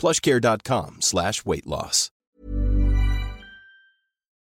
[0.00, 2.10] plushcare.com slash weight loss.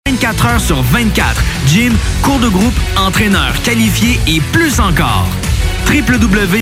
[0.07, 1.43] 24 heures sur 24.
[1.67, 5.27] Gym, cours de groupe, entraîneur qualifié et plus encore.
[5.89, 6.61] www.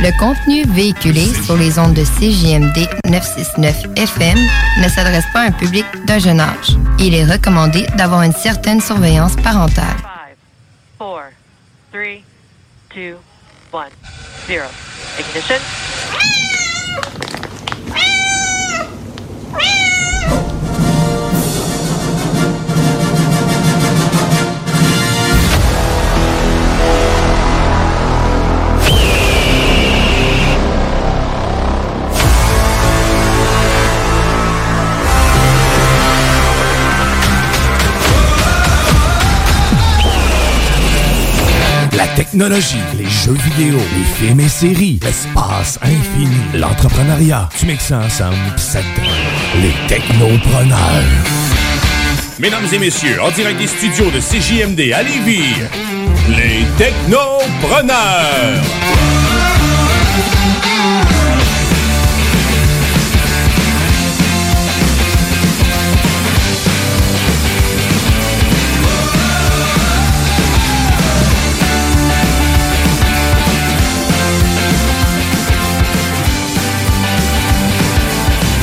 [0.00, 4.38] Le contenu véhiculé sur les ondes de CJMD 969 FM
[4.82, 6.76] ne s'adresse pas à un public d'un jeune âge.
[7.00, 9.96] Il est recommandé d'avoir une certaine surveillance parentale.
[9.96, 10.36] 4,
[10.98, 11.22] 3,
[11.92, 13.16] 2,
[13.72, 13.88] 1,
[14.46, 14.64] 0.
[15.18, 15.56] Ignition.
[41.98, 47.48] La technologie, les jeux vidéo, les films et séries, l'espace infini, l'entrepreneuriat.
[47.58, 48.78] Tu mixes ça ensemble, pis ça
[49.60, 50.78] les technopreneurs.
[52.38, 55.56] Mesdames et messieurs, en direct des studios de CJMD à Lévis,
[56.36, 58.62] les technopreneurs.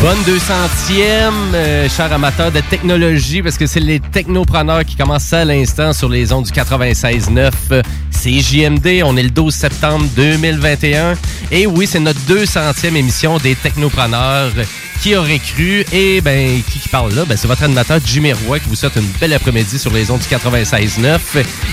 [0.05, 5.43] Bonne 200e, euh, chers amateurs de technologie, parce que c'est les technopreneurs qui commencent à
[5.43, 7.51] l'instant sur les ondes du 96.9.
[7.71, 11.15] Euh, C'est JMD, on est le 12 septembre 2021.
[11.49, 14.51] Et oui, c'est notre 200e émission des technopreneurs.
[15.01, 15.83] Qui aurait cru?
[15.91, 17.25] Et ben, qui, qui parle là?
[17.25, 20.21] Ben, c'est votre animateur Jimmy Roy qui vous souhaite une belle après-midi sur les ondes
[20.21, 21.17] du 96.9.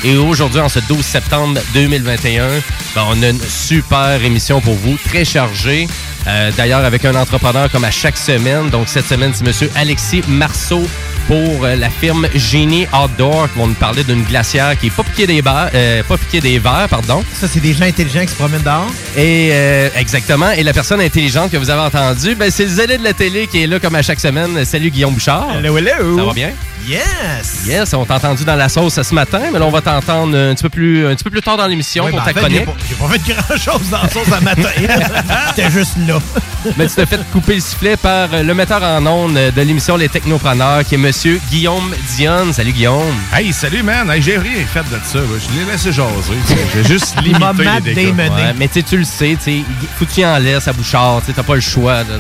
[0.05, 2.49] Et aujourd'hui, en ce 12 septembre 2021,
[2.95, 5.87] ben, on a une super émission pour vous, très chargée.
[6.27, 8.71] Euh, D'ailleurs, avec un entrepreneur comme à chaque semaine.
[8.71, 10.87] Donc, cette semaine, c'est Monsieur Alexis Marceau
[11.29, 15.05] pour euh, la firme Genie Outdoor qui vont nous parler d'une glacière qui est pas
[15.05, 17.23] piquée des verres, euh, pas piquée des verres, pardon.
[17.41, 18.91] Ça, c'est des gens intelligents qui se promènent dehors.
[19.17, 20.51] Et euh, exactement.
[20.51, 23.47] Et la personne intelligente que vous avez entendue, ben, c'est le zélé de la télé
[23.47, 24.65] qui est là comme à chaque semaine.
[24.65, 25.49] Salut Guillaume Bouchard.
[25.57, 26.19] Hello, hello.
[26.19, 26.51] Ça va bien?
[26.89, 27.61] Yes!
[27.65, 30.53] Yes, on t'a entendu dans la sauce ce matin, mais là on va t'entendre un
[30.53, 32.43] petit peu plus un petit peu plus tard dans l'émission Ouais, pour ben, ta en
[32.43, 32.65] fait, j'ai chronique.
[32.67, 34.69] pas- J'ai pas fait grand-chose dans la sauce à matin.
[35.57, 36.12] J'étais juste là.
[36.77, 39.97] Mais tu t'es fait couper le sifflet par euh, le metteur en ondes de l'émission
[39.97, 42.53] Les Technopreneurs, qui est Monsieur Guillaume Dionne.
[42.53, 43.15] Salut Guillaume.
[43.33, 44.11] Hey, salut, man.
[44.11, 45.19] Hey, j'ai rien fait de ça.
[45.19, 46.35] Je l'ai laissé jaser.
[46.75, 48.17] J'ai juste limité les dégâts.
[48.17, 49.37] Ouais, mais tu sais, tu le sais,
[49.99, 52.03] faut que tu en laisses à Bouchard, t'as pas le choix.
[52.05, 52.19] là,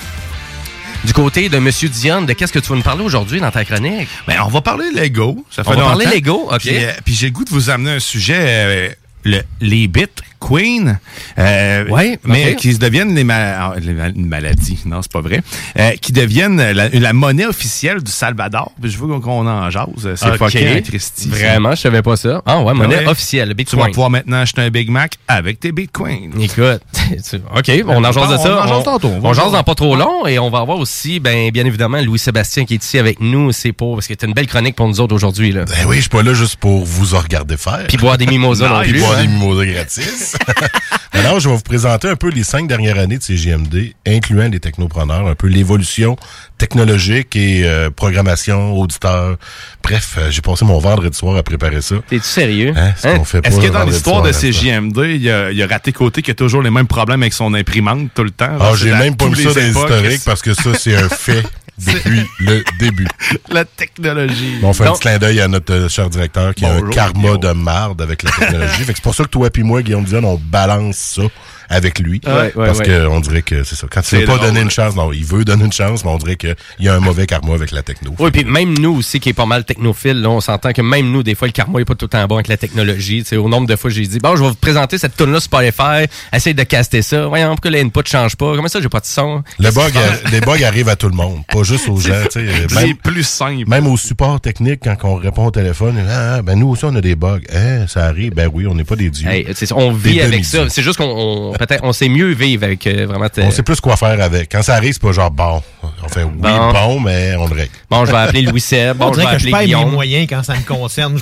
[1.03, 3.63] Du côté de Monsieur Dion, de qu'est-ce que tu vas nous parler aujourd'hui dans ta
[3.63, 4.07] chronique?
[4.27, 5.45] Ben, on va parler Lego.
[5.51, 5.89] Ça fait On va longtemps.
[5.99, 6.59] parler Lego, OK.
[6.59, 8.89] Puis, euh, puis j'ai le goût de vous amener un sujet, euh,
[9.23, 10.05] le- les bits
[10.47, 10.99] Queen,
[11.37, 15.11] euh, Ouais, mais qui se deviennent les, ma- ah, les ma- une maladie, non, c'est
[15.11, 15.41] pas vrai,
[15.77, 18.71] euh, qui deviennent la, la monnaie officielle du Salvador.
[18.81, 19.85] Je veux qu'on en jase.
[20.15, 20.37] C'est OK.
[20.37, 21.29] fucking Christy.
[21.29, 21.35] ça.
[21.35, 22.41] Vraiment, je savais pas ça.
[22.45, 23.07] Ah ouais, monnaie Ouais.
[23.07, 26.31] officielle, Tu vas pouvoir maintenant acheter un Big Mac avec tes Bitcoins.
[26.41, 26.81] Écoute,
[27.55, 28.63] OK, on en jase de On ça.
[28.63, 30.77] en jase tantôt, on va On jase dans pas trop long et on va avoir
[30.77, 33.51] aussi, ben, bien évidemment, Louis-Sébastien qui est ici avec nous.
[33.51, 35.65] C'est pour, parce que t'as une belle chronique pour nous autres aujourd'hui, là.
[35.65, 37.85] Ben oui, je suis pas là juste pour vous regarder faire.
[37.87, 38.99] Puis boire des mimosas non Puis plus.
[39.01, 39.21] boire hein.
[39.23, 40.36] des mimosas gratis.
[41.13, 44.59] Alors, je vais vous présenter un peu les cinq dernières années de CGMD, incluant les
[44.59, 46.15] technopreneurs, un peu l'évolution
[46.57, 49.37] technologique et euh, programmation, auditeur.
[49.83, 51.95] Bref, euh, j'ai passé mon vendredi soir à préparer ça.
[52.07, 52.73] T'es-tu sérieux?
[52.75, 54.31] Hein, ce qu'on fait pas Est-ce que dans l'histoire de hein.
[54.31, 57.21] CJMD, il y a, il y a raté côté qui a toujours les mêmes problèmes
[57.21, 58.57] avec son imprimante tout le temps?
[58.59, 61.43] Ah, j'ai même pas mis ça dans historiques parce que ça, c'est un fait
[61.77, 63.07] depuis le début.
[63.49, 64.57] La technologie.
[64.61, 66.89] Bon, on fait un petit clin d'œil à notre euh, cher directeur qui a un
[66.89, 67.39] karma Guillaume.
[67.39, 68.83] de marde avec la technologie.
[68.83, 71.23] fait que c'est pour ça que toi et moi, Guillaume Dion, on balance ça
[71.69, 72.21] avec lui.
[72.25, 72.85] Ouais, ouais, parce ouais.
[72.85, 73.87] que on dirait que c'est ça.
[73.91, 76.11] Quand tu C'est veux pas donner une chance, non, il veut donner une chance, mais
[76.11, 78.13] on dirait qu'il y a un mauvais karma avec la techno.
[78.19, 81.11] Oui, puis même nous aussi, qui est pas mal technophile, là, on s'entend que même
[81.11, 83.23] nous, des fois, le karma est pas tout le temps bon avec la technologie.
[83.23, 85.31] Tu sais, au nombre de fois, j'ai dit, bon, je vais vous présenter cette tune
[85.31, 87.27] là Spotify, essaye de caster ça.
[87.27, 88.55] Voyons, pourquoi l'input change pas?
[88.55, 89.43] Comment ça, j'ai pas de son?
[89.59, 89.93] Le bug,
[90.31, 92.13] les bugs arrivent à tout le monde, pas juste aux gens.
[92.31, 93.67] tu sais, C'est Même, plus simple.
[93.67, 97.01] même au support technique, quand on répond au téléphone, ah, ben nous aussi on a
[97.01, 97.39] des bugs.
[97.53, 99.29] Hein, ça arrive, ben oui, on n'est pas des dieux.
[99.29, 100.69] Hey, on vit Des avec ça.
[100.69, 103.27] C'est juste qu'on on- peut-être on sait mieux vivre avec euh, vraiment.
[103.37, 104.51] On sait plus quoi faire avec.
[104.51, 105.61] Quand ça arrive, c'est pas genre bon.
[106.03, 106.71] On fait oui, Bon.
[106.71, 107.71] bon, mais on le règle.
[107.89, 108.97] Bon, je vais appeler Louis Seb.
[109.01, 111.17] On Bon, je vais dirait que je appeler perds mes moyens quand ça me concerne.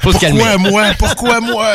[0.00, 0.40] Faut se calmer.
[0.40, 0.84] Pourquoi moi?
[0.98, 1.72] Pourquoi moi?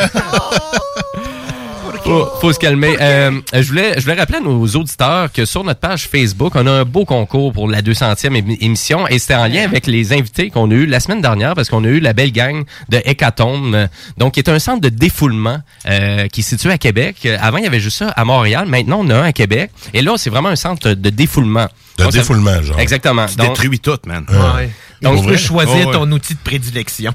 [2.08, 2.96] Faut, faut se calmer.
[3.02, 6.66] Euh, je, voulais, je voulais rappeler à nos auditeurs que sur notre page Facebook, on
[6.66, 10.14] a un beau concours pour la 200e émi- émission et c'était en lien avec les
[10.14, 13.02] invités qu'on a eu la semaine dernière parce qu'on a eu la belle gang de
[13.04, 13.88] Hécatombe, euh,
[14.18, 15.60] donc qui est un centre de défoulement
[15.90, 17.18] euh, qui est situé à Québec.
[17.26, 18.68] Euh, Avant, il y avait juste ça à Montréal.
[18.68, 19.72] Maintenant, on a un à Québec.
[19.94, 21.68] Et là, c'est vraiment un centre de défoulement.
[21.98, 22.80] De Donc, défoulement, genre.
[22.80, 23.26] Exactement.
[23.26, 24.26] Tu Donc, détruis tout, man.
[24.30, 24.70] Ouais.
[25.02, 25.94] Donc, Donc, tu peux choisir Oh, ouais.
[25.94, 27.14] ton outil de prédilection.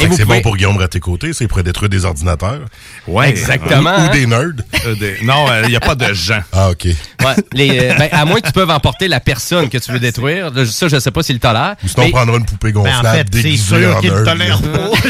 [0.00, 2.60] C'est pouvez- bon pour Guillaume à tes côtés, c'est pour détruire des ordinateurs.
[3.06, 3.28] Ouais.
[3.30, 3.90] Exactement.
[3.94, 4.08] Ou hein?
[4.12, 4.40] des nerds.
[4.86, 6.40] Euh, des- Non, il n'y a pas de gens.
[6.52, 6.84] Ah, OK.
[6.84, 9.98] Ouais, les, euh, ben, à moins que tu peux emporter la personne que tu veux
[9.98, 10.50] détruire.
[10.66, 11.74] Ça, je sais pas s'il le tolère.
[11.82, 14.10] Ou sinon, Mais- on prendra une poupée Ben, gonflable en fait, déguisée sûr en qu'il
[14.10, 14.90] tolère pas.
[15.04, 15.08] Je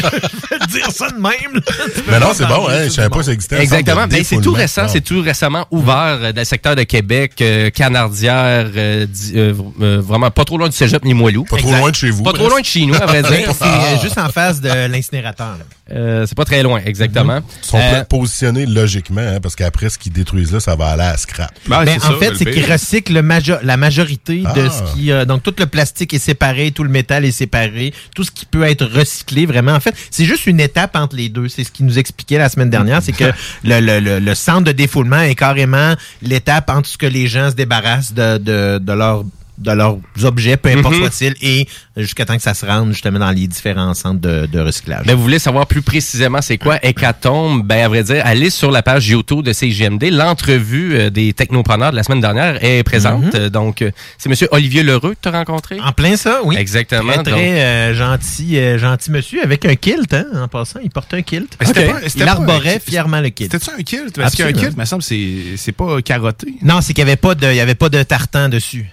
[0.50, 1.60] vais te dire ça de même.
[2.08, 2.84] Mais non, c'est bon, hein.
[2.84, 3.24] Je savais du pas monde.
[3.24, 3.60] ça existait.
[3.60, 4.06] Exactement.
[4.06, 7.70] Ben, c'est tout récent, c'est tout récemment ouvert euh, dans le secteur de Québec, euh,
[7.70, 11.44] Canardière, euh, di- euh, euh, vraiment pas trop loin du Cégep ni Moilou.
[11.44, 12.22] Pas trop loin de chez vous.
[12.22, 13.48] Pas trop loin de chez nous, à vrai dire.
[13.56, 15.56] C'est euh, juste en face de l'incinérateur.
[15.92, 17.40] Euh, c'est pas très loin, exactement.
[17.62, 21.02] Ils sont Euh, positionnés logiquement, hein, parce qu'après, ce qu'ils détruisent là, ça va aller
[21.02, 21.50] à scrap.
[21.68, 24.70] Ben, Ben, en ça, fait, c'est qu'ils recyclent le majo- la majorité de Ah.
[24.70, 25.10] ce qui...
[25.12, 28.46] euh, donc, tout le plastique est séparé, tout le métal est séparé, tout ce qui
[28.46, 29.72] peut être recyclé, vraiment.
[29.72, 31.48] En fait, c'est juste une étape entre les deux.
[31.48, 33.24] C'est ce qu'il nous expliquait la semaine dernière, c'est que
[33.64, 37.50] le, le, le, le centre de défoulement est carrément l'étape entre ce que les gens
[37.50, 39.24] se débarrassent de, de, de leur
[39.58, 41.00] de leurs objets, peu importe Mhm.
[41.10, 44.58] soit-il, et jusqu'à temps que ça se rende justement dans les différents centres de, de
[44.60, 45.06] recyclage.
[45.06, 47.62] Ben, vous voulez savoir plus précisément c'est quoi Hécatombe?
[47.64, 50.10] Ben, à vrai dire, allez sur la page YouTube de CGMD.
[50.10, 53.34] L'entrevue euh, des technopreneurs de la semaine dernière est présente.
[53.34, 55.78] Euh, Donc, euh, c'est Monsieur Olivier Lheureux que tu as rencontré?
[55.80, 56.56] En plein ça, oui.
[56.56, 57.12] Exactement.
[57.12, 60.80] Très, très donc- euh, gentil, euh, gentil monsieur avec un kilt, hein, en passant.
[60.82, 61.56] Il portait un kilt.
[61.60, 61.92] Mais c'était Ok.
[61.92, 63.52] pas- c'était Il pas arborait un- fièrement le kilt.
[63.52, 64.16] C'était-tu un kilt?
[64.16, 66.54] Parce qu'un kilt, me semble, c'est c'est pas carotté.
[66.62, 68.90] Non, c'est qu'il n'y avait pas de, il y avait pas de tartan dessus.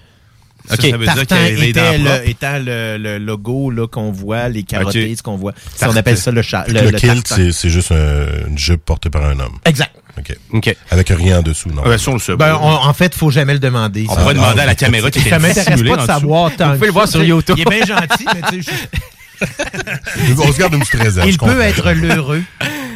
[0.71, 2.97] Ça, Ok, ça veut dire Tartan qu'il y avait les était, dents le, étant le,
[2.97, 5.53] le logo là qu'on voit, les ce qu'on voit.
[5.75, 6.65] Ça, on appelle ça le chat.
[6.67, 9.57] Le, kilt, c'est c'est juste un- une jupe portée par un homme.
[9.65, 9.91] Exact.
[10.17, 10.35] OK.
[10.53, 10.75] OK.
[10.89, 11.81] Avec rien en dessous, non?
[11.85, 14.05] Ah, ben, ça, on le sait Ben, on- en fait, faut jamais le demander.
[14.09, 14.21] On ça.
[14.21, 16.67] pourrait Ah, demander à la mais- caméra qui était Ça m'intéresse pas de savoir tant
[16.69, 17.11] Vous pouvez le voir ça.
[17.13, 17.55] sur YouTube.
[17.57, 18.71] Il est bien gentil, mais tu sais,
[19.41, 21.27] je- On se garde une petite réserve.
[21.29, 22.43] il peut être l'heureux.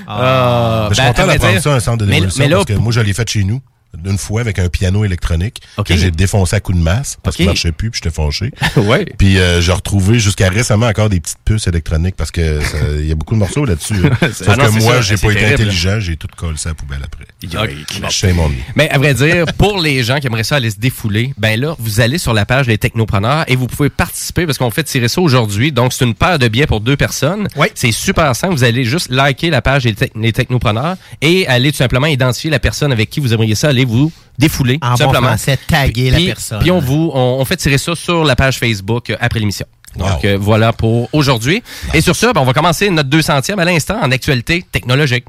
[0.08, 2.65] Ah, Mais je suis ben, content à d'apprendre dire- ça, un centre de là- parce
[2.65, 3.62] que moi, je l'ai fait chez nous,
[4.04, 7.38] d'une fois, avec un piano électronique, que j'ai défoncé à coups de masse, parce OK.
[7.38, 8.52] qu'il marchait plus, puis j'étais fâché.
[8.78, 9.06] ouais.
[9.18, 12.60] Puis euh, j'ai retrouvé jusqu'à récemment encore des petites puces électroniques, parce que
[13.00, 13.96] il y a beaucoup de morceaux là-dessus.
[14.06, 14.28] hein.
[14.34, 15.62] Sauf Ah non, que moi, j'ai c'est pas été terrible.
[15.64, 17.25] intelligent, j'ai tout collé ça à la poubelle après.
[17.64, 18.10] Ok.
[18.12, 18.56] Shame on me.
[18.75, 21.75] Mais à vrai dire, pour les gens qui aimeraient ça aller se défouler, ben là,
[21.80, 25.08] vous allez sur la page des technopreneurs et vous pouvez participer parce qu'on fait tirer
[25.08, 25.72] ça aujourd'hui.
[25.72, 27.48] Donc, c'est une paire de billets pour deux personnes.
[27.56, 27.68] Oui.
[27.75, 28.54] C'est super simple.
[28.56, 32.60] Vous allez juste liker la page des, des technopreneurs et aller tout simplement identifier la
[32.60, 34.77] personne avec qui vous aimeriez ça aller vous défouler.
[34.82, 35.27] En tout bon simplement.
[35.30, 36.60] français, taguer la Puis- personne.
[36.60, 39.65] Puis on vous, on, on fait tirer ça sur la page Facebook euh, après l'émission.
[39.98, 40.30] Donc Wow.
[40.30, 41.63] euh, voilà pour aujourd'hui.
[41.94, 45.25] Et sur ça, ben, on va commencer notre 200e à l'instant en actualité technologique.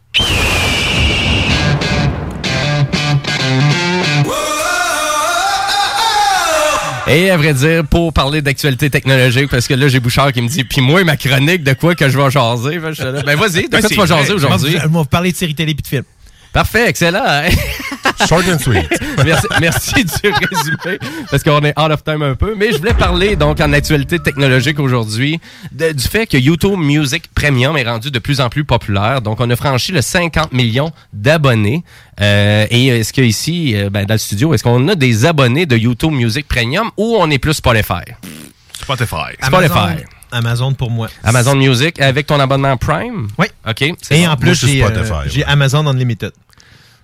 [7.09, 10.49] Et à vrai dire, pour parler d'actualité technologique, parce que là, j'ai Bouchard qui me
[10.49, 12.79] dit, puis moi, ma chronique, de quoi que je vais jaser?
[12.81, 12.93] Ben,
[13.25, 14.77] ben vas-y, de Ben, quoi tu vas jaser aujourd'hui?
[14.79, 16.03] On va vous parler de séries télé puis de films.
[16.53, 17.23] Parfait, excellent.
[18.27, 18.89] Short and sweet.
[19.25, 20.99] merci, merci du résumé,
[21.31, 22.55] parce qu'on est out of time un peu.
[22.57, 25.41] Mais je voulais parler, donc, en actualité technologique aujourd'hui,
[25.73, 29.21] du fait que YouTube Music Premium est rendu de plus en plus populaire.
[29.21, 31.85] Donc, on a franchi le 50 millions d'abonnés.
[32.21, 35.67] Euh, et est-ce que ici, euh, ben, dans le studio, est-ce qu'on a des abonnés
[35.67, 38.05] de YouTube Music Premium ou on est plus Spotify?
[38.73, 39.35] Spotify.
[39.43, 39.75] Spotify.
[39.75, 41.09] Amazon, Amazon pour moi.
[41.23, 43.29] Amazon Music avec ton abonnement Prime?
[43.39, 43.47] Oui.
[43.69, 43.83] OK.
[43.83, 44.29] Et bon.
[44.29, 46.33] en plus, j'ai euh, j'ai Amazon Unlimited.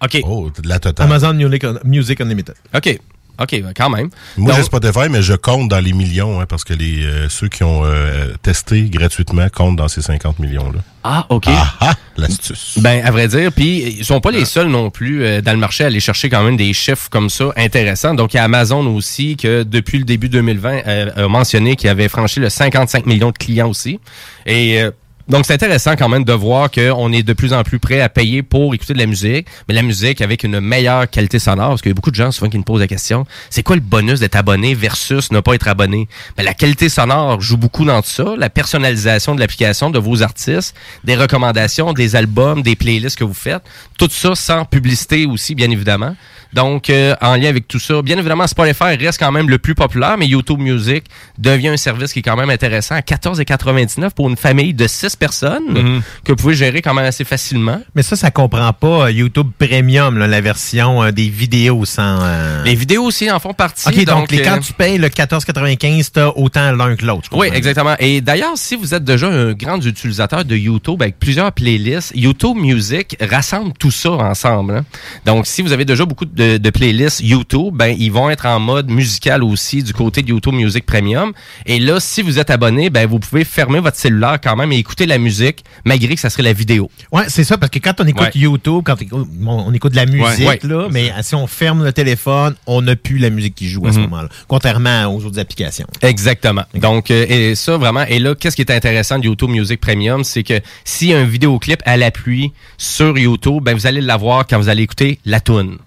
[0.03, 0.21] OK.
[0.25, 1.07] Oh, de la totale.
[1.07, 2.55] Amazon Music, Music Unlimited.
[2.75, 2.99] OK.
[3.41, 4.11] OK, quand même.
[4.37, 7.49] Moi, j'ai Spotify, mais je compte dans les millions, hein, parce que les euh, ceux
[7.49, 10.81] qui ont euh, testé gratuitement comptent dans ces 50 millions-là.
[11.05, 11.45] Ah, OK.
[11.49, 12.79] Ah, ah, l'astuce.
[12.81, 15.59] Ben, à vrai dire, puis ils sont pas les seuls non plus euh, dans le
[15.59, 18.15] marché à aller chercher quand même des chiffres comme ça intéressants.
[18.15, 21.91] Donc, il y a Amazon aussi que depuis le début 2020 euh, a mentionné qu'il
[21.91, 23.99] avait franchi le 55 millions de clients aussi.
[24.47, 24.93] Et euh,
[25.33, 28.11] donc, c'est intéressant quand même de voir qu'on est de plus en plus prêt à
[28.11, 31.81] payer pour écouter de la musique, mais la musique avec une meilleure qualité sonore, parce
[31.81, 33.81] qu'il y a beaucoup de gens souvent qui me posent la question, c'est quoi le
[33.81, 36.07] bonus d'être abonné versus ne pas être abonné?
[36.37, 40.23] Ben, la qualité sonore joue beaucoup dans tout ça, la personnalisation de l'application de vos
[40.23, 43.63] artistes, des recommandations, des albums, des playlists que vous faites,
[43.99, 46.15] tout ça sans publicité aussi, bien évidemment.
[46.53, 49.75] Donc, euh, en lien avec tout ça, bien évidemment, Spotify reste quand même le plus
[49.75, 51.05] populaire, mais YouTube Music
[51.39, 55.17] devient un service qui est quand même intéressant à 14,99 pour une famille de 6
[55.17, 56.03] personnes Mhm.
[56.25, 57.81] que vous pouvez gérer quand même assez facilement.
[57.95, 62.19] Mais ça, ça comprend pas euh, YouTube Premium, là, la version euh, des vidéos sans...
[62.23, 63.89] euh, Les vidéos aussi en font partie.
[63.89, 67.29] OK, donc, les, quand tu payes le 14,95, t'as autant l'un que l'autre.
[67.33, 67.95] Oui, exactement.
[67.99, 72.57] Et d'ailleurs, si vous êtes déjà un grand utilisateur de YouTube avec plusieurs playlists, YouTube
[72.57, 74.77] Music rassemble tout ça ensemble.
[74.77, 74.85] hein.
[75.25, 78.59] Donc, si vous avez déjà beaucoup de, de playlists YouTube, ben ils vont être en
[78.61, 81.33] mode musical aussi du côté de YouTube Music Premium.
[81.67, 84.77] Et là, si vous êtes abonné, ben vous pouvez fermer votre cellulaire quand même et
[84.79, 86.91] écouter la musique, malgré que ça serait la vidéo.
[87.13, 88.31] Ouais, c'est ça, parce que quand on écoute Ouais.
[88.35, 90.59] YouTube, quand on écoute, bon, on écoute de la musique, Ouais.
[90.65, 93.93] là, mais si on ferme le téléphone, on n'a plus la musique qui joue à
[93.93, 94.03] ce Mhm.
[94.05, 94.29] moment-là.
[94.49, 95.87] Contrairement aux autres applications.
[96.03, 96.65] Exactement.
[96.75, 100.25] Donc, euh, et ça vraiment, et là, qu'est-ce qui est intéressant de YouTube Music Premium,
[100.25, 104.69] c'est que a un vidéoclip à l'appui sur YouTube, ben vous allez l'avoir quand vous
[104.69, 105.79] allez écouter la tune.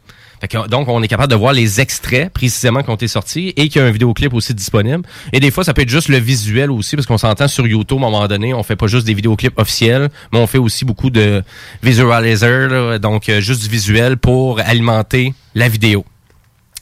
[0.69, 3.81] Donc, on est capable de voir les extraits précisément qui ont été sortis et qu'il
[3.81, 5.03] y a un vidéoclip aussi disponible.
[5.33, 7.99] Et des fois, ça peut être juste le visuel aussi, parce qu'on s'entend sur YouTube,
[8.03, 10.85] à un moment donné, on fait pas juste des vidéoclips officiels, mais on fait aussi
[10.85, 11.43] beaucoup de
[11.81, 16.05] visualizer, donc euh, juste du visuel pour alimenter la vidéo.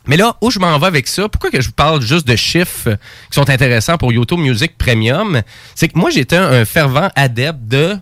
[0.06, 2.36] Mais là, où je m'en vais avec ça, pourquoi que je vous parle juste de
[2.36, 2.98] chiffres
[3.32, 5.42] qui sont intéressants pour YouTube Music Premium,
[5.76, 7.96] c'est que moi, j'étais un fervent adepte de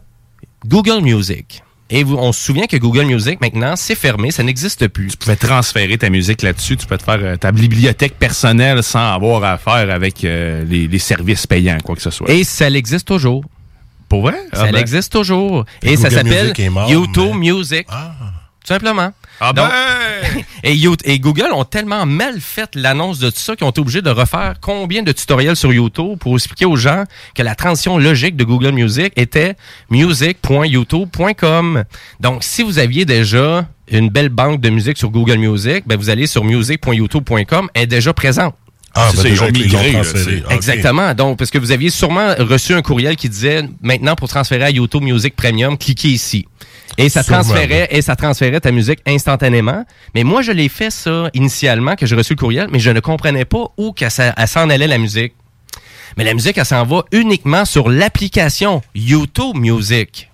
[0.66, 1.64] Google Music.
[1.94, 5.10] Et vous, on se souvient que Google Music, maintenant, c'est fermé, ça n'existe plus.
[5.10, 9.14] Tu pouvais transférer ta musique là-dessus, tu peux te faire euh, ta bibliothèque personnelle sans
[9.14, 12.30] avoir à faire avec euh, les, les services payants, quoi que ce soit.
[12.30, 13.44] Et ça existe toujours.
[14.08, 14.36] Pour vrai?
[14.54, 14.80] Ça Ah ben.
[14.80, 15.66] existe toujours.
[15.82, 16.54] Puis Et ça s'appelle
[16.88, 17.86] YouTube Music.
[17.88, 19.12] Tout simplement.
[19.44, 20.44] Ah Donc- ben!
[20.64, 20.80] et,
[21.12, 24.10] et Google ont tellement mal fait l'annonce de tout ça qu'ils ont été obligés de
[24.12, 27.06] refaire combien de tutoriels sur YouTube pour expliquer aux gens
[27.36, 29.56] que la transition logique de Google Music était
[29.90, 31.84] music.youtube.com.
[32.20, 36.10] Donc, si vous aviez déjà une belle banque de musique sur Google Music, ben vous
[36.10, 38.56] allez sur music.youtube.com, elle est déjà présente.
[38.94, 40.02] Ah, C'est ben déjà, ils migré, là.
[40.50, 41.14] Exactement.
[41.14, 44.70] Donc, parce que vous aviez sûrement reçu un courriel qui disait maintenant pour transférer à
[44.70, 46.46] YouTube Music Premium, cliquez ici.
[46.98, 49.86] Et ça transférait, et ça transférait ta musique instantanément.
[50.14, 53.00] Mais moi, je l'ai fait ça initialement, que j'ai reçu le courriel, mais je ne
[53.00, 55.34] comprenais pas où que ça, elle s'en allait la musique.
[56.18, 60.31] Mais la musique, elle s'en va uniquement sur l'application YouTube Music.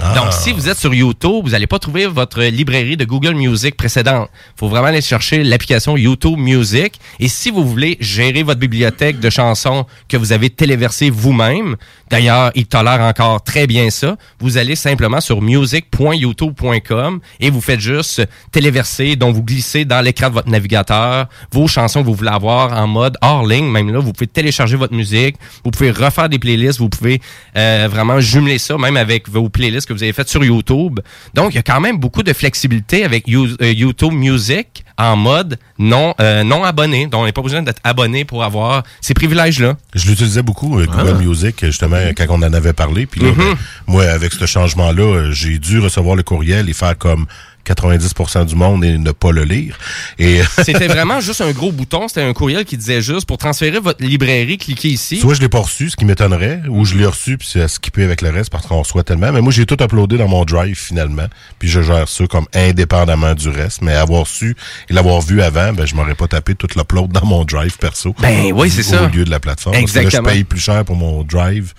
[0.00, 0.14] Ah.
[0.14, 3.76] Donc, si vous êtes sur YouTube, vous n'allez pas trouver votre librairie de Google Music
[3.76, 4.28] précédente.
[4.56, 7.00] Il faut vraiment aller chercher l'application YouTube Music.
[7.18, 11.76] Et si vous voulez gérer votre bibliothèque de chansons que vous avez téléversées vous-même,
[12.10, 17.80] d'ailleurs, il tolère encore très bien ça, vous allez simplement sur music.youtube.com et vous faites
[17.80, 22.30] juste téléverser, donc vous glissez dans l'écran de votre navigateur vos chansons que vous voulez
[22.30, 23.66] avoir en mode hors ligne.
[23.66, 27.20] Même là, vous pouvez télécharger votre musique, vous pouvez refaire des playlists, vous pouvez
[27.56, 31.00] euh, vraiment jumeler ça même avec vos playlists que vous avez faites sur YouTube.
[31.34, 35.58] Donc, il y a quand même beaucoup de flexibilité avec euh, YouTube Music en mode
[35.78, 37.06] non euh, non abonné.
[37.06, 39.76] Donc, on n'est pas besoin d'être abonné pour avoir ces privilèges-là.
[39.94, 41.22] Je l'utilisais beaucoup, euh, Google Ah.
[41.22, 43.06] Music, justement, quand on en avait parlé.
[43.06, 43.36] Puis là, Mhm.
[43.36, 47.26] ben, moi, avec ce changement-là, euh, j'ai dû recevoir le courriel et faire comme
[47.74, 49.78] 90% du monde et ne pas le lire.
[50.18, 53.78] Et C'était vraiment juste un gros bouton, c'était un courriel qui disait juste pour transférer
[53.78, 55.18] votre librairie, cliquez ici.
[55.18, 57.68] Soit je l'ai pas reçu, ce qui m'étonnerait, ou je l'ai reçu puis c'est à
[57.68, 59.32] skipper avec le reste parce qu'on reçoit tellement.
[59.32, 61.26] Mais moi, j'ai tout uploadé dans mon drive finalement,
[61.58, 63.82] puis je gère ça comme indépendamment du reste.
[63.82, 64.56] Mais avoir su
[64.88, 68.14] et l'avoir vu avant, ben je m'aurais pas tapé tout l'upload dans mon drive perso.
[68.20, 69.06] Ben oui, c'est au ça.
[69.08, 69.76] lieu de la plateforme.
[69.78, 70.28] Parce que là, Exactement.
[70.30, 71.72] je paye plus cher pour mon drive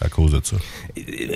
[0.00, 0.56] à cause de ça.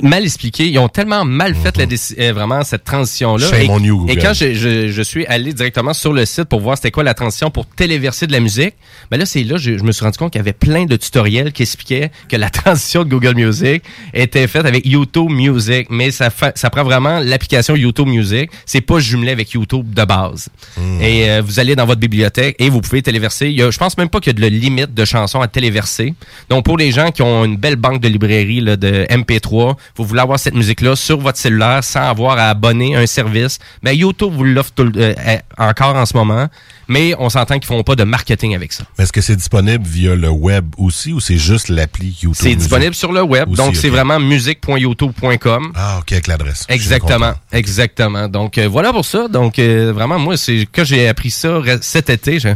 [0.03, 0.69] mal expliqué.
[0.69, 3.47] Ils ont tellement mal fait la déci- euh, vraiment cette transition-là.
[3.63, 3.67] Et,
[4.09, 7.03] et quand je, je, je suis allé directement sur le site pour voir c'était quoi
[7.03, 8.75] la transition pour téléverser de la musique,
[9.11, 10.97] ben là, c'est là je, je me suis rendu compte qu'il y avait plein de
[10.97, 13.83] tutoriels qui expliquaient que la transition de Google Music
[14.15, 18.51] était faite avec YouTube Music, mais ça, fa- ça prend vraiment l'application YouTube Music.
[18.67, 20.49] C'est pas jumelé avec YouTube de base.
[21.01, 23.49] Et euh, vous allez dans votre bibliothèque et vous pouvez téléverser.
[23.49, 25.49] Il y a, je pense même pas qu'il y a de limite de chansons à
[25.49, 26.15] téléverser.
[26.49, 30.05] Donc pour les gens qui ont une belle banque de librairie là, de MP3, vous
[30.05, 34.33] voulez avoir cette musique-là sur votre cellulaire sans avoir à abonner un service, ben YouTube
[34.33, 36.49] vous l'offre euh, euh, encore en ce moment.
[36.89, 38.85] Mais on s'entend qu'ils font pas de marketing avec ça.
[38.99, 42.43] Est-ce que c'est disponible via le web aussi ou c'est juste l'appli YouTube?
[42.49, 43.49] C'est disponible sur le web.
[43.49, 45.73] Aussi, donc c'est vraiment musique.youtube.com.
[45.75, 46.67] Ah, OK, avec l'adresse.
[46.69, 48.29] Exactement, exactement.
[48.29, 49.29] Donc euh, voilà pour ça.
[49.29, 52.55] Donc euh, vraiment moi c'est quand j'ai appris ça cet été, j'ai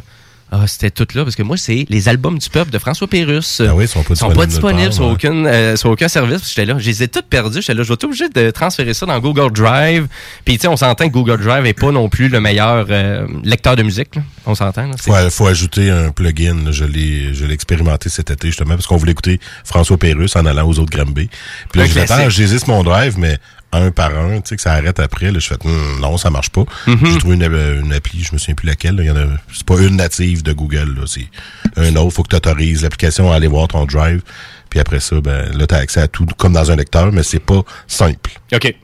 [0.52, 3.60] ah, c'était tout là parce que moi c'est les albums du peuple de François Pérusse.
[3.66, 6.48] Ah oui, ils sont pas sont pas disponibles sur aucun euh, sur aucun service.
[6.48, 7.60] J'étais là, je les ai toutes perdues.
[7.60, 10.06] J'étais là, je vais être obligé de transférer ça dans Google Drive.
[10.44, 13.26] Puis tu sais, on s'entend que Google Drive est pas non plus le meilleur euh,
[13.42, 14.14] lecteur de musique.
[14.14, 14.22] là.
[14.46, 14.90] On s'entend.
[15.00, 16.54] C'est- Faut, faut ajouter un plugin.
[16.64, 16.70] là.
[16.70, 20.46] Je l'ai, je l'ai expérimenté cet été justement parce qu'on voulait écouter François Pérusse en
[20.46, 21.28] allant aux autres Granby.
[21.72, 23.38] Puis là, je j'hésite mon drive, mais
[23.72, 25.30] un par un, tu sais, que ça arrête après.
[25.30, 26.64] Là, je fais, Hum, non, ça marche pas.
[26.86, 27.12] Mm-hmm.
[27.12, 28.96] J'ai trouvé une, euh, une appli, je me souviens plus laquelle.
[28.96, 29.02] là.
[29.02, 30.98] Il y en a, c'est pas une native de Google.
[31.06, 31.28] C'est
[31.76, 32.10] un autre.
[32.14, 34.22] Faut que tu autorises l'application à aller voir ton drive.
[34.68, 37.22] Puis après ça, ben, là, tu as accès à tout comme dans un lecteur, mais
[37.22, 38.32] c'est pas simple.
[38.54, 38.74] OK.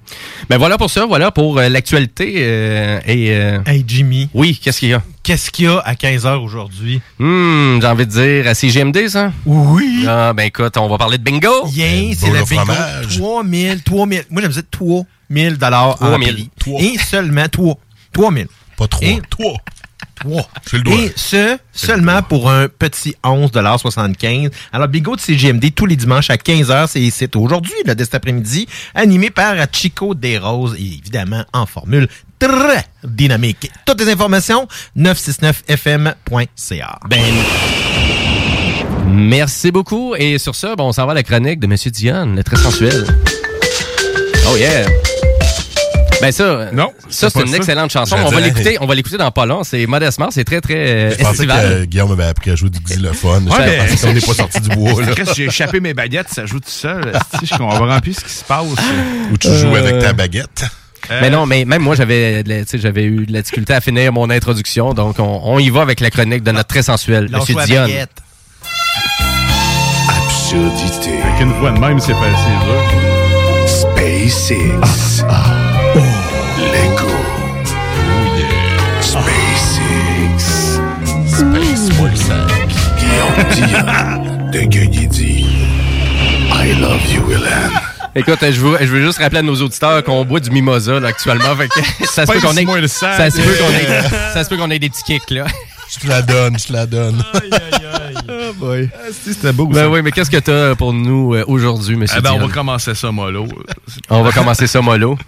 [0.49, 2.35] Ben voilà pour ça, voilà pour euh, l'actualité.
[2.39, 3.59] Euh, euh...
[3.67, 4.29] Hey Jimmy.
[4.35, 5.03] Oui, qu'est-ce qu'il y a?
[5.23, 7.01] Qu'est-ce qu'il y a à 15h aujourd'hui?
[7.21, 9.33] Hum, j'ai envie de dire à CGMD, ça?
[9.47, 10.05] Oui.
[10.07, 11.67] Ah, ben écoute, on va parler de bingo.
[11.69, 12.73] Yeah, c'est le bingo.
[13.09, 14.25] 3000, 3000.
[14.31, 16.81] Moi, j'aime dire 3000 dollars en 3 000.
[16.81, 17.77] Et seulement 3.
[18.12, 18.47] 3000.
[18.77, 19.09] Pas 3.
[19.09, 19.21] Et...
[19.31, 19.53] 3.
[20.26, 26.37] Et ce, seulement pour un petit 11,75 Alors, Bigot de CGMD, tous les dimanches à
[26.37, 27.37] 15h, c'est.
[27.37, 33.71] Aujourd'hui, le dès cet après-midi, animé par Chico Desroses, et évidemment en formule très dynamique.
[33.87, 36.99] Toutes les informations, 969fm.ca.
[37.08, 37.21] Ben...
[39.08, 40.15] Merci beaucoup.
[40.17, 42.56] Et sur ça, bon, on s'en va à la chronique de Monsieur Dion, le très
[42.56, 43.06] sensuel.
[44.49, 44.87] Oh yeah!
[46.23, 47.56] Ben ça, Non, ça c'est une ça.
[47.56, 48.17] excellente chanson.
[48.25, 49.65] On va l'écouter, on va l'écouter dans pas long.
[49.65, 52.54] C'est Modest Mars, c'est très très euh, Je pensais que euh, Guillaume avait appris à
[52.54, 53.49] jouer du xylophone.
[53.49, 53.56] Ouais,
[53.89, 55.02] je mais- qu'on n'est pas sorti du bois.
[55.02, 55.08] Là.
[55.35, 57.13] J'ai échappé mes baguettes, ça joue tout seul.
[57.43, 58.65] Je comprends plus ce qui se passe.
[59.32, 60.65] Où tu joues avec ta baguette.
[61.11, 64.95] Mais non, mais même moi j'avais, j'avais eu de la difficulté à finir mon introduction,
[64.95, 67.87] donc on, on y va avec la chronique de notre très sensuel, Monsieur Dion.
[70.08, 71.21] Absurdité.
[71.25, 72.61] Avec une voix de même, c'est facile.
[72.69, 72.82] là.
[75.95, 77.07] Lego.
[77.07, 79.00] Oh yeah.
[79.00, 80.78] SpaceX.
[81.26, 82.69] Space Wolfsack.
[82.99, 84.50] Guillaume Dion.
[84.50, 85.47] De Guigui dit
[86.50, 87.73] I love you, Willem.
[88.15, 91.09] Écoute, je veux, je veux juste rappeler à nos auditeurs qu'on boit du mimosa là,
[91.09, 94.49] actuellement, fait que ça se peut qu'on ait, ça se peut qu'on ait, ça se
[94.50, 95.47] peut qu'on ait des petits kicks là.
[95.95, 97.23] Je te la donne, je te la donne.
[99.13, 99.91] C'était beau, Ben ça.
[99.91, 102.95] oui, mais qu'est-ce que t'as pour nous euh, aujourd'hui, Monsieur Eh ben, on va commencer
[102.95, 103.47] ça mollo.
[104.09, 105.19] On va commencer ça mollo.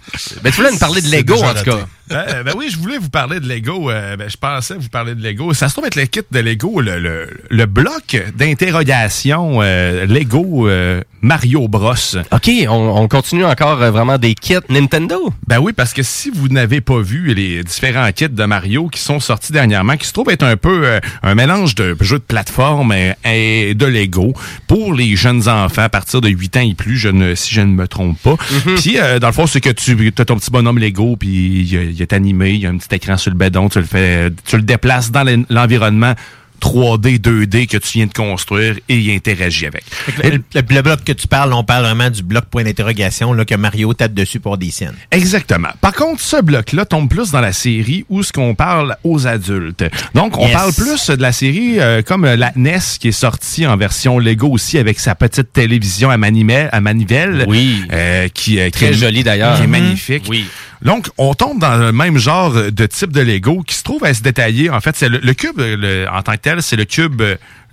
[0.43, 1.85] Ben tu voulais nous parler de Lego en tout cas.
[2.07, 3.89] Ben, ben oui, je voulais vous parler de Lego.
[3.89, 5.53] euh, ben, je pensais vous parler de Lego.
[5.53, 10.67] Ça se trouve être le kit de Lego, le, le, le bloc d'interrogation euh, Lego
[10.69, 11.93] euh, Mario Bros.
[12.31, 15.33] Ok, on, on continue encore euh, vraiment des kits Nintendo?
[15.47, 18.99] Ben oui, parce que si vous n'avez pas vu les différents kits de Mario qui
[19.01, 22.23] sont sortis dernièrement, qui se trouvent être un peu euh, un mélange de jeux de
[22.23, 22.93] plateforme
[23.25, 24.33] et de Lego
[24.67, 27.61] pour les jeunes enfants à partir de 8 ans et plus, je ne, si je
[27.61, 28.35] ne me trompe pas.
[28.77, 31.29] Puis, euh, dans le fond, c'est que tu as ton petit bonhomme Lego, puis
[31.61, 33.85] il, il est animé, il y a un petit écran sur le bédon, tu le
[33.85, 36.13] fais, tu le déplaces dans l'en- l'environnement
[36.61, 39.83] 3D, 2D que tu viens de construire et il interagit avec.
[40.23, 43.45] Le, le- le bloc que tu parles, on parle vraiment du bloc point d'interrogation là,
[43.45, 44.93] que Mario tape dessus pour des scènes.
[45.11, 45.69] Exactement.
[45.81, 49.85] Par contre, ce bloc-là tombe plus dans la série où ce qu'on parle aux adultes.
[50.13, 50.53] Donc, on Yes.
[50.53, 54.47] parle plus de la série euh, comme la NES qui est sortie en version Lego
[54.49, 57.45] aussi avec sa petite télévision à, manivelle, à manivelle.
[57.47, 57.83] Oui.
[57.91, 59.55] euh, qui, euh, qui Très est- joli d'ailleurs.
[59.57, 59.71] Qui est Mhm.
[59.71, 60.23] magnifique.
[60.29, 60.45] Oui.
[60.85, 64.13] Donc, on tombe dans le même genre de type de Lego qui se trouve à
[64.13, 64.69] se détailler.
[64.69, 67.21] En fait, c'est le, le cube, le- en tant que tel, c'est le cube,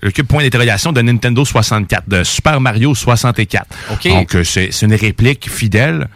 [0.03, 3.67] le cube point d'interrogation de Nintendo 64, de Super Mario 64.
[3.93, 4.09] OK.
[4.09, 6.09] Donc, euh, c'est c'est une réplique fidèle.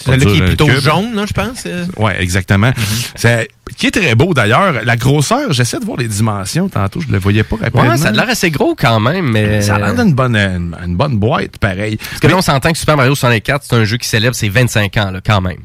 [0.00, 1.64] C'est celui qui est plutôt jaune, là, je pense.
[1.66, 1.84] euh.
[1.96, 2.70] Oui, exactement.
[3.16, 4.84] C'est- Qui est très beau d'ailleurs.
[4.84, 7.82] La grosseur, j'essaie de voir les dimensions tantôt, je ne le voyais pas rapidement.
[7.82, 9.60] Ouais, ça a l'air assez gros quand même, mais.
[9.60, 11.96] Ça a l'air d'une bonne, une, une bonne boîte, pareil.
[11.96, 14.48] Parce que là, on s'entend que Super Mario 64, c'est un jeu qui célèbre ses
[14.48, 15.58] 25 ans, là, quand même.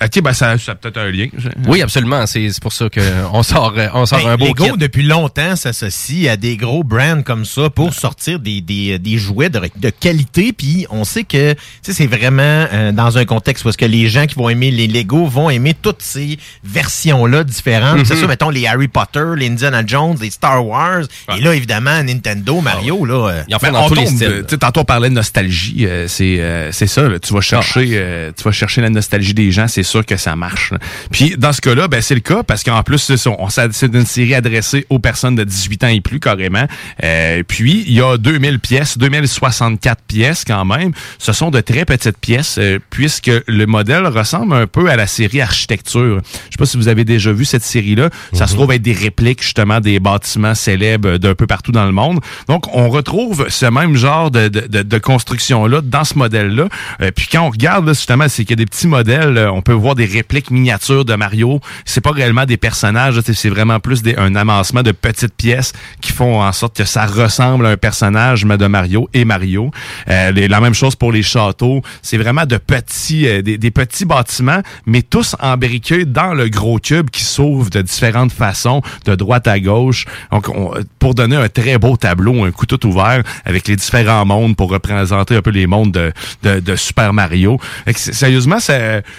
[0.00, 1.26] Ok, ben ça, ça a peut-être un lien.
[1.66, 2.24] Oui, absolument.
[2.26, 4.78] C'est c'est pour ça qu'on sort, euh, on sort Ben, un beau Lego, kit.
[4.78, 9.48] depuis longtemps, s'associe à des gros brands comme ça pour sortir des, des, des jouets
[9.50, 10.52] de, de qualité.
[10.52, 13.84] Puis on sait que tu sais, c'est vraiment euh, dans un contexte où est-ce que
[13.86, 18.06] les gens qui vont aimer les Lego vont aimer toutes ces versions-là différentes.
[18.06, 21.02] C'est ça, mettons, les Harry Potter, les Indiana Jones, les Star Wars.
[21.36, 23.28] Et là, évidemment, Nintendo, Mario, là...
[23.30, 25.86] euh, Ben, on tombe, euh, tu sais, Tantôt, on parlait de nostalgie.
[25.86, 27.02] euh, c'est euh, c'est ça.
[27.08, 27.18] là.
[27.18, 29.66] tu vas chercher euh, tu vas chercher la nostalgie des gens.
[29.68, 30.72] C'est sûr que ça marche.
[30.72, 30.78] là.
[31.10, 33.48] Puis, dans ce cas-là, ben, c'est le cas parce qu'en plus, c'est on
[33.94, 36.66] une série adressée aux personnes de 18 ans et plus, carrément.
[37.02, 40.92] Euh, puis, il y a 2000 pièces, 2064 pièces quand même.
[41.18, 45.06] Ce sont de très petites pièces euh, puisque le modèle ressemble un peu à la
[45.06, 46.20] série Architecture.
[46.24, 48.10] Je sais pas si vous avez déjà vu cette série-là.
[48.32, 51.92] Ça se trouve être des répliques, justement, des bâtiments célèbres d'un peu partout dans le
[51.92, 52.20] monde.
[52.48, 56.68] Donc, on retrouve ce même genre de, de, de- de construction-là dans ce modèle-là.
[57.02, 59.36] Euh, puis quand on regarde, là, justement, c'est qu'il y a des petits modèles.
[59.38, 61.60] euh, on peut voir des répliques miniatures de Mario.
[61.84, 63.20] C'est pas réellement des personnages.
[63.20, 67.06] c'est- vraiment plus des, un amassement de petites pièces qui font en sorte que ça
[67.06, 69.70] ressemble à un personnage mais de Mario et Mario.
[70.08, 71.80] Euh, les- la même chose pour les châteaux.
[72.02, 76.78] C'est vraiment de petits, euh, des, des petits bâtiments, mais tous embriqués dans le gros
[76.78, 80.04] cube qui s'ouvre de différentes façons, de droite à gauche.
[80.30, 84.24] Donc, on- pour donner un très beau tableau, un coup tout ouvert avec les différents
[84.26, 86.12] mondes pour représenter un peu les mondes de,
[86.42, 87.58] de, de Super Mario.
[87.94, 88.58] Sérieusement,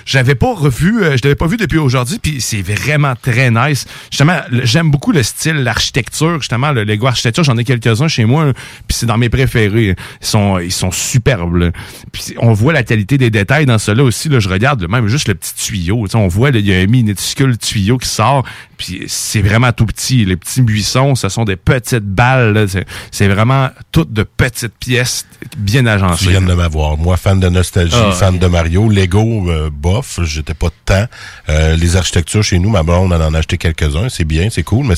[0.05, 3.85] j'avais pas revu, euh, je l'avais pas vu depuis aujourd'hui, puis c'est vraiment très nice.
[4.11, 8.53] Justement, j'aime beaucoup le style, l'architecture, justement, le Lego architecture, j'en ai quelques-uns chez moi,
[8.87, 9.95] puis c'est dans mes préférés.
[10.21, 11.71] Ils sont, ils sont superbes.
[12.11, 14.29] Puis on voit la qualité des détails dans cela aussi.
[14.29, 16.05] Là, je regarde même juste le petit tuyau.
[16.13, 18.43] On voit, il y a un minuscule tuyau qui sort,
[18.77, 20.25] puis c'est vraiment tout petit.
[20.25, 22.67] Les petits buissons, ce sont des petites balles.
[23.11, 25.25] C'est vraiment toutes de petites pièces
[25.57, 26.25] bien agencées.
[26.25, 26.97] Tu viens de m'avoir.
[26.97, 28.89] Moi, fan de nostalgie, Ah, fan de Mario.
[28.89, 31.05] Lego, euh, bof, j'étais pas de temps.
[31.49, 34.09] Euh, les architectures chez nous, ma blonde en en a acheté quelques-uns.
[34.09, 34.95] C'est bien, c'est cool, mais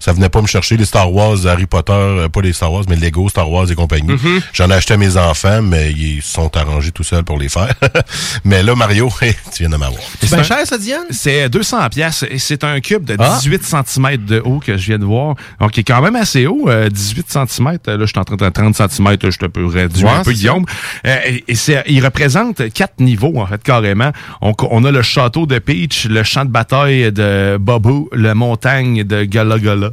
[0.00, 0.76] ça venait pas me chercher.
[0.76, 3.74] Les Star Wars, Harry Potter, euh, pas les Star Wars, mais Lego, Star Wars et
[3.74, 4.14] compagnie.
[4.14, 4.42] Mm-hmm.
[4.52, 7.48] J'en ai acheté à mes enfants, mais ils se sont arrangés tout seuls pour les
[7.48, 7.72] faire.
[8.44, 10.00] mais là, Mario, tu viens de m'avoir.
[10.20, 11.06] C'est bien cher, ça, Diane?
[11.10, 13.38] C'est 200 pièces et c'est un cube de Ah.
[13.40, 15.36] 18 cm de haut que je viens de voir.
[15.60, 17.78] Donc, il est quand même assez haut, euh, 18 cm.
[17.86, 20.32] Là, je suis en train de 30 cm, je te peux réduire Ouais, un peu,
[20.32, 20.64] Guillaume.
[21.06, 24.10] Euh, et et c'est, il représente quatre niveaux, en fait, carrément.
[24.40, 29.04] On, on a le château de Peach, le champ de bataille de Bobo, la montagne
[29.04, 29.90] de Gala Gala.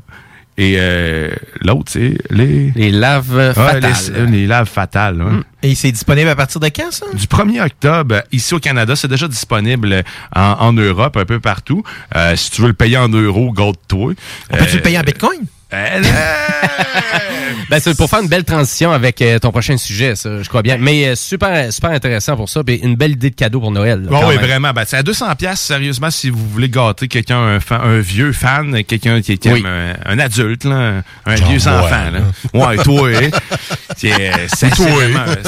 [0.58, 1.30] Et euh,
[1.62, 2.72] l'autre, c'est les...
[2.76, 3.94] Les laves fatales.
[4.14, 5.22] les, les laves fatales.
[5.22, 5.40] ouais.
[5.64, 7.06] Et c'est disponible à partir de quand, ça?
[7.14, 10.04] Du 1er octobre, ici au Canada, c'est déjà disponible
[10.36, 11.82] en, en Europe, un peu partout.
[12.14, 14.14] Euh, si tu veux le payer en euros, garde-toi.
[14.52, 15.40] On peut-tu Euh, le payer en Bitcoin?
[15.74, 16.02] Euh,
[17.70, 20.64] Ben, c'est pour faire une belle transition avec euh, ton prochain sujet, ça, je crois
[20.64, 20.78] bien.
[20.80, 22.64] Mais euh, super, super intéressant pour ça.
[22.64, 24.02] Puis une belle idée de cadeau pour Noël.
[24.02, 24.46] là, Bon, quand oui, même.
[24.46, 24.72] vraiment.
[24.74, 28.32] Ben, c'est à 200 pièces sérieusement, si vous voulez gâter quelqu'un, un, fan- un vieux
[28.34, 29.60] fan, quelqu'un qui, qui Oui.
[29.60, 32.10] aime un, un adulte, là, un Genre vieux enfant.
[32.12, 32.20] Là.
[32.68, 33.30] Ouais, toi, hein.
[34.00, 34.70] C'est c'est-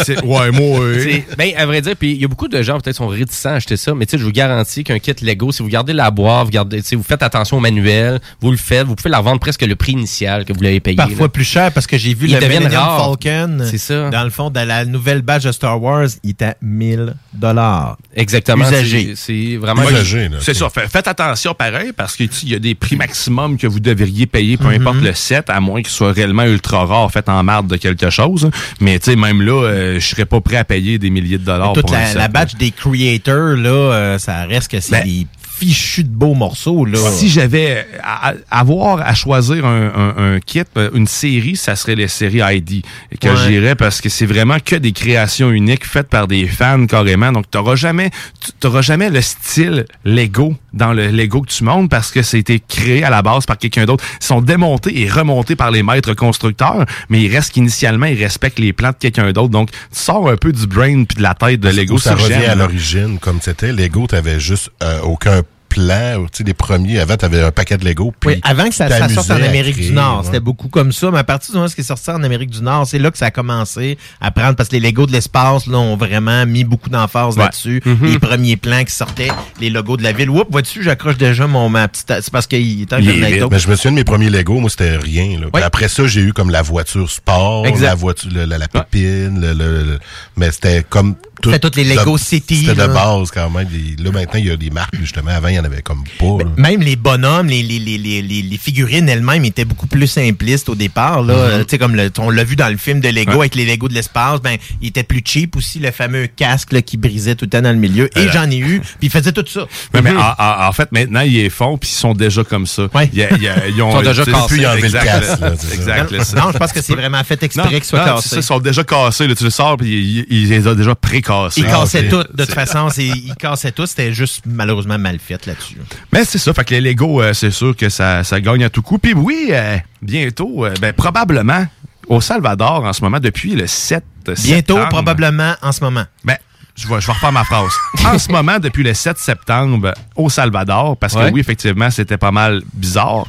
[0.03, 0.99] c'est Ouais, moi, hein.
[1.01, 3.49] C'est- Ben, à vrai dire, puis il y a beaucoup de gens peut-être sont réticents
[3.49, 5.93] à acheter ça, mais tu sais, je vous garantis qu'un kit Lego, si vous gardez
[5.93, 8.95] la boîte, vous gardez, tu sais, vous faites attention au manuel, vous le faites, vous
[8.95, 10.95] pouvez la revendre presque le prix initial que vous l'avez payé.
[10.97, 11.29] Parfois là.
[11.29, 12.71] plus cher parce que j'ai vu le Millennium.
[12.71, 13.57] Falcon.
[13.69, 14.09] C'est ça.
[14.09, 17.97] Dans le fond, dans la nouvelle badge de Star Wars, il est à 1000 dollars.
[18.15, 18.65] Exactement.
[18.67, 19.13] Usagé.
[19.15, 19.83] C'est c'est vraiment.
[19.89, 20.29] Usagé.
[20.41, 20.69] C'est ça.
[20.69, 24.55] Fait- Faites attention pareil parce qu'il y a des prix maximum que vous devriez payer,
[24.55, 24.57] Mm-hmm.
[24.57, 27.77] peu importe le set, à moins qu'il soit réellement ultra rare, fait en marde de
[27.77, 28.40] quelque chose.
[28.79, 31.45] Mais tu sais, même là, euh, je serais pas prêt à payer des milliers de
[31.45, 32.27] dollars Toute pour un la, set, la là.
[32.29, 35.27] badge des creators, là, euh, ça reste que c'est Ben, des
[35.61, 36.97] fichus de beaux morceaux, là.
[37.11, 41.75] Si j'avais à, à- avoir à choisir un, un- un kit, euh, une série, ça
[41.75, 42.83] serait les séries ID
[43.19, 43.35] que Ouais.
[43.45, 47.31] j'irais parce que c'est vraiment que des créations uniques faites par des fans carrément.
[47.31, 48.09] Donc t'auras jamais,
[48.43, 52.59] tu- t'auras jamais le style Lego dans le Lego que tu montes parce que c'était
[52.59, 54.03] créé à la base par quelqu'un d'autre.
[54.19, 58.57] Ils sont démontés et remontés par les maîtres constructeurs, mais il reste qu'initialement ils respectent
[58.59, 59.49] les plans de quelqu'un d'autre.
[59.49, 61.99] Donc tu sors un peu du brain puis de la tête de Lego.
[61.99, 63.71] Ça sur revient à l'origine, comme c'était.
[63.73, 65.41] Lego, t'avais juste euh, aucun
[65.75, 66.23] plan.
[66.31, 68.13] Tu sais, les premiers, avant, t'avais un paquet de Lego.
[68.19, 70.25] Puis Oui, avant que ça, tu ça sorte en Amérique créer, du Nord, ouais.
[70.25, 71.09] c'était beaucoup comme ça.
[71.11, 73.17] Mais à partir du moment où c'est sorti en Amérique du Nord, c'est là que
[73.17, 76.63] ça a commencé à prendre parce que les Legos de l'espace là ont vraiment mis
[76.63, 77.43] beaucoup d'emphase Ouais.
[77.43, 77.81] là-dessus.
[77.85, 77.97] Mhm.
[78.11, 80.29] Les premiers plans qui sortaient, les logos de la ville.
[80.29, 82.11] Oups, vois-tu, j'accroche déjà mon ma petite.
[82.21, 82.99] C'est parce qu'il est un.
[82.99, 85.39] Mais je me souviens de mes premiers Lego, moi, c'était rien.
[85.39, 85.47] Là.
[85.53, 85.61] Oui.
[85.61, 87.85] après ça, j'ai eu comme la voiture sport, Exact.
[87.85, 89.99] la voiture, la, la pépine, le, le- le-
[90.35, 91.15] mais c'était comme
[91.49, 93.67] Fait toutes les Lego City, C'était de base quand même.
[93.99, 95.31] Là, maintenant, il y a des marques, justement.
[95.31, 96.43] Avant, il y en avait comme pas.
[96.43, 96.49] là.
[96.57, 101.21] Même les bonhommes, les, les, les, les, figurines elles-mêmes étaient beaucoup plus simplistes au départ.
[101.23, 101.61] Là.
[101.67, 103.37] Sais, comme le- on l'a vu dans le film de Lego Ouais.
[103.39, 106.81] avec les Lego de l'espace, ben, il était plus cheap aussi, le fameux casque là,
[106.81, 108.09] qui brisait tout le temps dans le milieu.
[108.17, 109.65] Et j'en ai eu, puis il faisait tout ça.
[109.93, 112.83] Mais en, en- en fait, maintenant, ils les font, puis ils sont déjà comme ça.
[113.13, 113.21] Ils
[113.81, 114.31] ont, Ils sont déjà cassés.
[114.41, 115.51] depuis, ils Exact, casque, là.
[115.73, 116.11] Exact.
[116.11, 116.37] Non, là, ça.
[116.41, 118.35] non, je pense que c'est vraiment fait exprès qu'ils soient cassés.
[118.37, 119.27] ils sont déjà cassés.
[119.27, 121.30] Là, tu le sors, puis ils, ils les ont déjà pré-cassés.
[121.31, 122.87] Cassaient Ah, tout, c'est- de toute façon.
[122.97, 123.85] Ils cassaient tout.
[123.85, 125.77] C'était juste malheureusement mal fait là-dessus.
[126.13, 128.69] Mais c'est ça, fait que les Lego, euh, c'est sûr que ça, ça gagne à
[128.69, 128.97] tout coup.
[128.97, 131.65] Puis oui, euh, bientôt, euh, ben, probablement,
[132.07, 134.89] au Salvador, en ce moment, depuis le 7 Bientôt, septembre.
[134.89, 136.03] probablement, en ce moment.
[136.23, 136.37] Ben,
[136.75, 137.71] je vais, je vais refaire ma phrase.
[138.05, 142.31] En ce moment, depuis le 7 septembre, au Salvador, parce que oui, effectivement, c'était pas
[142.31, 143.25] mal bizarre,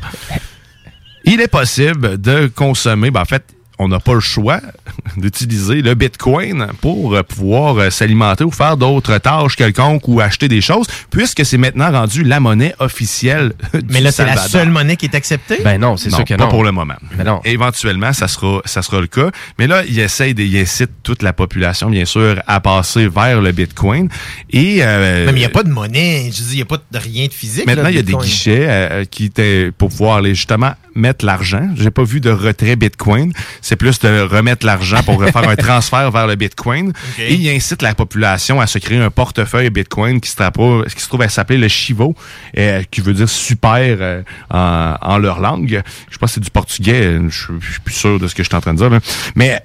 [1.24, 3.44] il est possible de consommer, ben, en fait,
[3.78, 4.60] on n'a pas le choix
[5.16, 10.48] d'utiliser le Bitcoin pour euh, pouvoir euh, s'alimenter ou faire d'autres tâches quelconques ou acheter
[10.48, 14.70] des choses, puisque c'est maintenant rendu la monnaie officielle du Mais là, c'est la seule
[14.70, 15.58] monnaie qui est acceptée?
[15.64, 16.50] Ben non, c'est sûr que pas non.
[16.50, 16.94] pour le moment.
[17.16, 17.40] Mais non.
[17.44, 19.30] Éventuellement, ça sera, ça sera le cas.
[19.58, 23.40] Mais là, il essaye de, il incite toute la population, bien sûr, à passer vers
[23.40, 24.08] le Bitcoin.
[24.50, 26.26] Et euh, Même il n'y a pas de monnaie.
[26.26, 27.66] Je dis, il n'y a pas de rien de physique.
[27.66, 31.70] maintenant, il y a des guichets euh, qui étaient pour pouvoir aller justement mettre l'argent.
[31.76, 33.32] J'ai pas vu de retrait Bitcoin.
[33.62, 36.92] C'est plus de remettre l'argent pour faire un transfert vers le Bitcoin.
[37.18, 41.00] Et il incite la population à se créer un portefeuille Bitcoin qui se, trappe- qui
[41.00, 42.14] se trouve à s'appeler le Chivo,
[42.58, 45.80] euh, qui veut dire super euh, en, en leur langue.
[46.10, 47.18] Je pense que c'est du portugais.
[47.28, 48.90] Je suis je suis plus sûr de ce que je suis en train de dire.
[48.90, 48.98] là.
[49.36, 49.60] Mais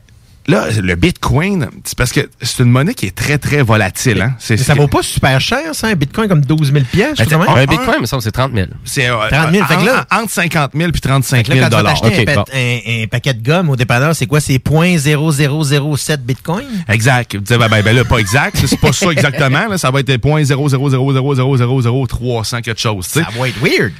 [0.47, 4.21] là, le Bitcoin, c'est parce que c'est une monnaie qui est très, très volatile.
[4.21, 4.36] Hein?
[4.49, 7.17] Mais ça vaut pas super cher, ça, un bitcoin comme 12 000 pièces.
[7.17, 8.67] Ben, Un Bitcoin, il me semble, c'est 30 000.
[8.86, 11.65] C'est euh, 30 000, fait que là- en- entre 50 000 puis 35 Là, 000
[11.65, 12.01] quand tu vas dollars.
[12.01, 12.45] t'acheter un, Ok, pa- bon.
[12.53, 14.39] un- un paquet de gomme au dépanneur, c'est quoi?
[14.39, 16.65] C'est 0.0007 bitcoin?
[16.88, 17.31] Exact.
[17.31, 18.57] Tu dis, ben, ben, ben là, pas exact.
[18.65, 19.67] C'est pas ça exactement.
[19.67, 23.05] Là, ça va être 0.000000300 quelque chose.
[23.05, 23.91] Ça va être weird.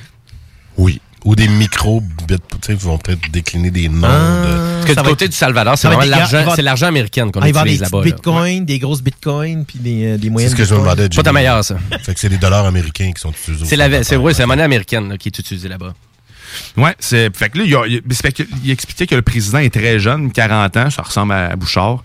[0.78, 1.02] Oui.
[1.26, 1.48] Ou des
[2.68, 4.08] sais, ils vont peut-être décliner des noms.
[4.08, 4.84] de...
[4.84, 7.30] Parce que du côté être- du Salvador, c'est vraiment des l'argent, va- c'est l'argent américain
[7.32, 8.22] qu'on Ah, il va y utilise avoir des là-bas.
[8.22, 8.32] là.
[8.34, 10.96] bitcoins, des grosses bitcoins, puis des, euh, des C'est moyennes ce que je me bitcoins.
[10.96, 11.16] demandais.
[11.16, 11.76] Pas ta meilleure, ça.
[12.04, 13.66] Fait que c'est les dollars américains qui sont utilisés.
[13.66, 15.94] C'est la, c'est vrai, c'est la monnaie américaine là, qui est utilisée là-bas.
[16.78, 19.74] Ouais, c'est fait que là il, a- il- c'est il expliquait que le président est
[19.74, 22.04] très jeune, 40 ans, ça ressemble à Bouchard.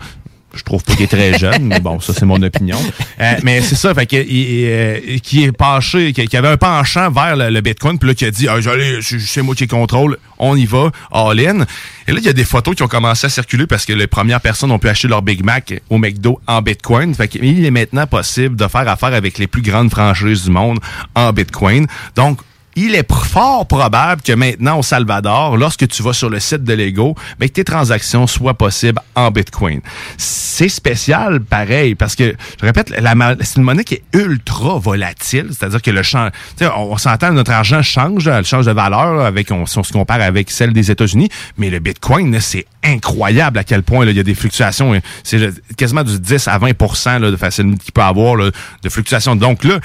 [0.55, 2.79] Je trouve pas qu'il est très jeune, mais bon, ça c'est mon opinion.
[3.21, 7.11] Euh, mais c'est ça, fait que il, euh, qui est penché, qui, avait un penchant
[7.11, 8.57] vers le, le Bitcoin, puis là qui a dit, ah,
[9.01, 11.65] c'est moi qui contrôle, on y va, all in.
[12.09, 14.07] Et là il y a des photos qui ont commencé à circuler parce que les
[14.07, 17.15] premières personnes ont pu acheter leur Big Mac au McDo en Bitcoin.
[17.15, 20.79] Fait qu'il est maintenant possible de faire affaire avec les plus grandes franchises du monde
[21.15, 21.87] en Bitcoin.
[22.17, 22.39] Donc
[22.77, 26.75] il est fort probable que maintenant au Salvador, lorsque tu vas sur le site de
[26.75, 29.81] Lego, ben, que tes transactions soient possibles en Bitcoin.
[30.17, 35.49] C'est spécial, pareil, parce que, je répète, la c'est une monnaie qui est ultra volatile,
[35.51, 36.29] c'est-à-dire que le champ,
[36.61, 39.93] on, on s'entend, notre argent change, elle change de valeur avec, on, si on se
[39.93, 44.21] compare avec celle des États-Unis, mais le Bitcoin, c'est incroyable à quel point il y
[44.21, 48.37] a des fluctuations, c'est quasiment du 10 à 20 là, de facile qu'il peut avoir
[48.37, 49.37] de fluctuations.
[49.37, 49.79] Donc là,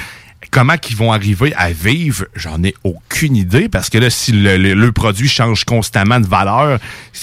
[0.51, 4.55] Comment qu'ils vont arriver à vivre, j'en ai aucune idée, parce que là, si le,
[4.57, 6.79] le- le produit change constamment de valeur,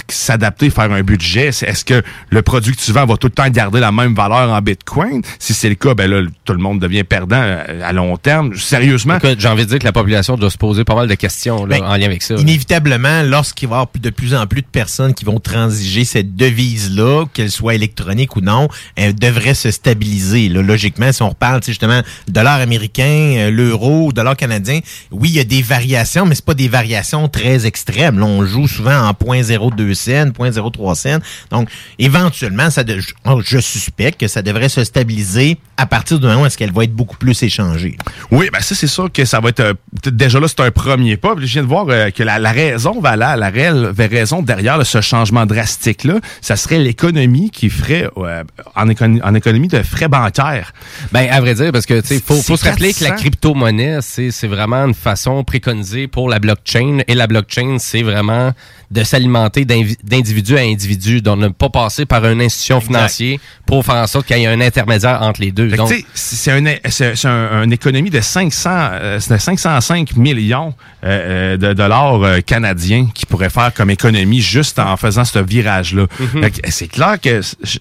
[0.08, 3.32] s'adapter, faire un budget, c'est- est-ce que le produit que tu vends va tout le
[3.32, 5.22] temps garder la même valeur en Bitcoin?
[5.38, 8.54] Si c'est le cas, ben là, tout le monde devient perdant euh, à long terme.
[8.56, 9.18] Sérieusement?
[9.38, 11.78] J'ai envie de dire que la population doit se poser pas mal de questions là,
[11.78, 12.34] Ben, en lien avec ça.
[12.34, 16.34] Inévitablement, lorsqu'il va y avoir de plus en plus de personnes qui vont transiger cette
[16.36, 20.48] devise-là, qu'elle soit électronique ou non, elle devrait se stabiliser.
[20.48, 20.62] Là.
[20.62, 22.60] Logiquement, si on reparle tu sais, justement dollar
[23.04, 26.68] américain, euh, l'euro, dollar canadien, oui, il y a des variations, mais c'est pas des
[26.68, 28.18] variations très extrêmes.
[28.18, 31.18] Là, on joue souvent en 0.02 cents, 0.03 cents.
[31.50, 36.18] Donc, éventuellement, ça de- je, oh, je suspecte que ça devrait se stabiliser à partir
[36.20, 37.96] du moment où est-ce qu'elle va être beaucoup plus échangée.
[38.30, 39.60] Oui, ben ça, c'est sûr que ça va être...
[39.60, 39.74] euh,
[40.06, 41.34] déjà là, c'est un premier pas.
[41.38, 44.84] Je viens de voir euh, que la, la raison, voilà, la réelle raison derrière là,
[44.84, 48.44] ce changement drastique-là, ça serait l'économie qui ferait, euh,
[48.76, 50.72] en, économie, en économie de frais bancaires.
[51.12, 53.22] Ben, à vrai dire, parce que, tu sais, faut, faut se rappeler que la 400.
[53.22, 56.98] crypto-monnaie, c'est, c'est vraiment une façon préconisée pour la blockchain.
[57.08, 58.52] Et la blockchain, c'est vraiment
[58.90, 63.96] de s'alimenter d'individu à individu, donc ne pas passer par une institution financière pour faire
[63.96, 65.68] en sorte qu'il y ait un intermédiaire entre les deux.
[66.14, 71.54] C'est un, c'est, c'est un- une économie de 500, euh, c'est de 505 millions euh,
[71.54, 76.06] euh, de dollars euh, canadiens qui pourrait faire comme économie juste en faisant ce virage-là.
[76.20, 76.50] Mhm.
[76.50, 77.78] Que C'est clair que je-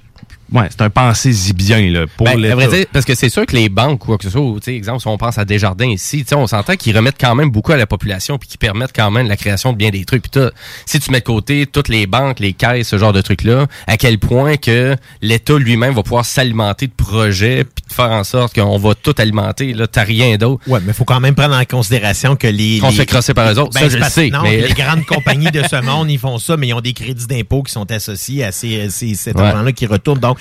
[0.52, 3.46] ouais, c'est un pensée-y bien là, pour Ben, à vrai dire, parce que c'est sûr
[3.46, 5.88] que les banques, quoi que ce soit, tu sais, exemple, si on pense à Desjardins
[5.88, 8.58] ici, tu sais, on s'entend qu'ils remettent quand même beaucoup à la population puis qu'ils
[8.60, 10.24] permettent quand même la création de bien des trucs.
[10.30, 10.42] Puis
[10.86, 13.98] si tu mets de côté toutes les banques, les caisses, ce genre de trucs-là, à
[13.98, 18.54] quel point que l'État lui-même va pouvoir s'alimenter de projets puis de faire en sorte
[18.56, 20.62] qu'on va tout alimenter, là, t'as rien d'autre.
[20.68, 22.80] Ouais, mais il faut quand même prendre en considération que les.
[22.80, 24.44] Qu'on les- se fait crosser par eux autres, ça, Ben, je c'est le sais, Non,
[24.44, 27.28] mais- les grandes compagnies de ce monde, ils font ça, mais ils ont des crédits
[27.28, 29.44] d'impôt qui sont associés à ces, ces, cet Ouais.
[29.44, 30.20] argent-là qui retourne.
[30.20, 30.33] Donc,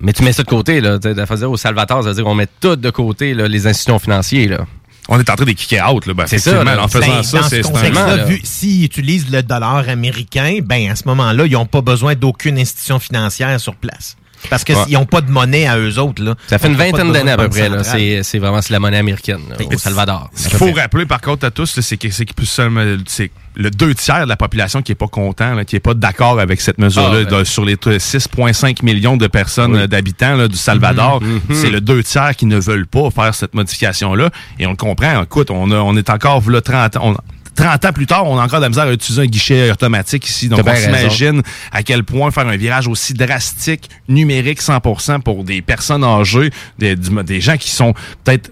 [0.00, 0.98] Mais tu mets ça de côté, là.
[0.98, 3.98] De faire au Salvatore, ça veut dire qu'on met tout de côté, là, les institutions
[3.98, 4.66] financières, là.
[5.08, 6.14] On est en train de kicker out, là.
[6.14, 6.82] Ben, C'est ça, là.
[6.82, 11.04] En faisant Ben, ça, c'est ce vu s'ils utilisent le dollar américain, ben à ce
[11.06, 14.16] moment-là, ils n'ont pas besoin d'aucune institution financière sur place.
[14.50, 14.90] Parce qu'ils Ouais.
[14.92, 16.22] n'ont pas de monnaie à eux autres.
[16.22, 16.34] Là.
[16.48, 17.70] Ça fait une vingtaine d'années à peu près.
[17.84, 20.30] C'est c'est vraiment c'est la monnaie américaine, là, au Salvador.
[20.34, 22.84] Ce qu'il faut rappeler, par contre, à tous, là, c'est que c'est que plus seulement-
[23.06, 25.92] c'est le deux tiers de la population qui est pas content, là, qui est pas
[25.94, 27.44] d'accord avec cette mesure-là, Ah, ben.
[27.44, 31.54] sur les t- 6,5 millions de personnes, d'habitants là, du Salvador, Mhm, mhm.
[31.56, 34.30] c'est le deux tiers qui ne veulent pas faire cette modification-là.
[34.58, 35.22] Et on le comprend.
[35.22, 37.00] Écoute, on, a- on est encore là, 30 ans.
[37.14, 37.16] on-
[37.54, 40.26] 30 ans plus tard, on a encore de la misère à utiliser un guichet automatique
[40.28, 40.48] ici.
[40.48, 45.62] Donc, on s'imagine à quel point faire un virage aussi drastique, numérique 100% pour des
[45.62, 48.50] personnes âgées, des, des gens qui sont peut-être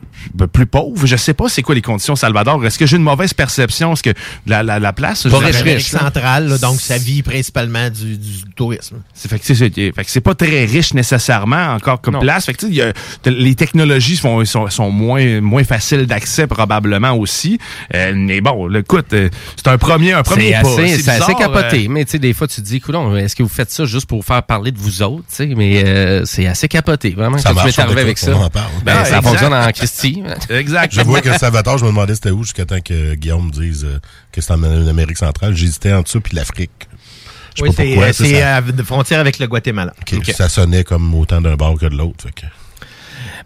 [0.53, 1.07] plus pauvres.
[1.07, 2.65] Je sais pas c'est quoi les conditions au Salvador.
[2.65, 3.93] Est-ce que j'ai une mauvaise perception?
[3.93, 4.11] Est-ce que
[4.47, 5.25] la, la, la place...
[5.25, 8.97] je Pas dirais- l'Amérique centrale, là, donc ça vit principalement du, du tourisme.
[9.15, 12.21] c'est fait que c'est fait que c'est pas très riche nécessairement encore comme Non.
[12.21, 12.47] place.
[12.47, 12.93] Fait que tu sais, il y a-
[13.31, 17.59] les technologies sont, sont, sont moins moins faciles d'accès probablement aussi.
[17.95, 20.69] Euh, mais bon, là, écoute, euh, c'est un premier un premier C'est pas.
[20.83, 21.85] assez, c'est assez capoté.
[21.87, 23.85] euh, Mais tu sais, des fois, tu te dis, coudonc, est-ce que vous faites ça
[23.85, 25.25] juste pour faire parler de vous autres?
[25.29, 25.47] tu sais?
[25.57, 27.39] Mais euh, c'est assez capoté, vraiment.
[27.39, 28.33] Ça que tu m'es arrivé avec ça?
[28.33, 28.51] Ben,
[28.87, 29.23] Ah, ça exact.
[29.23, 30.10] fonctionne en Christie.
[30.51, 30.95] Exact.
[30.95, 33.85] Je vois que Salvatore, je me demandais c'était où jusqu'à temps que Guillaume me dise
[33.85, 33.99] euh,
[34.33, 35.55] que c'est en Amérique centrale.
[35.55, 36.71] J'hésitais entre ça puis l'Afrique.
[37.57, 38.39] Je sais Oui, pas c'est pourquoi.
[38.69, 39.93] euh, de frontière avec le Guatemala.
[40.33, 42.25] Ça sonnait comme autant d'un bord que de l'autre.
[42.27, 42.47] fait que-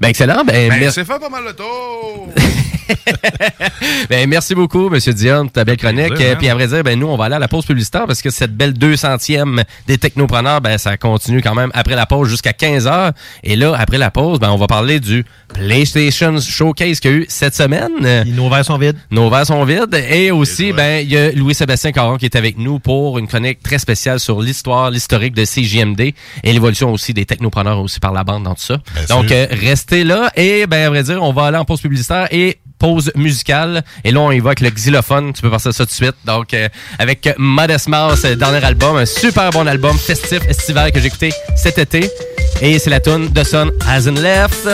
[0.01, 0.45] Ben, excellent.
[0.45, 0.95] Ben, ben, merci.
[0.95, 2.29] c'est fait pas mal le tour.
[4.11, 6.09] Ben, merci beaucoup, Monsieur Dion, pour ta belle chronique.
[6.09, 6.37] plaisir, Euh, hein?
[6.39, 8.29] Puis à vrai dire, ben nous, on va aller à la pause publicitaire parce que
[8.31, 12.87] cette belle 200e des technopreneurs, ben ça continue quand même après la pause jusqu'à 15
[12.87, 13.13] heures.
[13.43, 17.17] Et là, après la pause, ben on va parler du PlayStation Showcase qu'il y a
[17.19, 18.25] eu cette semaine.
[18.27, 18.97] Nos verres sont vides.
[19.11, 19.95] Nos verres sont vides.
[20.11, 23.63] Et aussi, ben il y a Louis-Sébastien Caron qui est avec nous pour une chronique
[23.63, 28.25] très spéciale sur l'histoire, l'historique de CJMD et l'évolution aussi des technopreneurs aussi par la
[28.25, 28.77] bande dans tout ça.
[28.95, 31.81] Bien Donc, euh, restez là et, ben à vrai dire, on va aller en pause
[31.81, 33.83] publicitaire et pause musicale.
[34.05, 35.33] Et là, on avec le xylophone.
[35.33, 36.17] Tu peux passer ça tout de suite.
[36.25, 36.69] Donc, euh,
[36.99, 41.33] avec Modest Mouse, euh, dernier album, un super bon album festif, estival que j'ai écouté
[41.57, 42.11] cet été.
[42.61, 44.69] Et c'est la tune The Sun Hasn't Left.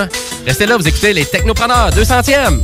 [0.46, 2.60] Restez là, vous écoutez les Technopreneurs, 200e.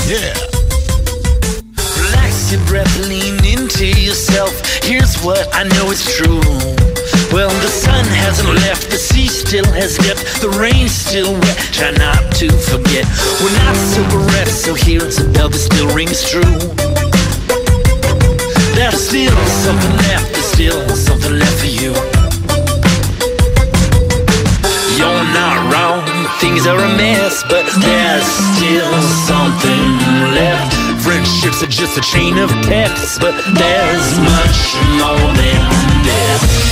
[1.96, 4.50] Relax your breath, lean into yourself.
[4.82, 6.95] Here's what I know is true.
[7.36, 11.58] Well, the sun hasn't left, the sea still has depth, the rain's still wet.
[11.68, 13.04] Try not to forget,
[13.44, 13.76] we're not
[14.32, 16.56] rest, so here's a bell that still rings true.
[18.72, 19.36] There's still
[19.68, 21.92] something left, there's still something left for you.
[24.96, 26.08] You're not wrong,
[26.40, 28.96] things are a mess, but there's still
[29.28, 29.92] something
[30.32, 30.72] left.
[31.04, 35.60] Friendships are just a chain of texts, but there's much more than
[36.00, 36.65] this.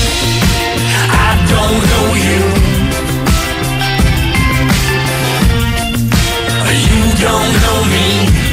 [1.54, 2.40] Don't know you.
[6.84, 8.43] You don't know me.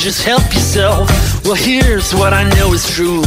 [0.00, 1.10] Just help yourself.
[1.44, 3.20] Well, here's what I know is true.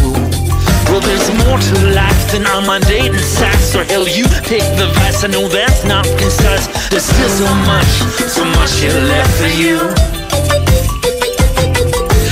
[0.90, 3.76] Well, there's more to life than our mundane sacks.
[3.76, 5.24] Or hell, you take the vice.
[5.24, 6.66] I know that's not concise.
[6.90, 7.94] There's still so much,
[8.26, 9.78] so much here left for you.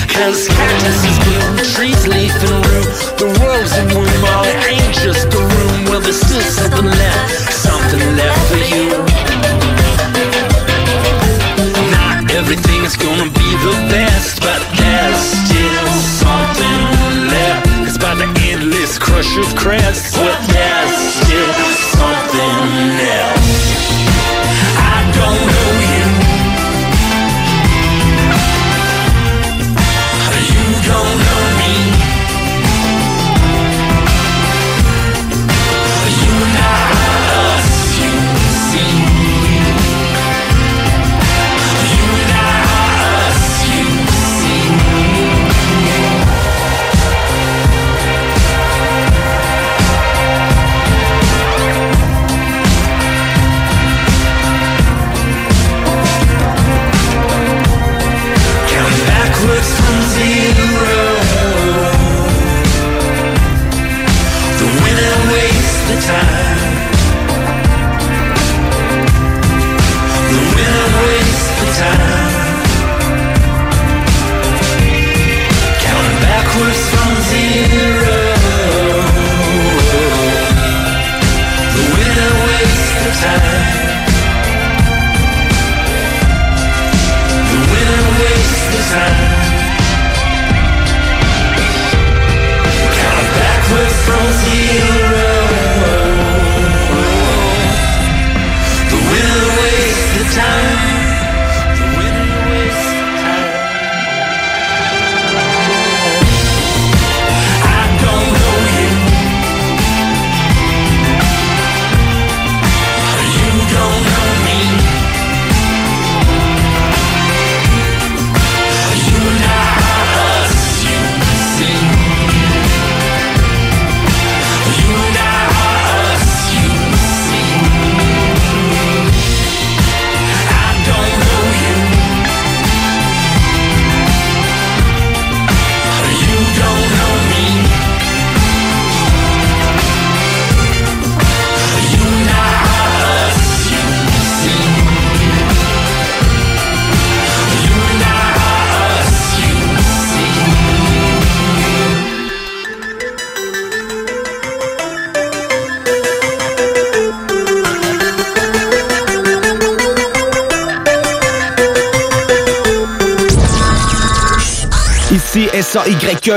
[0.09, 2.89] Cause cactuses bloom, trees leaf and rue.
[3.21, 5.85] The world's in womb, all it ain't just a room.
[5.85, 9.10] Well, there's still something left, something left for you.
[12.51, 15.87] Everything's gonna be the best, but there's still
[16.19, 16.81] something
[17.31, 17.87] left.
[17.87, 21.53] It's by the endless crush of crests, but there's still
[21.95, 23.61] something else.
[24.75, 25.60] I don't know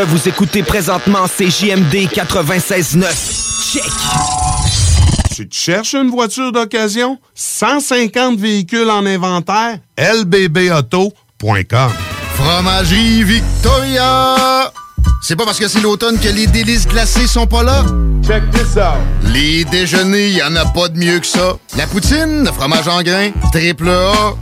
[0.03, 3.05] Vous écoutez présentement CJMD 96.9.
[3.73, 3.85] Check!
[5.33, 7.19] Tu te cherches une voiture d'occasion?
[7.37, 9.79] 150 véhicules en inventaire?
[9.97, 11.93] lbbauto.com
[12.35, 14.73] Fromagerie Victoria!
[15.23, 17.85] C'est pas parce que c'est l'automne que les délices glacées sont pas là?
[18.27, 18.99] Check this out!
[19.33, 21.57] Les déjeuners, y en a pas de mieux que ça.
[21.77, 24.35] La poutine, le fromage en grains, triple A.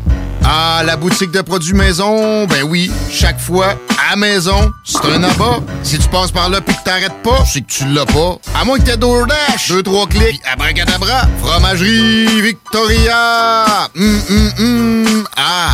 [0.44, 3.74] Ah, la boutique de produits maison, ben oui, chaque fois,
[4.12, 5.60] à maison, c'est un abat.
[5.82, 8.36] Si tu passes par là pis que t'arrêtes pas, c'est que tu l'as pas.
[8.60, 13.88] À moins que t'aies DoorDash, deux, trois clics, abracadabra, fromagerie Victoria!
[13.96, 15.72] Hum, hum, hum, ah!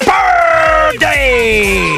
[0.00, 1.97] Birthday!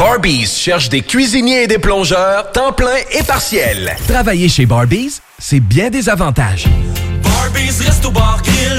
[0.00, 3.94] Barbies cherche des cuisiniers et des plongeurs, temps plein et partiel.
[4.08, 6.64] Travailler chez Barbies, c'est bien des avantages.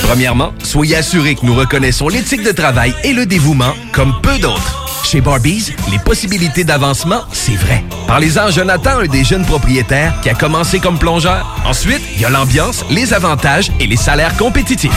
[0.02, 5.06] Premièrement, soyez assurés que nous reconnaissons l'éthique de travail et le dévouement comme peu d'autres.
[5.06, 7.84] Chez Barbies, les possibilités d'avancement, c'est vrai.
[8.08, 11.56] Parlez-en à Jonathan, un des jeunes propriétaires qui a commencé comme plongeur.
[11.68, 14.90] Ensuite, il y a l'ambiance, les avantages et les salaires compétitifs.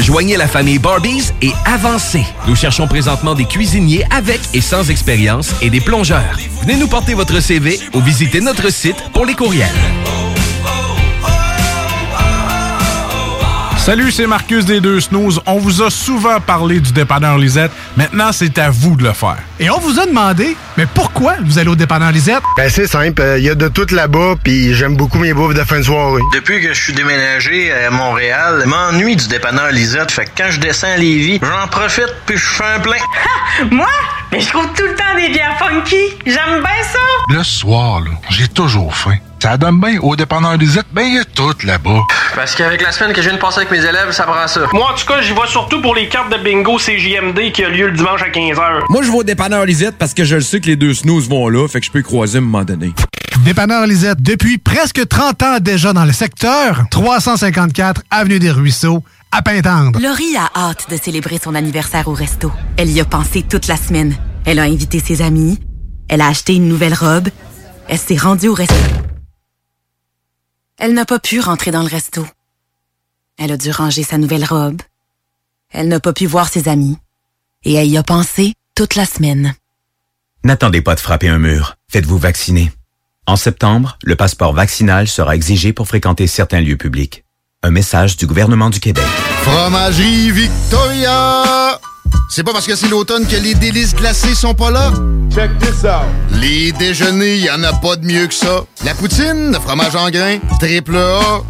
[0.00, 2.24] Joignez la famille Barbies et avancez.
[2.46, 6.38] Nous cherchons présentement des cuisiniers avec et sans expérience et des plongeurs.
[6.62, 9.68] Venez nous porter votre CV ou visitez notre site pour les courriels.
[13.88, 15.40] Salut, c'est Marcus des Deux Snooze.
[15.46, 17.70] On vous a souvent parlé du dépanneur Lisette.
[17.96, 19.38] Maintenant, c'est à vous de le faire.
[19.58, 22.42] Et on vous a demandé, mais pourquoi vous allez au dépanneur Lisette?
[22.58, 23.22] Ben, c'est simple.
[23.38, 26.20] Il y a de tout là-bas, puis j'aime beaucoup mes bouffes de fin de soirée.
[26.34, 30.10] Depuis que je suis déménagé à Montréal, je m'ennuie du dépanneur Lisette.
[30.10, 32.98] Fait que quand je descends à Lévis, j'en profite puis je fais un plein.
[33.70, 33.88] Moi?
[34.30, 35.96] Mais je trouve tout le temps des bières funky.
[36.26, 36.98] J'aime bien ça.
[37.30, 39.16] Le soir, là, j'ai toujours faim.
[39.42, 39.98] Ça donne bien.
[40.00, 42.00] Au dépanneur Lisette, ben, il y a tout là-bas.
[42.34, 44.60] Parce qu'avec la semaine que je viens de passer avec mes élèves, ça prend ça.
[44.72, 47.70] Moi, en tout cas, j'y vais surtout pour les cartes de bingo CJMD qui a
[47.70, 48.82] lieu le dimanche à 15h.
[48.90, 51.28] Moi, je vais au dépanneur Lisette parce que je le sais que les deux snooze
[51.28, 52.92] vont là, fait que je peux y croiser à un moment donné.
[53.44, 59.42] Dépanneur Lisette, depuis presque 30 ans déjà dans le secteur, 354 Avenue des Ruisseaux, à
[59.42, 60.00] Pintendre.
[60.00, 62.52] Laurie a hâte de célébrer son anniversaire au resto.
[62.76, 64.16] Elle y a pensé toute la semaine.
[64.44, 65.58] Elle a invité ses amis.
[66.08, 67.28] Elle a acheté une nouvelle robe.
[67.88, 68.74] Elle s'est rendue au resto.
[70.78, 72.24] Elle n'a pas pu rentrer dans le resto.
[73.36, 74.80] Elle a dû ranger sa nouvelle robe.
[75.70, 76.96] Elle n'a pas pu voir ses amis.
[77.64, 79.54] Et elle y a pensé toute la semaine.
[80.44, 81.76] N'attendez pas de frapper un mur.
[81.90, 82.72] Faites-vous vacciner.
[83.26, 87.24] En septembre, le passeport vaccinal sera exigé pour fréquenter certains lieux publics.
[87.64, 89.04] Un message du gouvernement du Québec.
[89.42, 91.80] Fromagerie Victoria!
[92.30, 94.92] C'est pas parce que c'est l'automne que les délices glacées sont pas là?
[95.28, 96.06] Check this out!
[96.34, 98.64] Les déjeuners, y en a pas de mieux que ça.
[98.84, 101.42] La poutine, le fromage en grains, triple A.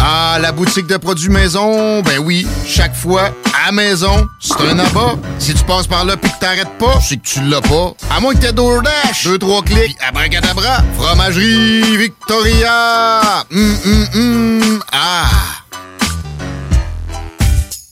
[0.00, 3.30] Ah, la boutique de produits maison, ben oui, chaque fois,
[3.66, 5.16] à maison, c'est un abat.
[5.38, 7.94] Si tu passes par là pis que t'arrêtes pas, c'est que tu l'as pas.
[8.10, 13.44] À moins que t'aies DoorDash, deux, trois clics, abracadabra, fromagerie Victoria!
[13.50, 15.30] Hum, hum, hum, ah!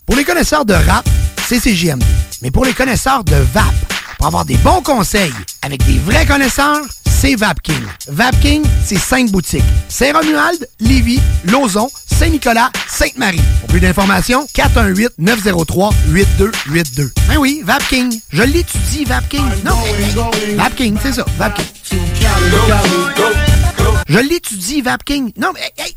[0.06, 1.08] Pour les connaisseurs de rap,
[1.46, 2.04] c'est CJMD.
[2.42, 3.64] Mais pour les connaisseurs de VAP,
[4.22, 7.82] pour avoir des bons conseils avec des vrais connaisseurs, c'est VapKing.
[8.06, 9.64] VapKing, c'est cinq boutiques.
[9.88, 13.40] Saint-Romuald, Lévis, Lauson, Saint-Nicolas, Sainte-Marie.
[13.58, 17.10] Pour plus d'informations, 418-903-8282.
[17.26, 18.20] Ben oui, VapKing.
[18.30, 19.44] Je l'étudie, VapKing.
[19.64, 19.74] Non,
[20.54, 21.66] VapKing, c'est ça, VapKing.
[24.08, 25.32] Je l'étudie, VapKing.
[25.36, 25.68] Non, mais...
[25.76, 25.96] Hey,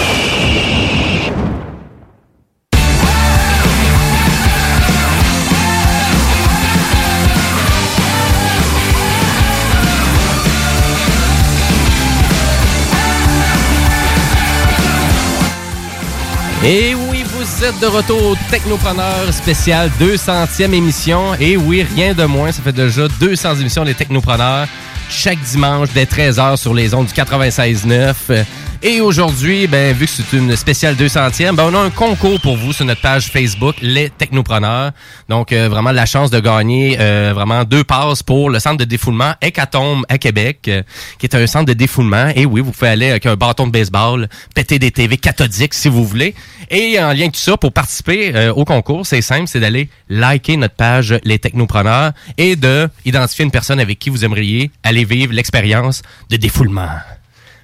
[16.63, 21.33] Et oui, vous êtes de retour au Technopreneur spécial 200e émission.
[21.39, 24.67] Et oui, rien de moins, ça fait déjà 200 émissions des Technopreneurs
[25.09, 28.45] chaque dimanche dès 13h sur les ondes du 96.9.
[28.83, 32.57] Et aujourd'hui, ben, vu que c'est une spéciale 200e, ben, on a un concours pour
[32.57, 34.91] vous sur notre page Facebook, Les Technopreneurs.
[35.29, 38.83] Donc, euh, vraiment la chance de gagner euh, vraiment deux passes pour le centre de
[38.83, 40.81] défoulement Hécatombe à Québec, euh,
[41.19, 42.29] qui est un centre de défoulement.
[42.35, 45.87] Et oui, vous pouvez aller avec un bâton de baseball, péter des TV cathodiques si
[45.87, 46.33] vous voulez.
[46.71, 49.89] Et en lien avec tout ça, pour participer euh, au concours, c'est simple, c'est d'aller
[50.09, 55.05] liker notre page Les Technopreneurs et de identifier une personne avec qui vous aimeriez aller
[55.05, 56.01] vivre l'expérience
[56.31, 56.89] de défoulement.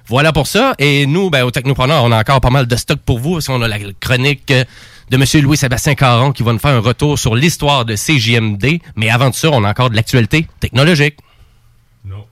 [0.08, 0.74] Voilà pour ça.
[0.78, 3.46] Et nous, ben, au Technopreneur, on a encore pas mal de stock pour vous parce
[3.46, 4.64] qu'on a la chronique euh,
[5.10, 5.42] de M.
[5.44, 8.80] Louis-Sébastien Caron qui va nous faire un retour sur l'histoire de CJMD.
[8.96, 11.16] Mais avant de ça, on a encore de l'actualité technologique.
[12.04, 12.24] Non.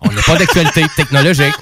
[0.00, 1.54] On n'a pas d'actualité technologique.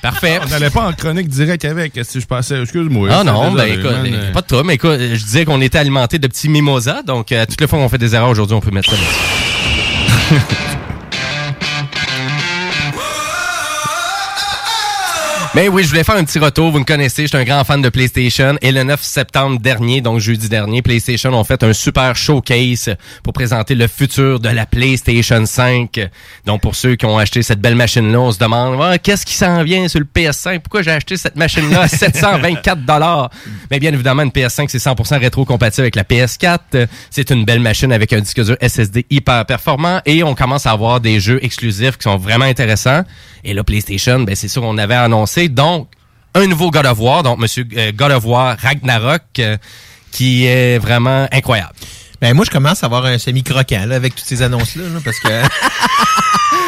[0.00, 0.38] Parfait.
[0.44, 2.60] On n'allait pas en chronique direct avec, si je passais.
[2.60, 3.08] Excuse-moi.
[3.10, 4.32] Ah non, ben écoute, man.
[4.32, 4.66] pas de trouble.
[4.66, 7.02] Mais écoute, je disais qu'on était alimenté de petits mimosas.
[7.02, 8.96] Donc, euh, toutes les fois qu'on fait des erreurs aujourd'hui, on peut mettre ça
[15.56, 16.72] Mais oui, je voulais faire un petit retour.
[16.72, 18.56] Vous me connaissez, je suis un grand fan de PlayStation.
[18.60, 23.32] Et le 9 septembre dernier, donc jeudi dernier, PlayStation ont fait un super showcase pour
[23.32, 26.10] présenter le futur de la PlayStation 5.
[26.44, 29.34] Donc pour ceux qui ont acheté cette belle machine-là, on se demande Ah, qu'est-ce qui
[29.34, 33.30] s'en vient sur le PS5 Pourquoi j'ai acheté cette machine-là à 724 dollars?
[33.70, 36.58] Mais bien évidemment, une PS5 c'est 100% rétro-compatible avec la PS4.
[36.74, 40.66] Euh, C'est une belle machine avec un disque dur SSD hyper performant et on commence
[40.66, 43.04] à avoir des jeux exclusifs qui sont vraiment intéressants.
[43.46, 45.43] Et là, PlayStation, ben c'est sûr qu'on avait annoncé.
[45.48, 45.88] Donc,
[46.34, 49.56] un nouveau God of War, donc Monsieur euh, God of War Ragnarok, euh,
[50.10, 51.74] qui est vraiment incroyable.
[52.20, 55.18] Ben moi, je commence à avoir un semi-croquant là, avec toutes ces annonces-là, là, parce
[55.20, 55.28] que...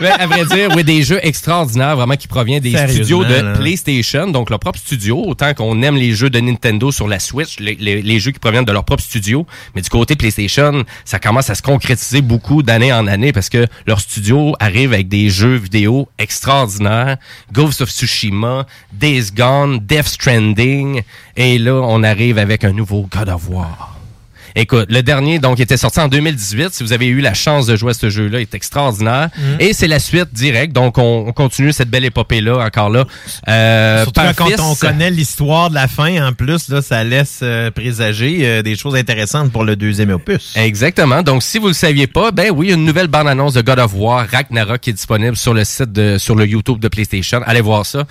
[0.00, 3.52] Ben, à vrai dire, oui, des jeux extraordinaires, vraiment, qui proviennent des studios de là.
[3.54, 5.22] PlayStation, donc leur propre studio.
[5.26, 8.38] Autant qu'on aime les jeux de Nintendo sur la Switch, les, les- les jeux qui
[8.38, 9.46] proviennent de leur propre studio.
[9.74, 13.66] Mais du côté PlayStation, ça commence à se concrétiser beaucoup d'année en année parce que
[13.86, 17.16] leur studio arrive avec des jeux vidéo extraordinaires.
[17.52, 21.02] Ghost of Tsushima, Days Gone, Death Stranding.
[21.36, 23.99] Et là, on arrive avec un nouveau God of War.
[24.56, 26.74] Écoute, le dernier, donc, était sorti en 2018.
[26.74, 29.28] Si vous avez eu la chance de jouer à ce jeu-là, il est extraordinaire.
[29.36, 29.56] Mhm.
[29.60, 30.72] Et c'est la suite directe.
[30.72, 33.04] Donc, on, on continue cette belle épopée-là, encore là.
[33.48, 34.60] Euh, Surtout par quand fils.
[34.60, 38.76] on connaît l'histoire de la fin, en plus, là, ça laisse euh, présager euh, des
[38.76, 40.52] choses intéressantes pour le deuxième opus.
[40.56, 41.22] Exactement.
[41.22, 44.26] Donc, si vous le saviez pas, ben oui, une nouvelle bande-annonce de God of War
[44.30, 47.40] Ragnarok qui est disponible sur le site de, sur le YouTube de PlayStation.
[47.46, 48.04] Allez voir ça.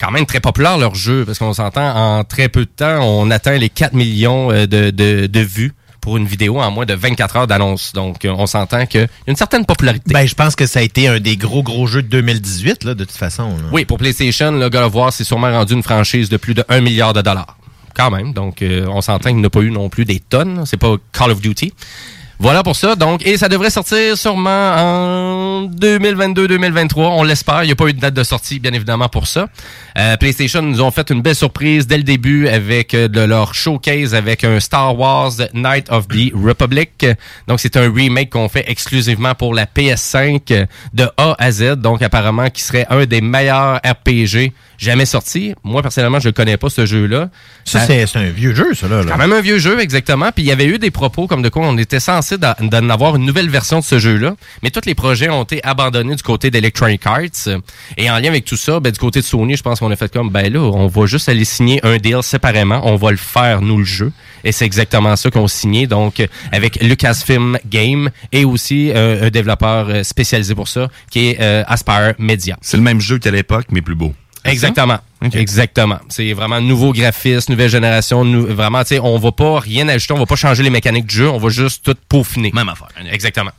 [0.00, 3.30] Quand même très populaire leur jeu, parce qu'on s'entend, en très peu de temps, on
[3.30, 5.72] atteint les 4 millions euh, de, de, de vues
[6.04, 7.94] pour une vidéo en moins de 24 heures d'annonce.
[7.94, 10.12] Donc, euh, on s'entend qu'il y a une certaine popularité.
[10.12, 12.94] Ben, je pense que ça a été un des gros, gros jeux de 2018, là,
[12.94, 13.48] de toute façon.
[13.48, 13.64] là.
[13.72, 16.62] Oui, pour PlayStation, le God of War, c'est sûrement rendu une franchise de plus de
[16.68, 17.56] 1 milliard de dollars.
[17.94, 18.34] Quand même.
[18.34, 20.64] Donc, euh, on s'entend qu'il n'a pas eu non plus des tonnes.
[20.66, 21.72] C'est pas Call of Duty.
[22.44, 22.94] Voilà pour ça.
[22.94, 26.94] Donc, et ça devrait sortir sûrement en 2022-2023.
[26.98, 27.64] On l'espère.
[27.64, 29.48] Il n'y a pas eu de date de sortie, bien évidemment, pour ça.
[29.96, 33.54] Euh, PlayStation nous ont fait une belle surprise dès le début avec euh, de leur
[33.54, 37.06] showcase avec un Star Wars Night of the Republic.
[37.48, 41.76] Donc, c'est un remake qu'on fait exclusivement pour la PS5 euh, de A à Z.
[41.76, 44.52] Donc, apparemment, qui serait un des meilleurs RPG
[44.84, 45.54] jamais sortis.
[45.64, 47.30] Moi, personnellement, je ne connais pas ce jeu-là.
[47.64, 49.02] Ça, c'est c'est un vieux jeu, ça, là.
[49.02, 49.10] là.
[49.10, 50.30] quand même un vieux jeu, exactement.
[50.32, 53.16] Puis il y avait eu des propos comme de quoi on était censé d'en avoir
[53.16, 54.36] une nouvelle version de ce jeu-là.
[54.62, 57.48] Mais tous les projets ont été abandonnés du côté d'Electronic Arts.
[57.96, 59.96] Et en lien avec tout ça, ben, du côté de Sony, je pense qu'on a
[59.96, 62.80] fait comme, ben là, on va juste aller signer un deal séparément.
[62.84, 64.12] On va le faire, nous, le jeu.
[64.44, 65.86] Et c'est exactement ça qu'on signé.
[65.86, 66.22] Donc,
[66.52, 71.64] avec Lucasfilm Game et aussi euh, un développeur euh, spécialisé pour ça, qui est euh,
[71.66, 72.56] Aspire Media.
[72.60, 74.14] C'est le même jeu qu'à l'époque, mais plus beau.
[74.44, 74.98] Exactement.
[75.32, 75.98] Exactement.
[76.08, 78.24] C'est vraiment nouveau graphisme, nouvelle génération.
[78.24, 81.06] nou- vraiment, tu sais, on va pas rien ajouter, on va pas changer les mécaniques
[81.06, 82.50] du jeu, on va juste tout peaufiner.
[82.54, 82.88] Même affaire.
[83.10, 83.50] Exactement.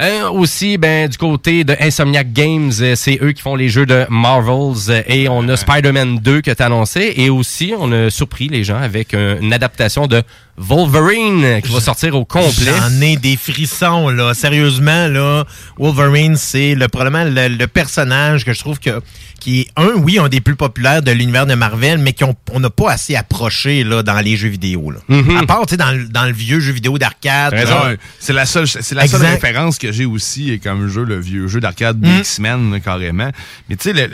[0.00, 3.86] Euh, aussi, ben, du côté de Insomniac Games, euh, c'est eux qui font les jeux
[3.86, 8.10] de Marvels euh, et on a Spider-Man 2 qui est annoncé et aussi on a
[8.10, 10.24] surpris les gens avec une adaptation de
[10.70, 12.72] Wolverine qui va sortir au complet.
[12.76, 14.34] J'en ai des frissons, là.
[14.34, 15.44] Sérieusement, là,
[15.78, 19.00] Wolverine, c'est le, probablement le, le personnage que je trouve que
[19.46, 22.58] qui est un, oui, un des plus populaires de l'univers de Marvel, mais qu'on on
[22.58, 24.90] n'a pas assez approché là, dans les jeux vidéo.
[24.90, 24.98] Là.
[25.06, 25.36] Mhm.
[25.36, 27.54] À part, tu sais, dans, le- dans le vieux jeu vidéo d'arcade.
[28.18, 31.46] C'est la seule, c'est la seule référence que j'ai aussi et comme jeu, le vieux
[31.46, 32.18] jeu d'arcade Mm.
[32.18, 33.30] X-Men, carrément.
[33.70, 34.10] Mais tu sais,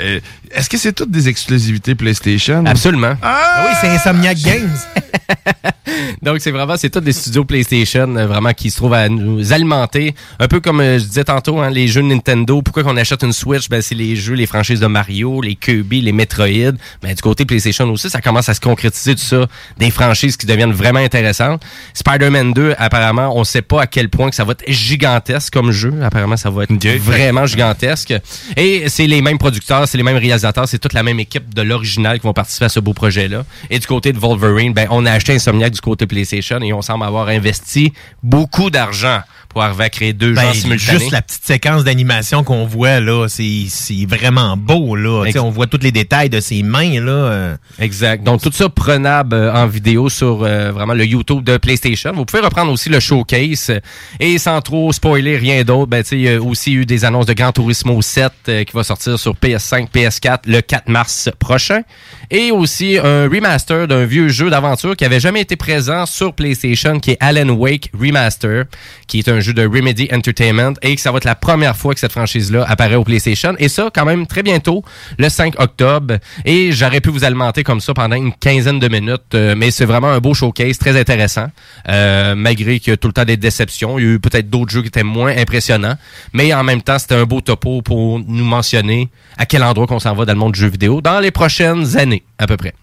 [0.51, 2.67] est-ce que c'est toutes des exclusivités PlayStation?
[2.67, 3.15] Absolument.
[3.23, 4.77] Ah oui, c'est Insomniac Games.
[6.23, 9.53] Donc, c'est vraiment, c'est tous des studios PlayStation, euh, vraiment, qui se trouvent à nous
[9.53, 10.15] alimenter.
[10.39, 12.63] Un peu comme euh, je disais tantôt, hein, les jeux de Nintendo.
[12.63, 13.69] Pourquoi qu'on achète une Switch?
[13.69, 16.73] Ben, c'est les jeux, les franchises de Mario, les Kirby, les Metroid.
[17.03, 19.47] Ben, du côté PlayStation aussi, ça commence à se concrétiser tout ça.
[19.79, 21.63] Des franchises qui deviennent vraiment intéressantes.
[21.95, 25.71] Spider-Man 2, apparemment, on sait pas à quel point que ça va être gigantesque comme
[25.71, 25.93] jeu.
[26.03, 28.15] Apparemment, ça va être vraiment gigantesque.
[28.57, 31.63] Et c'est les mêmes producteurs, c'est les mêmes réalisateurs, c'est toute la même équipe de
[31.63, 33.45] l'original qui vont participer à ce beau projet-là.
[33.71, 36.83] Et du côté de Wolverine, ben, on a acheté Insomniac du côté PlayStation et on
[36.83, 37.93] semble avoir investi
[38.23, 39.21] beaucoup d'argent
[39.53, 40.99] pour arriver à créer deux Ben, genres simultanés.
[40.99, 43.67] juste la petite séquence d'animation qu'on voit là, c'est
[44.09, 45.25] vraiment beau là.
[45.37, 47.11] On voit tous les détails de ses mains là.
[47.13, 47.57] euh.
[47.79, 48.23] Exact.
[48.25, 52.13] Donc, tout ça prenable euh, en vidéo sur euh, vraiment le YouTube de PlayStation.
[52.15, 53.73] Vous pouvez reprendre aussi le showcase.
[54.21, 57.05] Et sans trop spoiler rien d'autre, ben, tu sais, il y a aussi eu des
[57.05, 61.29] annonces de Gran Turismo 7 euh, qui va sortir sur PS5, PS4 le 4 mars
[61.39, 61.83] prochain.
[62.31, 66.99] Et aussi un remaster d'un vieux jeu d'aventure qui avait jamais été présent sur PlayStation,
[66.99, 68.65] qui est Alan Wake Remaster,
[69.07, 71.95] qui est un jeu de Remedy Entertainment et que ça va être la première fois
[71.95, 73.55] que cette franchise-là apparaît au PlayStation.
[73.59, 74.83] Et ça, quand même, très bientôt,
[75.19, 76.15] le 5 octobre.
[76.45, 79.85] Et j'aurais pu vous alimenter comme ça pendant une quinzaine de minutes, euh, mais c'est
[79.85, 81.47] vraiment un beau showcase, très intéressant.
[81.89, 83.99] Euh, malgré qu'il y a tout le temps des déceptions.
[83.99, 85.97] Il y a eu peut-être d'autres jeux qui étaient moins impressionnants.
[86.33, 89.99] Mais en même temps, c'était un beau topo pour nous mentionner à quel endroit qu'on
[89.99, 92.75] s'en va dans le monde du jeu vidéo dans les prochaines années, à peu près.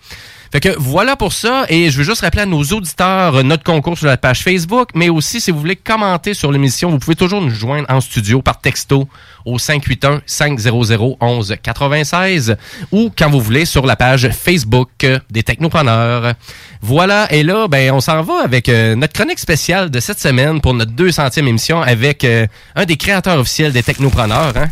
[0.52, 1.66] Fait que voilà pour ça.
[1.70, 4.90] Et je veux juste rappeler à nos auditeurs euh, notre concours sur la page Facebook.
[4.96, 8.42] Mais aussi, si vous voulez commenter sur l'émission, vous pouvez toujours nous joindre en studio
[8.42, 9.08] par texto
[9.46, 12.56] au 581-500-1196
[12.92, 16.34] ou quand vous voulez sur la page Facebook des Technopreneurs.
[16.82, 17.32] Voilà.
[17.32, 20.74] Et là, ben, on s'en va avec euh, notre chronique spéciale de cette semaine pour
[20.74, 24.58] notre 200e émission avec euh, un des créateurs officiels des Technopreneurs.
[24.58, 24.70] Hein?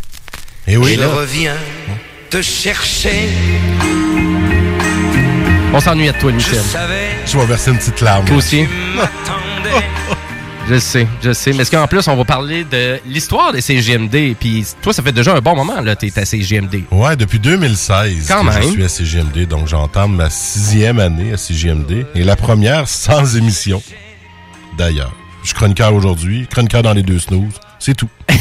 [0.67, 1.07] Et oui, Il là.
[1.09, 1.51] revient
[2.29, 3.29] te chercher.
[5.77, 6.59] On s'ennuie de toi, Michel.
[7.27, 8.25] Je vais verser une petite larme.
[8.25, 8.65] Toi aussi.
[10.67, 11.53] Je sais, je sais.
[11.53, 14.35] Mais est-ce qu'en plus, on va parler de l'histoire des CGMD.
[14.39, 16.81] Puis toi, ça fait déjà un bon moment, là, t'es à CGMD.
[16.89, 18.71] Ouais, depuis 2016 Quand que je même.
[18.71, 23.83] suis à CGMD, donc j'entame ma sixième année à CGMD et la première sans émission.
[24.79, 25.13] D'ailleurs,
[25.43, 28.09] je suis chroniqueur aujourd'hui, chroniqueur dans les deux snooze, c'est tout.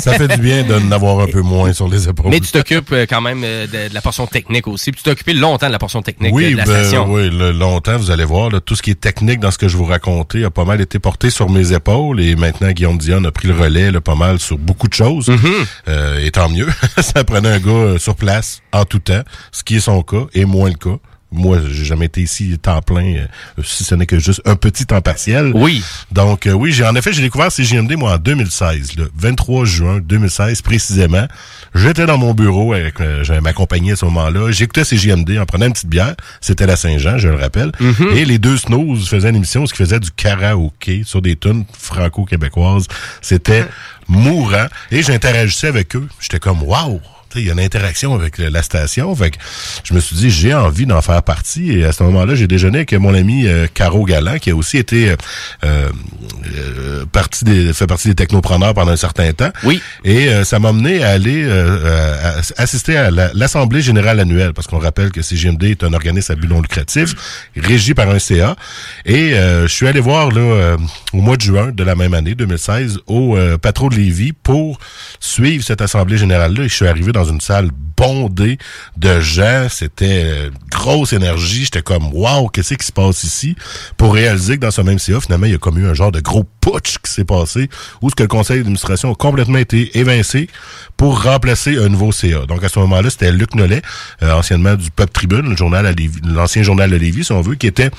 [0.00, 2.30] Ça fait du bien de n'avoir un peu moins sur les épaules.
[2.30, 4.90] Mais tu t'occupes euh, quand même euh, de, de la portion technique aussi.
[4.92, 7.06] Puis tu t'es occupé longtemps de la portion technique euh, oui, de la ben, station.
[7.10, 9.68] oui, le- longtemps, vous allez voir, là, tout ce qui est technique dans ce que
[9.68, 13.24] je vous racontais a pas mal été porté sur mes épaules et maintenant Guillaume Dion
[13.24, 15.28] a pris le relais là, pas mal sur beaucoup de choses.
[15.28, 15.66] Mm-hmm.
[15.88, 16.68] Euh, et tant mieux,
[17.00, 19.22] ça prenait un gars euh, sur place en tout temps,
[19.52, 20.98] ce qui est son cas et moins le cas.
[21.32, 24.86] Moi, j'ai jamais été ici temps plein, euh, si ce n'est que juste un petit
[24.86, 25.50] temps partiel.
[25.54, 25.82] Oui.
[26.12, 29.98] Donc, euh, oui, j'ai en effet, j'ai découvert CGMD, moi, en 2016, le 23 juin
[30.00, 31.26] 2016 précisément.
[31.74, 33.24] J'étais dans mon bureau avec, euh,
[33.54, 34.50] compagnie à ce moment-là.
[34.52, 36.14] J'écoutais CGMD en prenant une petite bière.
[36.40, 37.72] C'était la Saint-Jean, je le rappelle.
[37.80, 38.08] Mhm.
[38.14, 41.64] Et les deux snooze faisaient une émission, ce qui faisait du karaoké sur des tunes
[41.76, 42.86] franco-québécoises.
[43.20, 43.66] C'était
[44.08, 44.66] mourant.
[44.90, 46.06] Et j'interagissais avec eux.
[46.20, 47.00] J'étais comme, waouh!
[47.40, 49.14] Il y a une interaction avec la station.
[49.14, 49.36] Fait que
[49.84, 51.72] je me suis dit, j'ai envie d'en faire partie.
[51.72, 54.78] Et à ce moment-là, j'ai déjeuné avec mon ami euh, Caro Galland, qui a aussi
[54.78, 55.16] été euh,
[55.64, 59.50] euh, partie des, fait partie des technopreneurs pendant un certain temps.
[59.64, 59.80] Oui.
[60.04, 64.52] Et euh, ça m'a mené à aller euh, à- assister à la- l'Assemblée générale annuelle,
[64.52, 67.14] parce qu'on rappelle que CGMD est un organisme à but non lucratif,
[67.56, 68.56] régi par un CA.
[69.04, 70.76] Et euh, je suis allé voir là euh,
[71.12, 74.78] au mois de juin de la même année, 2016, au euh, Patro de Lévis pour
[75.20, 76.64] suivre cette Assemblée générale-là.
[76.64, 78.58] Et je suis arrivé dans une salle bondée
[78.96, 79.66] de gens.
[79.70, 81.64] C'était euh, grosse énergie.
[81.64, 83.56] J'étais comme, wow, qu'est-ce qui se passe ici?
[83.96, 86.12] Pour réaliser que dans ce même CA, finalement, il y a comme eu un genre
[86.12, 87.68] de gros putsch qui s'est passé,
[88.02, 90.48] où ce que le conseil d'administration a complètement été évincé
[90.96, 92.46] pour remplacer un nouveau CA.
[92.46, 93.82] Donc, à ce moment-là, c'était Luc Nollet,
[94.22, 97.66] euh, anciennement du Peuple Tribune, le journal l'ancien journal de Lévis, si on veut, qui
[97.66, 97.90] était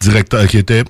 [0.00, 0.84] directeur, qui était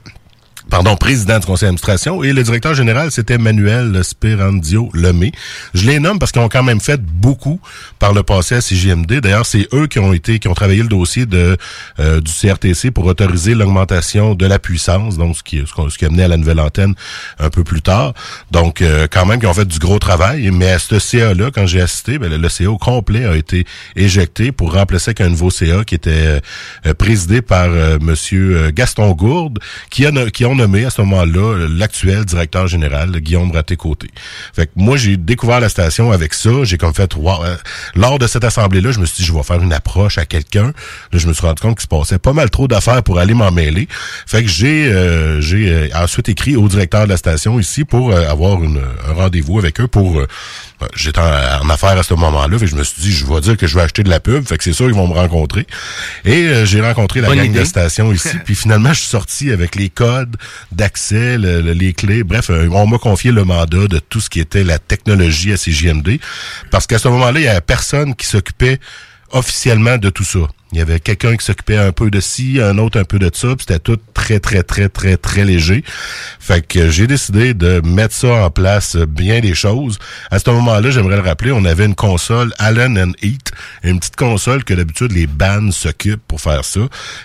[0.71, 5.33] pardon, président du conseil d'administration, et le directeur général, c'était Manuel Sperandio Lemay.
[5.75, 7.61] Je les nomme parce qu'ils ont quand même fait beaucoup
[7.99, 9.21] par le passé à CJMD.
[9.21, 11.57] D'ailleurs, c'est eux qui ont été, qui ont travaillé le dossier de
[11.99, 16.11] euh, du CRTC pour autoriser l'augmentation de la puissance, donc ce qui, ce, qui a
[16.11, 16.95] mené à la nouvelle antenne
[17.39, 18.15] un peu plus tard.
[18.51, 20.51] Donc, euh, quand même, qui ont fait du gros travail.
[20.51, 23.67] Mais à ce CA-là, quand j'ai assisté, ben, le, CA au complet a été
[23.97, 26.41] éjecté pour remplacer avec un nouveau CA qui était euh,
[26.87, 29.59] euh, présidé par euh, Monsieur euh, Gaston Gourde,
[29.91, 34.09] qui a, qui ont à ce moment-là euh, l'actuel directeur général, Guillaume Raté-Côté.
[34.55, 36.51] Fait que moi, j'ai découvert la station avec ça.
[36.65, 37.57] J'ai comme fait, wow, euh,
[37.95, 40.73] lors de cette assemblée-là, je me suis dit, je vais faire une approche à quelqu'un.
[41.13, 43.35] Là, je me suis rendu compte qu'il se passait pas mal trop d'affaires pour aller
[43.35, 43.89] m'en mêler.
[44.27, 48.13] Fait que j'ai euh, j'ai euh, ensuite écrit au directeur de la station ici pour
[48.13, 50.23] euh, avoir une, un rendez-vous avec eux pour
[50.95, 53.41] J'étais en, en affaires à ce moment-là, fait que je me suis dit, je vais
[53.41, 55.15] dire que je vais acheter de la pub, fait que c'est sûr qu'ils vont me
[55.15, 55.67] rencontrer.
[56.25, 57.61] Et euh, j'ai rencontré la Bonne gang idée.
[57.61, 60.37] de stations ici, puis finalement, je suis sorti avec les codes
[60.73, 62.23] d'accès, le- le- les clés.
[62.25, 65.57] Bref, euh, on m'a confié le mandat de tout ce qui était la technologie à
[65.57, 66.19] CJMD,
[66.71, 68.79] parce qu'à ce moment-là, il y avait personne qui s'occupait
[69.33, 70.41] officiellement de tout ça.
[70.73, 73.31] Il y avait quelqu'un qui s'occupait un peu de ci, un autre un peu de
[73.33, 75.83] ça, puis c'était tout très, très, très, très, très léger.
[76.39, 79.99] Fait que j'ai décidé de mettre ça en place, bien des choses.
[80.31, 83.51] À ce moment-là, j'aimerais le rappeler, on avait une console Allen and Heat,
[83.83, 86.81] une petite console que d'habitude les bands s'occupent pour faire ça.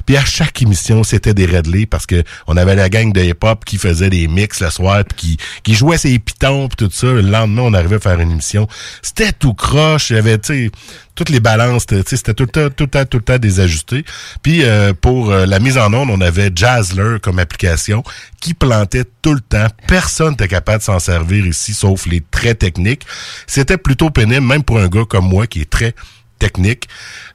[0.06, 3.64] Puis à chaque émission, c'était des redlés parce que on avait la gang de hip-hop
[3.66, 7.08] qui faisait des mix le soir, puis qui, qui jouait ses pitons, puis tout ça.
[7.08, 8.68] Le lendemain, on arrivait à faire une émission.
[9.02, 10.10] C'était tout croche.
[10.10, 10.72] Il y avait, tu sais,
[11.16, 14.04] toutes les balances, c'était tout le temps, tout le temps, tout le temps désajusté.
[14.44, 18.04] Puis euh, pour euh, la mise en onde, on avait Jazzler comme application
[18.42, 19.68] qui plantait tout le temps.
[19.88, 23.06] Personne n'était capable de s'en servir ici, sauf les très techniques.
[23.48, 25.96] C'était plutôt pénible, même pour un gars comme moi qui est très
[26.40, 26.88] technique.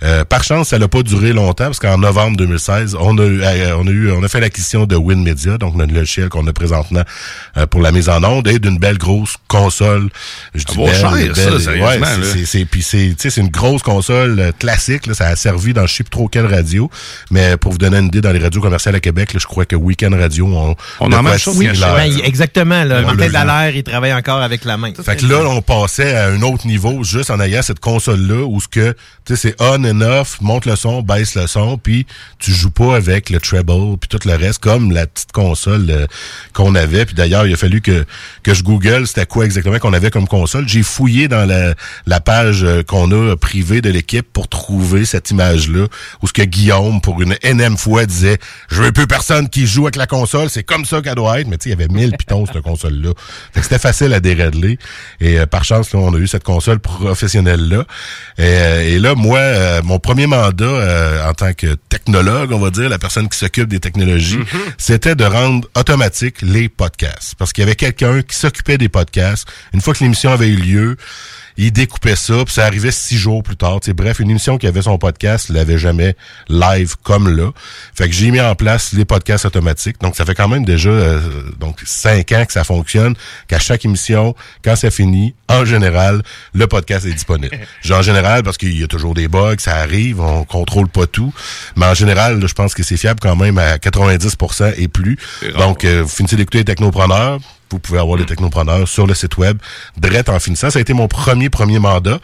[0.03, 3.43] Euh, par chance, ça n'a pas duré longtemps parce qu'en novembre 2016, on a eu,
[3.43, 6.53] euh, on a eu, on a fait l'acquisition de WinMedia, donc notre logiciel qu'on a
[6.53, 7.03] présentement
[7.57, 10.09] euh, pour la mise en onde et d'une belle grosse console.
[10.55, 12.27] Je dis belle, cher, belle, ça, ouais, sérieusement, c'est- là.
[12.33, 15.37] c'est- c'est puis c'est tu sais c'est une grosse console euh, classique là, ça a
[15.37, 16.91] servi dans je sais plus trop quelle radio,
[17.31, 19.65] mais pour vous donner une idée dans les radios commerciales à Québec, là, je crois
[19.65, 21.59] que Weekend Radio on On de a quoi même chose.
[21.59, 22.85] Ben, exactement.
[22.85, 23.01] Là.
[23.03, 23.29] On Martin.
[23.31, 24.93] Dallaire, il travaille encore avec la main.
[25.05, 28.61] Fait que là, on passait à un autre niveau juste en ayant cette console-là où
[28.61, 28.90] ce que,
[29.25, 32.07] tu sais, c'est on and off, monte le son, baisse le son, puis
[32.39, 33.71] tu joues pas avec le treble
[34.01, 36.07] puis tout le reste comme la petite console euh,
[36.53, 37.05] qu'on avait.
[37.05, 38.05] Puis d'ailleurs, il a fallu que
[38.43, 40.69] que je google c'était quoi exactement qu'on avait comme console.
[40.69, 41.75] J'ai fouillé dans la,
[42.07, 45.87] la page euh, qu'on a privée de l'équipe pour trouver cette image-là
[46.23, 48.39] où ce que Guillaume, pour une énième fois, disait
[48.71, 51.47] «Je veux plus personne qui joue avec la console, c'est comme ça qu'elle doit être.»
[51.49, 53.11] Mais tu sais, il y avait 1000 pitons, cette console-là.
[53.53, 54.79] Fait que c'était facile à dérédeler.
[55.21, 57.85] Et euh, par chance, là, on a eu cette console professionnelle-là.
[58.39, 62.59] Et, euh, et là, moi, euh, mon premier mandat euh, en tant que technologue, on
[62.59, 64.39] va dire, la personne qui s'occupe des technologies,
[64.79, 67.35] c'était de rendre automatique les podcasts.
[67.37, 69.47] Parce qu'il y avait quelqu'un qui s'occupait des podcasts.
[69.73, 70.97] Une fois que l'émission avait eu lieu,
[71.63, 73.81] il découpait ça, puis ça arrivait six jours plus tard.
[73.81, 76.17] T'sais, bref, une émission qui avait son podcast l'avait jamais
[76.49, 77.51] live comme là.
[77.95, 80.01] Fait que j'ai mis en place les podcasts automatiques.
[80.01, 81.21] Donc, ça fait quand même déjà euh,
[81.59, 83.15] donc cinq ans que ça fonctionne,
[83.47, 84.35] qu'à chaque émission,
[84.65, 86.23] quand ça finit, en général,
[86.55, 87.59] le podcast est disponible.
[87.83, 91.07] Genre, en général, parce qu'il y a toujours des bugs, ça arrive, on contrôle pas
[91.07, 91.35] tout.
[91.77, 95.19] Mais en général, là, je pense que c'est fiable quand même à 90% et plus.
[95.59, 97.39] Donc, euh, vous finissez d'écouter les technopreneurs,
[97.71, 99.59] vous pouvez avoir les technopreneurs sur le site web
[99.97, 100.71] direct en finissant.
[100.71, 102.19] Ça a été mon premier, premier mandat.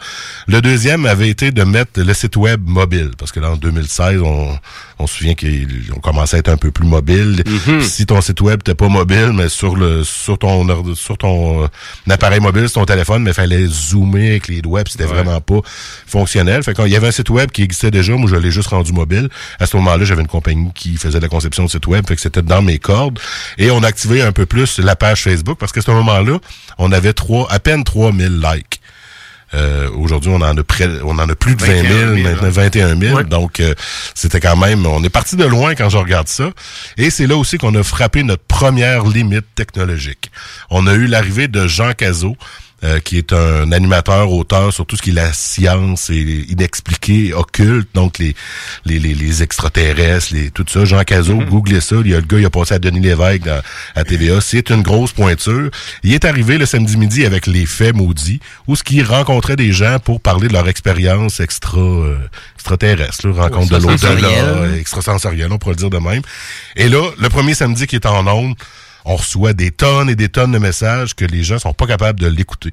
[0.47, 4.21] Le deuxième avait été de mettre le site web mobile, parce que là, en 2016,
[4.21, 4.57] on,
[4.99, 7.43] on se souvient qu'on commençait à être un peu plus mobile.
[7.81, 11.67] Si ton site web n'était pas mobile, mais sur le sur ton sur ton euh,
[12.09, 15.59] appareil mobile, sur ton téléphone, mais fallait zoomer avec les doigts, puis c'était vraiment pas
[16.07, 16.63] fonctionnel.
[16.63, 18.69] Fait quand il y avait un site web qui existait déjà, moi je l'ai juste
[18.69, 19.29] rendu mobile.
[19.59, 22.21] À ce moment-là, j'avais une compagnie qui faisait la conception de site web, fait que
[22.21, 23.19] c'était dans mes cordes.
[23.57, 26.39] Et on a activé un peu plus la page Facebook parce qu'à ce moment-là,
[26.77, 28.81] on avait trois, à peine 3000 likes.
[29.53, 32.29] Euh, Aujourd'hui, on en a près, on en a plus de 20 000, 21 000,
[32.29, 33.23] maintenant 21 000.
[33.23, 33.73] Donc, euh,
[34.13, 36.51] c'était quand même, on est parti de loin quand je regarde ça.
[36.97, 40.31] Et c'est là aussi qu'on a frappé notre première limite technologique.
[40.69, 42.35] On a eu l'arrivée de Jean Cazot,
[42.83, 47.33] euh, qui est un animateur, auteur sur tout ce qui est la science et inexpliqué,
[47.33, 48.35] occulte, donc les
[48.85, 50.85] les, les, les extraterrestres, les tout ça.
[50.85, 51.95] Jean Cazot, googlez ça.
[52.05, 53.61] Il y a le gars, il a passé à Denis Lévesque dans-
[53.95, 54.41] à TVA.
[54.41, 55.69] C'est une grosse pointure.
[56.03, 59.71] Il est arrivé le samedi midi avec les faits maudits, où ce qui rencontrait des
[59.71, 62.17] gens pour parler de leur expérience extra euh,
[62.55, 64.79] extraterrestre, là, rencontre de l'au-delà, Extrasensorielle.
[64.79, 66.21] extrasensorielle, on pourrait le dire de même.
[66.75, 68.55] Et là, le premier samedi qui est en onde,
[69.07, 72.19] on reçoit des tonnes et des tonnes de messages que les gens sont pas capables
[72.19, 72.71] de l'écouter.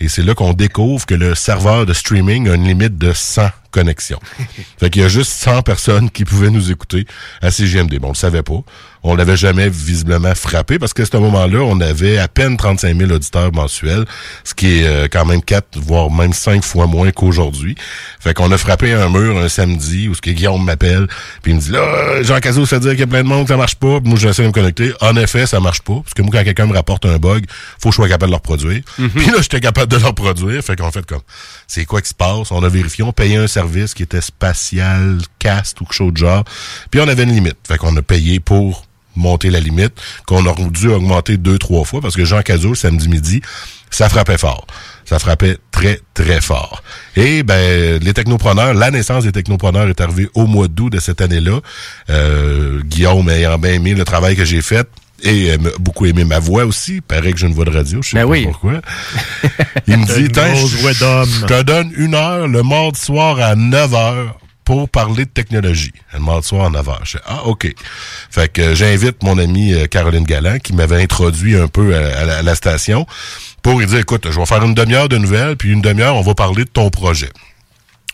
[0.00, 3.48] Et c'est là qu'on découvre que le serveur de streaming a une limite de 100
[3.70, 4.20] connexions.
[4.78, 7.06] fait qu'il y a juste 100 personnes qui pouvaient nous écouter
[7.40, 7.98] à CGMD.
[7.98, 8.60] Bon, on le savait pas.
[9.02, 13.12] On l'avait jamais visiblement frappé parce qu'à ce moment-là, on avait à peine 35 000
[13.12, 14.04] auditeurs mensuels,
[14.42, 17.76] ce qui est euh, quand même 4, voire même 5 fois moins qu'aujourd'hui.
[18.18, 21.06] Fait qu'on a frappé un mur un samedi où ce que Guillaume m'appelle,
[21.42, 23.28] puis il me dit là, Jean Cazot se fait dire qu'il y a plein de
[23.28, 24.00] monde ça marche pas.
[24.00, 24.92] Puis moi, j'essaie de me connecter.
[25.00, 25.94] En effet, ça marche pas.
[25.94, 27.44] Parce que moi, quand quelqu'un me rapporte un bug,
[27.80, 28.82] faut que je sois capable de le reproduire.
[28.96, 30.62] Puis là, j'étais capable de le reproduire.
[30.62, 31.20] Fait qu'on fait comme,
[31.66, 32.50] c'est quoi qui se passe?
[32.50, 33.46] On a vérifié, on payait un
[33.94, 36.44] qui était spatial, cast ou quelque chose de genre.
[36.90, 37.56] Puis on avait une limite.
[37.66, 38.86] Fait qu'on a payé pour
[39.16, 39.94] monter la limite,
[40.26, 43.42] qu'on a dû augmenter deux, trois fois, parce que Jean Cazot, samedi midi,
[43.90, 44.66] ça frappait fort.
[45.04, 46.82] Ça frappait très, très fort.
[47.14, 51.20] Et ben, les technopreneurs, la naissance des technopreneurs est arrivée au mois d'août de cette
[51.20, 51.60] année-là.
[52.10, 54.88] Euh, Guillaume ayant bien aimé le travail que j'ai fait,
[55.22, 57.00] Et euh, m'a beaucoup aimé ma voix aussi.
[57.00, 58.44] Paraît que j'ai une voix de radio, je sais Ben pas oui.
[58.44, 58.80] pourquoi.
[59.86, 64.88] Il me dit, je te donne une heure le mardi soir à 9 heures pour
[64.88, 65.92] parler de technologie.
[66.12, 67.00] Le mardi soir à 9 heures.
[67.04, 67.72] Je fais, ah, OK.
[68.30, 72.18] Fait que euh, j'invite mon amie euh, Caroline Galland, qui m'avait introduit un peu à,
[72.18, 73.06] à la, à la station,
[73.62, 76.22] pour lui dire, écoute, je vais faire une demi-heure de nouvelles, puis une demi-heure, on
[76.22, 77.30] va parler de ton projet.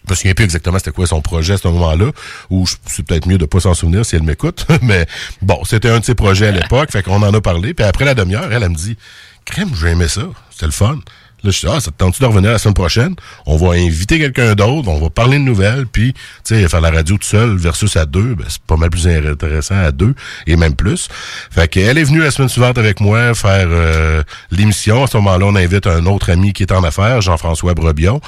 [0.06, 2.10] Je me souviens plus exactement c'était quoi son projet à ce moment-là,
[2.50, 5.06] ou je- c'est peut-être mieux de pas s'en souvenir si elle m'écoute, mais
[5.42, 8.04] bon, c'était un de ses projets à l'époque, fait qu'on en a parlé, puis après
[8.04, 8.96] la demi-heure, elle, elle me dit,
[9.44, 10.98] crème, j'ai aimé ça, c'était le fun.
[11.44, 13.16] Là, je dis, ah, ça te tente-tu de revenir la semaine prochaine?
[13.46, 16.90] On va inviter quelqu'un d'autre, on va parler de nouvelles, puis, tu sais, faire la
[16.90, 20.14] radio tout seul versus à deux, ben, c'est pas mal plus intéressant à deux,
[20.46, 21.08] et même plus.
[21.50, 25.04] Fait qu'elle est venue la semaine suivante avec moi faire euh, l'émission.
[25.04, 28.20] À ce moment-là, on invite un autre ami qui est en affaires, Jean-François Brebion.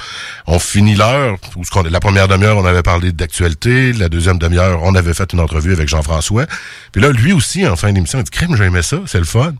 [0.47, 3.93] On finit l'heure, où la première demi-heure, on avait parlé d'actualité.
[3.93, 6.45] La deuxième demi-heure, on avait fait une entrevue avec Jean-François.
[6.91, 9.53] Puis là, lui aussi, en fin d'émission, il dit, crème, j'aimais ça, c'est le fun.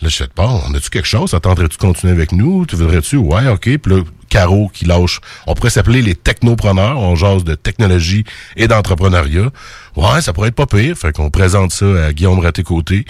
[0.00, 1.34] Là, je fais, bon, on a-tu quelque chose?
[1.34, 2.66] Attendrais-tu continuer avec nous?
[2.66, 3.16] Tu voudrais-tu?
[3.16, 3.62] Ouais, OK.
[3.78, 5.20] Puis là, Caro qui lâche.
[5.46, 6.98] On pourrait s'appeler les technopreneurs.
[6.98, 8.24] On jase de technologie
[8.56, 9.50] et d'entrepreneuriat.
[9.96, 10.96] Ouais, ça pourrait être pas pire.
[10.96, 13.04] Fait qu'on présente ça à Guillaume Raté-Côté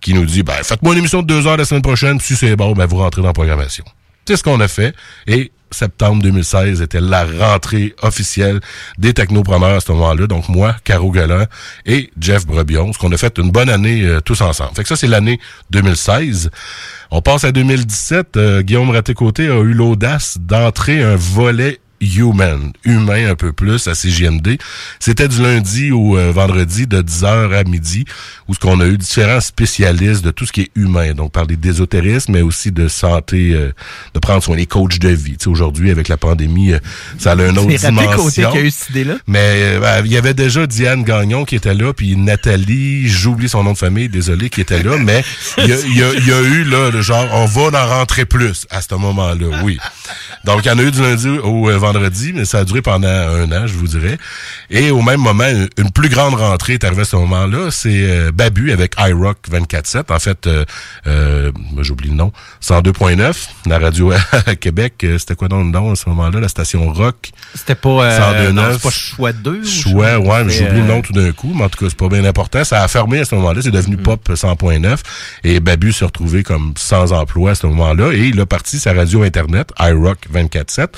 [0.00, 2.18] qui nous dit, ben, faites-moi une émission de deux heures la semaine prochaine.
[2.18, 3.84] Puis si c'est bon, ben, vous rentrez dans la programmation.
[4.28, 4.94] C'est ce qu'on a fait.
[5.26, 8.60] Et septembre 2016 était la rentrée officielle
[8.98, 10.26] des technopreneurs à ce moment-là.
[10.26, 11.46] Donc moi, Caro Galland
[11.86, 12.92] et Jeff Brebion.
[12.92, 14.72] Ce qu'on a fait une bonne année euh, tous ensemble.
[14.76, 16.50] Fait que ça, c'est l'année 2016.
[17.10, 18.36] On passe à 2017.
[18.36, 23.94] Euh, Guillaume Raté-Côté a eu l'audace d'entrer un volet human, humain un peu plus à
[23.94, 24.58] CGMD.
[25.00, 28.04] C'était du lundi au euh, vendredi de 10h à midi
[28.46, 31.12] où ce qu'on a eu différents spécialistes de tout ce qui est humain.
[31.14, 33.72] Donc parler d'ésotérisme mais aussi de santé euh,
[34.14, 35.36] de prendre soin des coachs de vie.
[35.36, 36.78] Tu sais, aujourd'hui avec la pandémie, euh,
[37.18, 38.50] ça a une autre Côté dimension.
[38.52, 39.14] qui a eu cette idée-là.
[39.26, 43.64] Mais ben, il y avait déjà Diane Gagnon qui était là, puis Nathalie, j'oublie son
[43.64, 45.24] nom de famille, désolé, qui était là, mais
[45.58, 48.24] il y y a- il y a eu là, le genre, on va en rentrer
[48.24, 49.78] plus à ce moment-là, oui.
[50.44, 52.82] Donc, il y en a eu du lundi au euh, vendredi, mais ça a duré
[52.82, 54.18] pendant un an, je vous dirais.
[54.70, 55.44] Et au même moment,
[55.76, 60.12] une, plus grande rentrée est arrivée à ce moment-là, c'est euh, Babu avec iRock 24-7.
[60.12, 60.64] En fait, euh,
[61.06, 62.32] euh, j'oublie le nom,
[62.62, 63.34] 102.9,
[63.66, 64.12] la radio
[64.46, 65.04] à Québec.
[65.18, 66.40] C'était quoi dans le nom à ce moment-là?
[66.40, 67.30] La station Rock.
[67.54, 68.52] C'était pas, euh, 102.9.
[68.52, 71.52] non, c'est pas Choix 2 ou Choix, ouais, mais j'oublie le nom tout d'un coup,
[71.54, 72.62] mais en tout cas, c'est pas bien important.
[72.64, 73.72] Ça a fermé à ce moment-là, c'est Mm.
[73.72, 74.98] devenu Pop 100.9
[75.44, 78.92] et Babu s'est retrouvé comme sans emploi à ce moment-là et il a parti sa
[78.92, 80.88] radio Internet, iRock 24-7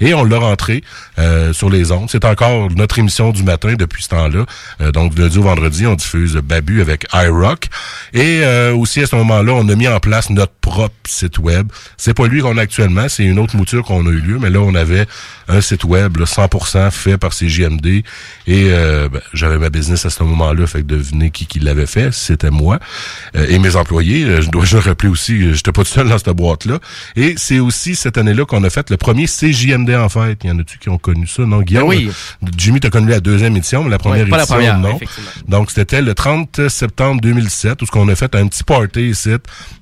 [0.00, 0.82] et on l'a rentré
[1.18, 2.08] euh, sur les ondes.
[2.10, 4.46] C'est encore notre émission du matin depuis ce temps-là.
[4.80, 7.66] Euh, donc, lundi au vendredi, on diffuse Babu avec iRock
[8.12, 11.68] et euh, aussi à ce moment-là, on a mis en place notre propre site web.
[11.96, 14.50] C'est pas lui qu'on a actuellement, c'est une autre mouture qu'on a eu lieu, mais
[14.50, 15.06] là, on avait
[15.48, 18.04] un site web là, 100% fait par CJMD et
[18.48, 22.12] euh, ben, j'avais ma business à ce moment-là, fait que devinez qui qui l'avait fait,
[22.12, 22.78] c'était moi
[23.36, 24.42] Euh, et mes employés.
[24.42, 26.78] Je dois le rappeler aussi, j'étais pas tout seul dans cette boîte-là.
[27.16, 30.08] Et c'est aussi cette année-là qu'on a fait le premier CJMD en
[30.42, 31.88] Il y en a-tu qui ont connu ça, non Guillaume?
[31.88, 32.10] Ben oui.
[32.56, 34.98] Jimmy, t'as connu la deuxième édition, mais la première pas la édition, première, non.
[35.46, 39.30] Donc, c'était le 30 septembre 2007 où ce qu'on a fait un petit party ici,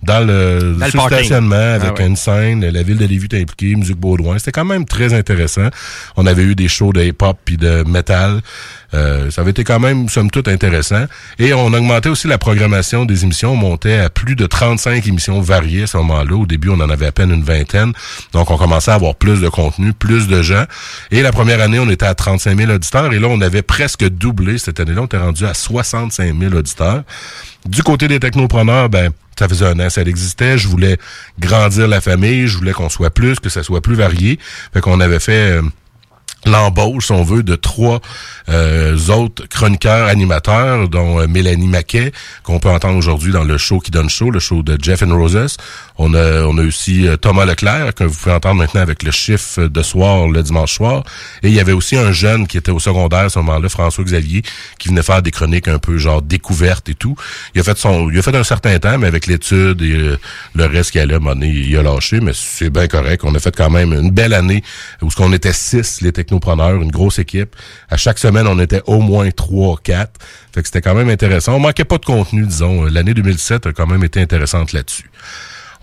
[0.03, 2.07] dans le, Dans le stationnement, avec Ah ouais.
[2.07, 4.39] une scène, la ville de Lévis était impliquée, musique Baudouin.
[4.39, 5.69] C'était quand même très intéressant.
[6.17, 8.41] On avait eu des shows de hip-hop puis de métal.
[8.95, 11.05] Euh, ça avait été quand même, somme toute, intéressant.
[11.39, 13.53] Et on augmentait aussi la programmation des émissions.
[13.53, 16.37] On montait à plus de 35 émissions variées à ce moment-là.
[16.37, 17.93] Au début, on en avait à peine une vingtaine.
[18.33, 20.65] Donc, on commençait à avoir plus de contenu, plus de gens.
[21.11, 23.13] Et la première année, on était à 35 000 auditeurs.
[23.13, 25.03] Et là, on avait presque doublé cette année-là.
[25.03, 27.03] On était rendu à 65 000 auditeurs.
[27.67, 30.57] Du côté des technopreneurs, ben, ça faisait un an, ça existait.
[30.57, 30.97] Je voulais
[31.39, 32.47] grandir la famille.
[32.47, 34.39] Je voulais qu'on soit plus, que ça soit plus varié.
[34.73, 35.59] Fait qu'on avait fait...
[35.59, 35.63] euh,
[36.47, 38.01] l'embauche, on veut, de trois
[38.49, 43.81] euh, autres chroniqueurs animateurs, dont euh, Mélanie Maquet, qu'on peut entendre aujourd'hui dans le show
[43.81, 45.57] qui donne show, le show de Jeff and Roses.
[45.99, 49.83] On a, aussi euh, Thomas Leclerc, que vous pouvez entendre maintenant avec le chiffre de
[49.83, 51.05] soir, le dimanche soir.
[51.43, 54.05] Et il y avait aussi un jeune qui était au secondaire à ce moment-là, François
[54.05, 54.43] Xavier,
[54.79, 57.17] qui venait faire des chroniques un peu genre découvertes et tout.
[57.55, 60.19] Il a fait son, il a fait un certain temps, mais avec l'étude et euh,
[60.55, 63.25] le reste qui allait, à un il a lâché, mais c'est bien correct.
[63.25, 64.63] On a fait quand même une belle année
[65.01, 67.57] où ce qu'on était six, les technopreneurs, une grosse équipe.
[67.89, 70.21] À chaque semaine, on était au moins trois, quatre.
[70.53, 71.55] Fait que c'était quand même intéressant.
[71.55, 72.85] On manquait pas de contenu, disons.
[72.85, 75.11] L'année 2007 a quand même été intéressante là-dessus.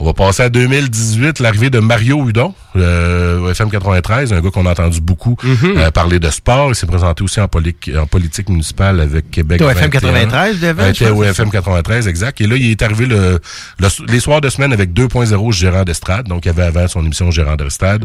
[0.03, 4.49] On va passer à 2018, l'arrivée de Mario Hudon euh, au FM 93, un gars
[4.49, 5.77] qu'on a entendu beaucoup Mhm.
[5.77, 6.67] euh, parler de sport.
[6.71, 9.61] Il s'est présenté aussi en, poli- en politique municipale avec Québec.
[9.61, 9.91] Au FM 21.
[10.01, 12.41] 93, Devin, Euh, était au FM 93, exact.
[12.41, 13.39] Et là, il est arrivé le,
[13.79, 16.27] le- les soirs de semaine avec 2.0 gérant d'estrade.
[16.27, 18.03] Donc, il avait avant son émission gérant d'estrade.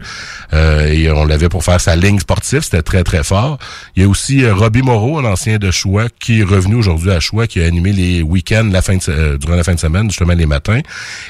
[0.52, 2.60] Euh, et on l'avait pour faire sa ligne sportive.
[2.62, 3.58] C'était très, très fort.
[3.96, 7.10] Il y a aussi euh, Robbie Moreau, un ancien de Choix, qui est revenu aujourd'hui
[7.10, 9.80] à Choix, qui a animé les week-ends la fin de, euh, durant la fin de
[9.80, 10.80] semaine, justement les matins.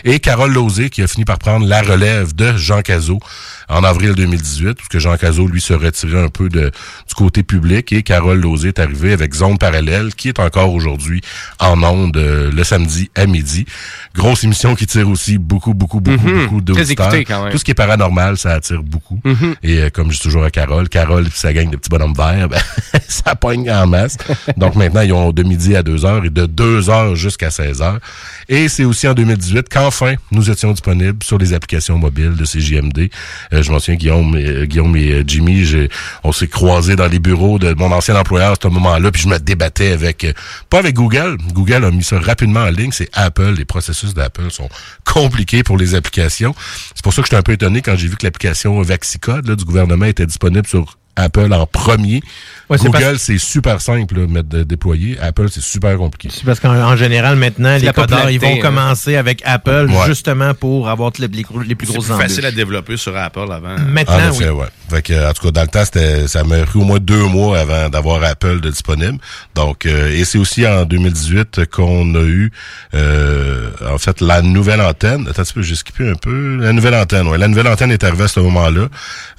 [0.05, 3.21] Et Carole Lauzé, qui a fini par prendre la relève de Jean Cazot
[3.69, 6.73] en avril 2018, puisque Jean Cazot, lui, se retirait un peu de,
[7.07, 7.93] du côté public.
[7.93, 11.21] Et Carole Lauzé est arrivée avec Zone Parallèle, qui est encore aujourd'hui
[11.61, 13.67] en ondes euh, le samedi à midi.
[14.17, 16.43] Grosse émission qui tire aussi beaucoup, beaucoup, beaucoup, Mhm.
[16.43, 17.13] beaucoup d'auditeurs.
[17.53, 19.21] Tout ce qui est paranormal, ça attire beaucoup.
[19.25, 19.55] Mhm.
[19.63, 22.15] Et euh, comme je dis toujours à Carole, Carole et sa gang de petits bonhommes
[22.17, 22.61] verts, ben,
[23.07, 24.17] ça pogne en masse.
[24.57, 27.81] Donc maintenant, ils ont de midi à 2 heures et de 2 heures jusqu'à 16
[27.81, 28.01] heures.
[28.49, 33.11] Et c'est aussi en 2018 qu'enfin, nous disponibles sur les applications mobiles de CJMD.
[33.53, 35.89] Euh, je m'en souviens, Guillaume, et- Guillaume et euh, Jimmy, j'ai-
[36.25, 39.29] on s'est croisés dans les bureaux de mon ancien employeur à ce moment-là, puis je
[39.29, 40.33] me débattais avec, euh,
[40.71, 41.37] pas avec Google.
[41.53, 42.93] Google a mis ça rapidement en ligne.
[42.93, 43.55] C'est Apple.
[43.57, 44.69] Les processus d'Apple sont
[45.05, 46.55] compliqués pour les applications.
[46.95, 49.65] C'est pour ça que j'étais un peu étonné quand j'ai vu que l'application Vaxicode du
[49.65, 52.23] gouvernement était disponible sur Apple en premier.
[52.71, 55.19] Ouais, c'est Google, parce- c'est super simple là, mettre de déployer.
[55.21, 56.29] Apple, c'est super compliqué.
[56.31, 58.59] C'est parce qu'en en général, maintenant, C'est les codeurs, ils vont hein.
[58.61, 60.07] commencer avec Apple Ouais.
[60.07, 62.27] justement pour avoir les, les plus C'est grosses plus embûches.
[62.29, 63.79] facile à développer sur Apple avant.
[63.89, 64.61] Maintenant, En effet, oui.
[64.61, 64.67] ouais.
[64.91, 67.25] Fait que, en tout cas, dans le temps, c'était, ça m'a pris au moins deux
[67.25, 69.19] mois avant d'avoir Apple de disponible.
[69.55, 72.51] Donc, euh, et c'est aussi en 2018 qu'on a eu,
[72.95, 75.27] euh, en fait, la nouvelle antenne.
[75.29, 76.57] Attends un petit peu, j'ai skippé un peu.
[76.61, 77.39] La nouvelle antenne, ouais.
[77.39, 78.89] La nouvelle antenne est arrivée à ce moment-là.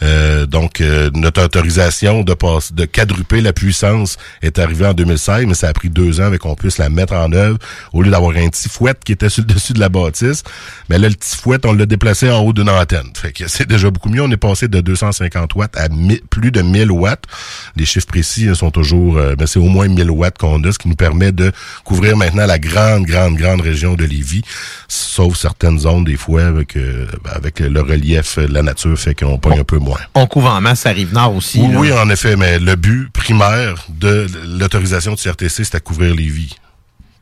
[0.03, 2.85] Euh, donc, euh, notre autorisation de passe, de
[3.31, 6.77] la puissance est arrivée en 2016, mais ça a pris deux ans avec qu'on puisse
[6.77, 7.57] la mettre en œuvre
[7.93, 10.43] au lieu d'avoir un petit fouette qui était sur le dessus de la bâtisse.
[10.89, 13.11] Mais là, le petit fouette, on l'a déplacé en haut d'une antenne.
[13.13, 14.21] Fait que c'est déjà beaucoup mieux.
[14.21, 15.87] On est passé de 250 watts à
[16.29, 17.23] plus de 1000 watts.
[17.75, 20.71] Les chiffres précis euh, sont toujours, euh, ben, c'est au moins 1000 watts qu'on a,
[20.71, 21.51] ce qui nous permet de
[21.83, 24.41] couvrir maintenant la grande, grande, grande région de Lévis,
[24.87, 29.15] sauf certaines zones des fois avec, euh, ben, avec le relief, euh, la nature fait
[29.15, 29.99] qu'on pogne un peu moins.
[30.15, 31.59] On couvre en masse à Rive-Nord aussi.
[31.59, 31.79] Oui, là.
[31.79, 34.27] oui, en effet, mais le but primaire de
[34.59, 36.55] l'autorisation de CRTC, c'était de couvrir Lévis.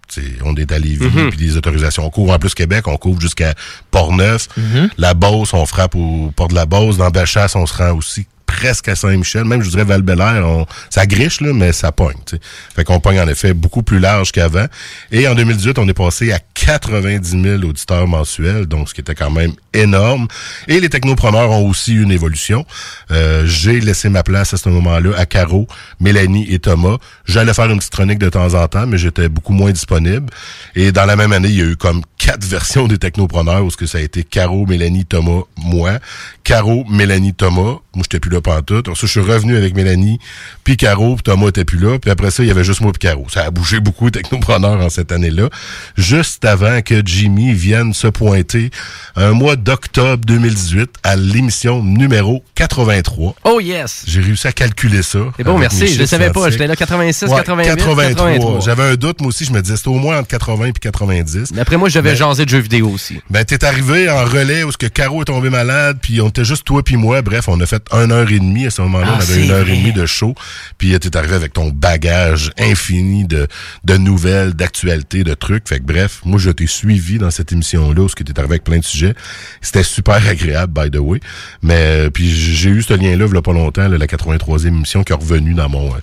[0.08, 1.30] T'sais, on est à Lévis, Mhm.
[1.32, 2.06] puis des autorisations.
[2.06, 3.54] On couvre en plus Québec, on couvre jusqu'à
[3.92, 4.48] Port-Neuf.
[4.56, 4.90] Mhm.
[4.98, 6.96] La Beauce, on frappe au port de la Beauce.
[6.98, 9.46] Dans Bellechasse, on se rend aussi presque à Saint-Michel.
[9.46, 10.04] Même, je dirais, val
[10.44, 12.18] on, ça griche, là, mais ça pogne.
[12.26, 12.40] t'sais.
[12.76, 14.66] Fait qu'on pogne, en effet, beaucoup plus large qu'avant.
[15.12, 19.14] Et en 2018, on est passé à 90 000 auditeurs mensuels, donc ce qui était
[19.14, 20.28] quand même énorme.
[20.68, 22.66] Et les technopreneurs ont aussi une évolution.
[23.12, 25.68] Euh, J'ai laissé ma place à ce moment-là à Caro,
[26.00, 26.98] Mélanie et Thomas.
[27.26, 30.28] J'allais faire une petite chronique de temps en temps, mais j'étais beaucoup moins disponible.
[30.76, 33.70] Et dans la même année, il y a eu comme quatre versions des technopreneurs où
[33.72, 36.00] ce que ça a été Caro, Mélanie, Thomas, moi.
[36.44, 37.78] Caro, Mélanie, Thomas.
[37.98, 38.88] Moi, j'étais plus là pantoute.
[38.88, 40.20] Ensuite, je suis revenu avec Mélanie,
[40.64, 41.98] puis Caro, puis Thomas était plus là.
[42.00, 43.28] Puis après ça, il y avait juste moi puis Caro.
[43.30, 45.50] Ça a bougé beaucoup de technopreneurs en cette année-là.
[45.98, 48.70] Juste avant que Jimmy vienne se pointer
[49.16, 53.36] un mois d'octobre 2018 à l'émission numéro 83.
[53.44, 54.04] Oh yes!
[54.08, 55.20] J'ai réussi à calculer ça.
[55.38, 55.80] C'est bon, merci.
[55.80, 56.50] Je le chiffres savais pas.
[56.50, 58.04] J'étais là 86, Ouais, 88, 83.
[58.10, 58.60] 83.
[58.62, 59.46] J'avais un doute, moi aussi.
[59.46, 61.54] Je me disais, c'était au moins entre 80 et 90.
[61.54, 63.20] D'après moi, j'avais Ben, jasé de jeux vidéo aussi.
[63.30, 66.46] ben, t'es arrivé en relais où ce que Caro est tombé malade, puis on était
[66.46, 67.22] juste toi puis moi.
[67.22, 68.66] Bref, on a fait une heure et demie.
[68.68, 69.74] À ce moment-là, Ah, on avait c'est une heure vrai.
[69.76, 70.36] et demie de show.
[70.78, 73.48] Puis t'es arrivé avec ton bagage infini de,
[73.84, 75.68] de nouvelles, d'actualités, de trucs.
[75.68, 78.54] Fait que bref, moi, je t'ai suivi dans cette émission-là, où ce que t'es arrivé
[78.54, 79.14] avec plein de sujets.
[79.62, 81.20] C'était super agréable, by the way.
[81.62, 84.68] Mais, euh, puis j'ai eu ce lien-là, il y a pas longtemps, là, la 83e
[84.68, 85.88] émission qui est revenue dans mon...
[85.94, 85.98] euh,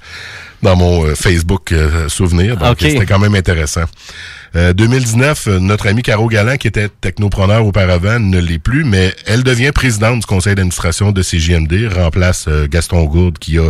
[0.63, 2.57] dans mon euh, Facebook euh, souvenir.
[2.57, 3.85] Donc, c'était quand même intéressant.
[4.57, 9.13] Euh, 2019, euh, notre amie Caro Galland, qui était technopreneur auparavant, ne l'est plus, mais
[9.27, 13.69] elle devient présidente du conseil d'administration de CJMD, remplace euh, Gaston Gourde, qui a,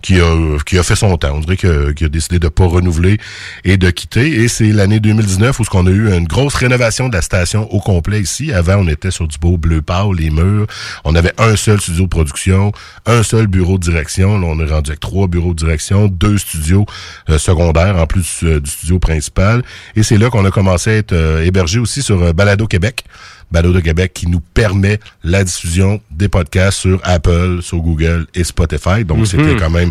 [0.00, 1.34] qui a, qui a fait son temps.
[1.34, 3.18] On dirait qu'il a décidé de pas renouveler
[3.64, 4.42] et de quitter.
[4.42, 7.70] Et c'est l'année 2019 où ce qu'on a eu une grosse rénovation de la station
[7.70, 8.52] au complet ici.
[8.52, 10.66] Avant, on était sur du beau bleu pâle, les murs.
[11.04, 12.72] On avait un seul studio de production,
[13.04, 14.38] un seul bureau de direction.
[14.38, 16.86] Là, on est rendu avec trois bureaux de direction, deux studios
[17.28, 19.62] euh, secondaires en plus euh, du studio principal.
[19.94, 23.04] Et c'est là qu'on a commencé à être euh, hébergé aussi sur euh, Balado Québec.
[23.50, 29.04] Balado Québec qui nous permet la diffusion des podcasts sur Apple, sur Google et Spotify.
[29.04, 29.26] Donc, Mhm.
[29.26, 29.90] c'était quand même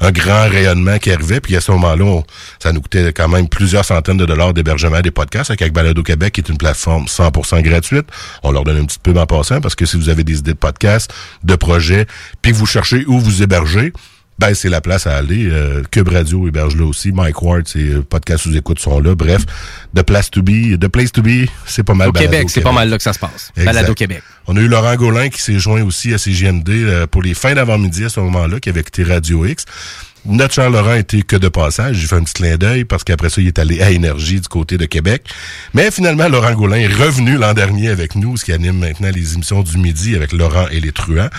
[0.00, 1.40] un grand rayonnement qui arrivait.
[1.40, 2.20] Puis à ce moment-là,
[2.62, 6.34] ça nous coûtait quand même plusieurs centaines de dollars d'hébergement des podcasts avec Balado Québec,
[6.34, 8.06] qui est une plateforme 100% gratuite.
[8.44, 10.52] On leur donne une petite pub en passant parce que si vous avez des idées
[10.52, 11.12] de podcasts,
[11.42, 12.06] de projets,
[12.42, 13.92] puis que vous cherchez où vous héberger,
[14.40, 15.48] ben c'est la place à aller.
[15.50, 17.12] Euh, Cube Radio héberge là aussi.
[17.12, 19.14] Mike Ward, ses euh, podcasts sous écoute sont là.
[19.14, 19.44] Bref,
[19.94, 22.08] The Place to Be, The Place to Be, c'est pas mal.
[22.08, 23.52] Au Québec, c'est pas mal là que ça se passe.
[23.54, 23.66] Exact.
[23.66, 24.22] Balado Québec.
[24.46, 27.52] On a eu Laurent Gaulin qui s'est joint aussi à CGMD euh, pour les fins
[27.52, 29.66] d'avant-midi à ce moment-là, qui avait quitté Radio X.
[30.26, 31.96] Notre cher Laurent était que de passage.
[31.96, 34.48] J'ai fait un petit clin d'œil parce qu'après ça, il est allé à Énergie du
[34.48, 35.22] côté de Québec.
[35.72, 39.34] Mais finalement, Laurent Gaulin est revenu l'an dernier avec nous, ce qui anime maintenant les
[39.34, 41.30] émissions du midi avec Laurent et les truands.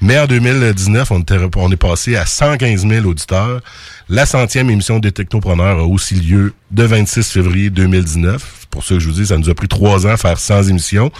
[0.00, 3.60] Mais en 2019, on, est passé à 115 000 auditeurs.
[4.08, 8.44] La centième émission des Technopreneurs a aussi lieu le 26 février 2019.
[8.60, 10.40] C'est pour ça que je vous dis, ça nous a pris trois ans à faire
[10.40, 11.12] 100 émissions.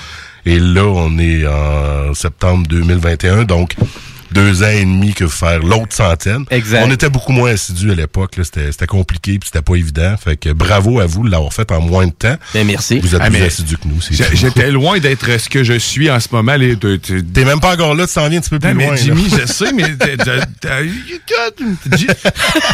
[0.47, 3.77] Et là, on est en septembre 2021, donc
[4.33, 6.45] deux ans et demi que faire l'autre centaine.
[6.51, 6.85] Exact.
[6.87, 8.37] On était beaucoup moins assidus à l'époque.
[8.37, 8.45] là.
[8.45, 10.15] C'était c'était compliqué puis c'était pas évident.
[10.23, 12.37] Fait que bravo à vous de l'avoir fait en moins de temps.
[12.55, 12.99] Ben, merci.
[12.99, 14.01] Vous êtes Ah, plus assidus que nous.
[14.35, 16.57] J'étais loin d'être ce que je suis en ce moment.
[16.59, 18.95] T'es même pas encore là, tu s'en viens un petit peu plus Non, mais loin.
[18.95, 19.01] là.
[19.03, 19.85] Jimmy, je sais, mais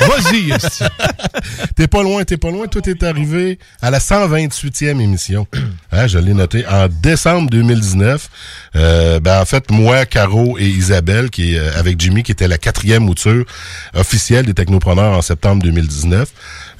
[0.08, 0.52] vas-y.
[1.76, 2.66] T'es pas loin, t'es pas loin.
[2.66, 5.46] Toi, t'es arrivé à la 128e émission.
[5.92, 8.28] Hein, je l'ai noté en décembre 2019.
[8.76, 12.48] Euh, ben, en fait, moi, Caro et Isabelle, qui est euh, avec Jimmy, qui était
[12.48, 13.44] la quatrième mouture
[13.94, 16.28] officielle des technopreneurs en septembre 2019.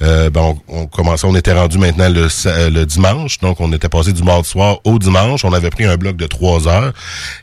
[0.01, 3.71] Euh, ben, on, on commençait, on était rendu maintenant le, sa- le dimanche, donc on
[3.73, 5.45] était passé du mardi soir au dimanche.
[5.45, 6.93] On avait pris un bloc de trois heures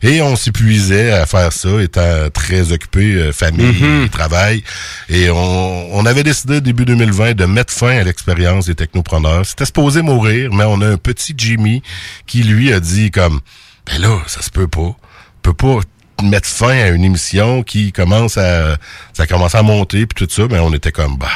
[0.03, 4.09] et on s'épuisait à faire ça, étant très occupé, euh, famille, Mhm.
[4.09, 4.63] travail.
[5.09, 9.47] Et on, on avait décidé début 2020 de mettre fin à l'expérience des technopreneurs.
[9.47, 11.83] C'était supposé mourir, mais on a un petit Jimmy
[12.27, 13.41] qui lui a dit comme,
[13.87, 14.95] ben là, ça se peut pas, on
[15.43, 15.81] peut pas
[16.23, 18.77] mettre fin à une émission qui commence à,
[19.13, 20.47] ça commence à monter puis tout ça.
[20.47, 21.29] Ben on était comme, bah.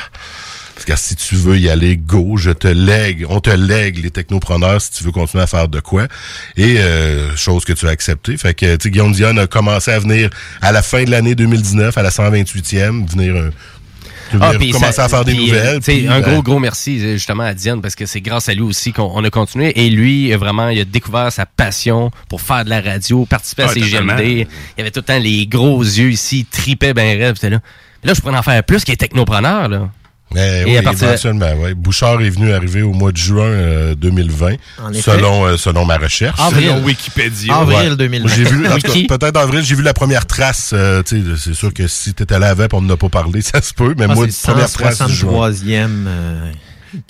[0.75, 4.11] Parce que si tu veux y aller, go, je te lègue, on te lègue les
[4.11, 6.09] technopreneurs si tu veux continuer à faire de quoi.
[6.57, 8.37] Et euh, chose que tu as accepté.
[8.37, 10.31] Fait que, tu Guillaume Dion a commencé à venir
[10.61, 13.51] à la fin de l'année 2019, à la 128e, venir, euh,
[14.59, 15.81] puis commencer ça- à faire des puis, euh, nouvelles.
[15.81, 18.55] puis, un ben, gros, gros merci euh, justement à Diane parce que c'est grâce à
[18.55, 19.73] lui aussi qu'on on a continué.
[19.85, 23.63] Et lui, euh, vraiment, il a découvert sa passion pour faire de la radio, participer
[23.63, 24.17] à Ah, ses totalement.
[24.17, 24.47] GMD.
[24.77, 27.37] Il avait tout le temps les gros yeux ici, il tripait ben rêve.
[27.43, 27.59] Là.
[28.05, 29.69] là, je pourrais en faire plus qu'il est technopreneur.
[29.69, 29.91] Là.
[30.37, 31.75] Eh Et oui, à partir de- éventuellement, ouais.
[31.75, 35.03] Bouchard est venu arriver au mois de juin euh, 2020, En effet.
[35.03, 36.39] selon euh, selon ma recherche.
[36.41, 36.69] Avril.
[36.69, 37.55] Selon Wikipédia.
[37.57, 37.97] Avril Ouais.
[37.97, 38.35] 2020.
[38.35, 38.77] J'ai vu, en
[39.09, 40.71] peut-être avril, j'ai vu la première trace.
[40.73, 43.09] euh, tu sais, c'est sûr que si t'étais là avant, et on n'en a pas
[43.09, 43.95] parlé, ça se peut.
[43.99, 45.51] Mais Ah, moi, première trace du juin.
[45.51, 46.07] 163e.
[46.07, 46.53] euh,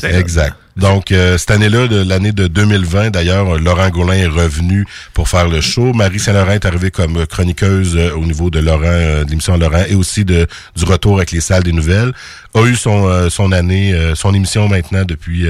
[0.05, 0.55] Exact.
[0.77, 5.61] Donc, euh, cette année-là, l'année de 2020, d'ailleurs, Laurent Gaulin est revenu pour faire le
[5.61, 5.93] show.
[5.93, 9.95] Marie Saint-Laurent est arrivée comme chroniqueuse euh, au niveau de Laurent, euh, l'émission Laurent, et
[9.95, 12.13] aussi de du retour avec les salles des nouvelles.
[12.55, 15.47] A eu son euh, son année, euh, son émission maintenant depuis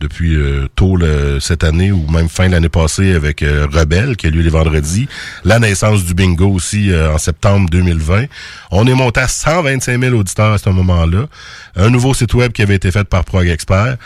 [0.00, 0.36] depuis
[0.76, 0.98] tôt
[1.40, 5.08] cette année ou même fin l'année passée avec Rebelle qui a lieu les vendredis.
[5.44, 8.24] La naissance du bingo aussi en septembre 2020.
[8.70, 11.26] On est monté à 125 000 auditeurs à ce moment-là.
[11.76, 13.96] Un nouveau site web qui avait été fait par Prog Expert.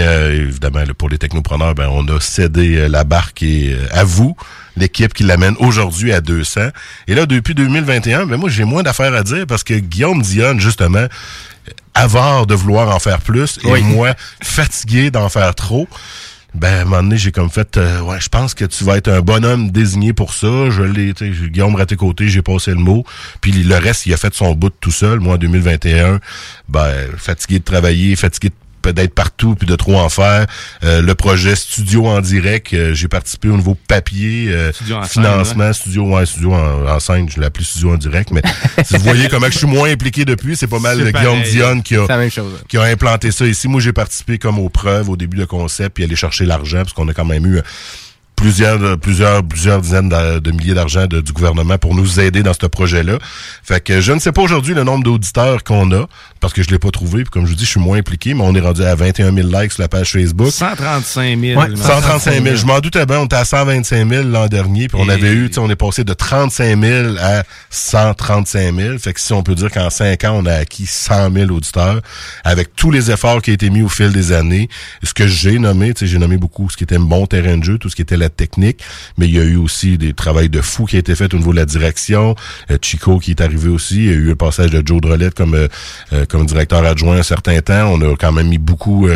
[0.00, 4.04] Euh, évidemment, pour les technopreneurs, ben, on a cédé euh, la barque et euh, à
[4.04, 4.36] vous,
[4.76, 6.68] l'équipe qui l'amène aujourd'hui à 200.
[7.08, 10.60] Et là, depuis 2021, ben, moi, j'ai moins d'affaires à dire parce que Guillaume Dionne,
[10.60, 11.06] justement,
[11.94, 15.88] avare de vouloir en faire plus et moi, fatigué d'en faire trop.
[16.54, 18.96] Ben, à un moment donné, j'ai comme fait, euh, ouais, je pense que tu vas
[18.96, 20.70] être un bonhomme désigné pour ça.
[20.70, 23.04] Je l'ai, tu sais, j'ai- Guillaume Raté-Côté, j'ai passé le mot.
[23.42, 25.20] Puis le reste, il a fait son bout tout seul.
[25.20, 26.18] Moi, en 2021,
[26.70, 28.54] ben, fatigué de travailler, fatigué de
[28.92, 30.46] d'être partout puis de trop en faire.
[30.84, 35.02] Euh, le projet studio en direct, euh, j'ai participé au niveau papier, euh, Studio en
[35.04, 38.42] scène, financement, studio, ouais, studio en, en scène, je l'ai appelé studio en direct, mais
[38.84, 41.52] si vous voyez comment je suis moins impliqué depuis, c'est pas mal de Guillaume pareil.
[41.52, 42.06] Dionne qui a,
[42.68, 43.68] qui a implanté ça ici.
[43.68, 46.92] Moi, j'ai participé comme aux preuves au début de concept, puis aller chercher l'argent, parce
[46.92, 47.62] qu'on a quand même eu euh,
[48.36, 52.52] plusieurs, euh, plusieurs, plusieurs dizaines de, de milliers d'argent du gouvernement pour nous aider dans
[52.52, 53.18] ce projet-là.
[53.64, 56.06] Fait que je ne sais pas aujourd'hui le nombre d'auditeurs qu'on a,
[56.40, 58.34] parce que je l'ai pas trouvé, puis comme je vous dis, je suis moins impliqué,
[58.34, 60.50] mais on est rendu à 21 000 likes sur la page Facebook.
[60.50, 61.60] 135 000.
[61.60, 62.56] Ouais, 135 000.
[62.56, 65.32] Je m'en doutais bien, on était à 125 000 l'an dernier, puis on Et- avait
[65.32, 68.98] eu, tu sais, on est passé de 35 000 à 135 000.
[68.98, 72.00] Fait que si on peut dire qu'en 5 ans, on a acquis 100 000 auditeurs,
[72.44, 74.68] avec tous les efforts qui ont été mis au fil des années.
[75.02, 77.56] Ce que j'ai nommé, tu sais, j'ai nommé beaucoup ce qui était un bon terrain
[77.56, 78.82] de jeu, tout ce qui était la technique,
[79.18, 81.38] mais il y a eu aussi des travails de fou qui a été fait au
[81.38, 82.34] niveau de la direction.
[82.70, 85.34] Euh, Chico qui est arrivé aussi, il y a eu le passage de Joe Drolette
[85.34, 85.68] comme euh,
[86.12, 87.92] euh, comme directeur adjoint un certain temps.
[87.92, 89.08] On a quand même mis beaucoup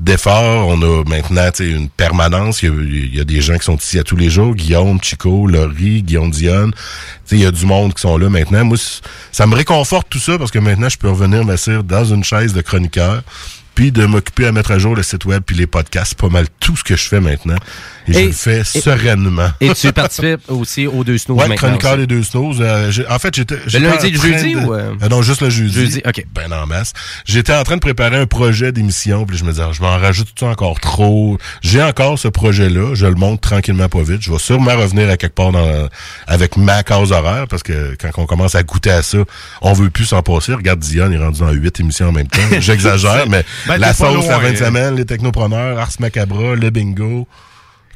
[0.00, 0.68] d'efforts.
[0.68, 2.62] On a maintenant une permanence.
[2.62, 4.54] Il y, a, des gens qui sont ici à tous les jours.
[4.54, 6.72] Guillaume, Chico, Laurie, Guillaume Dionne.
[7.30, 8.64] Il y a du monde qui sont là maintenant.
[8.64, 8.76] Moi,
[9.32, 12.52] ça me réconforte tout ça parce que maintenant, je peux revenir m'asseoir dans une chaise
[12.52, 13.22] de chroniqueur
[13.78, 16.16] puis de m'occuper à mettre à jour le site web puis les podcasts.
[16.16, 17.54] Pas mal tout ce que je fais maintenant.
[18.08, 19.48] Et, je le fais et- sereinement.
[19.60, 22.60] Et tu participes aussi aux deux snooze Ouais, maintenant chroniqueur des deux snows.
[22.60, 23.58] Euh, en fait, j'étais.
[23.66, 24.94] j'étais lundi le jeudi de- ou, euh?
[25.10, 25.72] non, juste le jeudi.
[25.74, 26.24] Jeudi, ok.
[26.34, 26.92] Ben en masse.
[27.24, 29.96] J'étais en train de préparer un projet d'émission, puis je me disais, ah, je m'en
[29.98, 31.38] rajoute tout encore trop?
[31.62, 34.22] J'ai encore ce projet-là, je le monte tranquillement pas vite.
[34.22, 35.88] Je vais sûrement revenir à quelque part dans,
[36.26, 39.18] avec ma case horaire, parce que quand on commence à goûter à ça,
[39.62, 40.54] on veut plus s'en passer.
[40.54, 42.38] Regarde Dion, il est rendu dans huit émissions en même temps.
[42.60, 44.66] J'exagère, mais Ben, la sauce, la loin, fin de hein.
[44.66, 47.26] semaine, les technopreneurs, Ars Macabra, le bingo.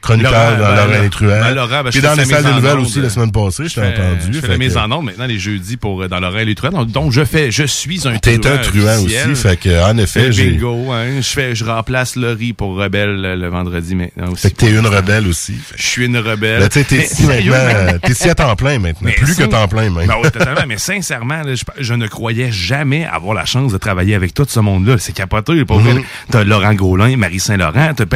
[0.03, 1.29] Chroniqueur Laurent, dans ben, Laurent Laurent, et Truand.
[1.29, 3.75] ben, Laurent, ben, Puis dans les sa salles de nouvelles aussi la semaine passée, je
[3.75, 4.27] t'ai entendu.
[4.29, 6.55] Je fais Fait la mise en onde maintenant les jeudis pour euh, dans l'oreille les
[6.55, 6.85] truands.
[6.85, 10.51] Donc, je fais, je suis un T'es un truand aussi, fait que, en effet, j'ai-
[10.51, 14.43] bingo, hein, je fais, je remplace Laurie pour Rebelle euh, le vendredi maintenant aussi.
[14.43, 15.55] Fait que t'es une rebelle aussi.
[15.77, 16.61] Je suis une rebelle.
[16.61, 19.11] Là, tu sais, t'es ici maintenant, euh, t'es ici à temps plein maintenant.
[19.17, 20.07] Plus que temps plein, même.
[20.07, 20.63] Ben totalement.
[20.67, 21.43] mais sincèrement,
[21.79, 24.97] je, ne croyais jamais avoir la chance de travailler avec tout ce monde-là.
[24.99, 25.53] C'est capoté.
[25.53, 25.65] Mhm.
[25.65, 26.03] vrai.
[26.31, 28.07] T'as Laurent Gaulin, Marie Saint-Laurent, t'as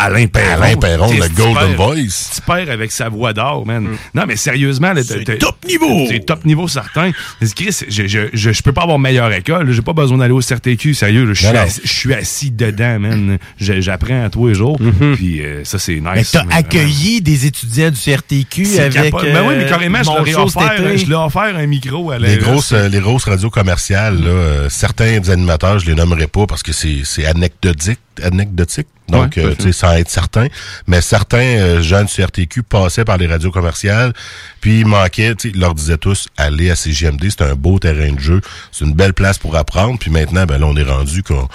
[0.00, 0.62] Alain Perron.
[0.62, 2.30] Alain Perron, le Golden Voice.
[2.34, 3.88] Super avec sa voix d'or, man.
[4.14, 6.06] Non, mais sérieusement, c'est top niveau.
[6.08, 7.10] C'est top niveau certain.
[7.54, 9.70] Chris, je, je, je, je peux pas avoir meilleure école.
[9.72, 11.26] J'ai pas besoin d'aller au CRTQ, sérieux.
[11.34, 13.38] Je suis assis, je suis assis dedans, man.
[13.58, 14.78] J'apprends à tous les jours.
[15.16, 16.04] Puis euh, ça, c'est nice.
[16.14, 18.92] Mais t'as accueilli des étudiants du CRTQ avec.
[18.92, 19.24] capote.
[19.24, 22.18] ben oui, mais carrément, je leur ai offert, je leur ai offert un micro à
[22.18, 25.94] la Les grosses, euh, les grosses radios commerciales, là, euh, certains des animateurs, je les
[25.94, 28.86] nommerai pas parce que c'est, c'est anecdotique, anecdotique.
[29.10, 30.46] Donc, Ouais, euh, sans être certain.
[30.86, 34.12] Mais certains euh, jeunes du CRTQ passaient par les radios commerciales,
[34.60, 38.20] puis ils manquaient, ils leur disaient tous, allez à CGMD, c'est un beau terrain de
[38.20, 38.40] jeu,
[38.72, 39.98] c'est une belle place pour apprendre.
[39.98, 41.48] Puis maintenant, ben là, on est rendu qu'on, On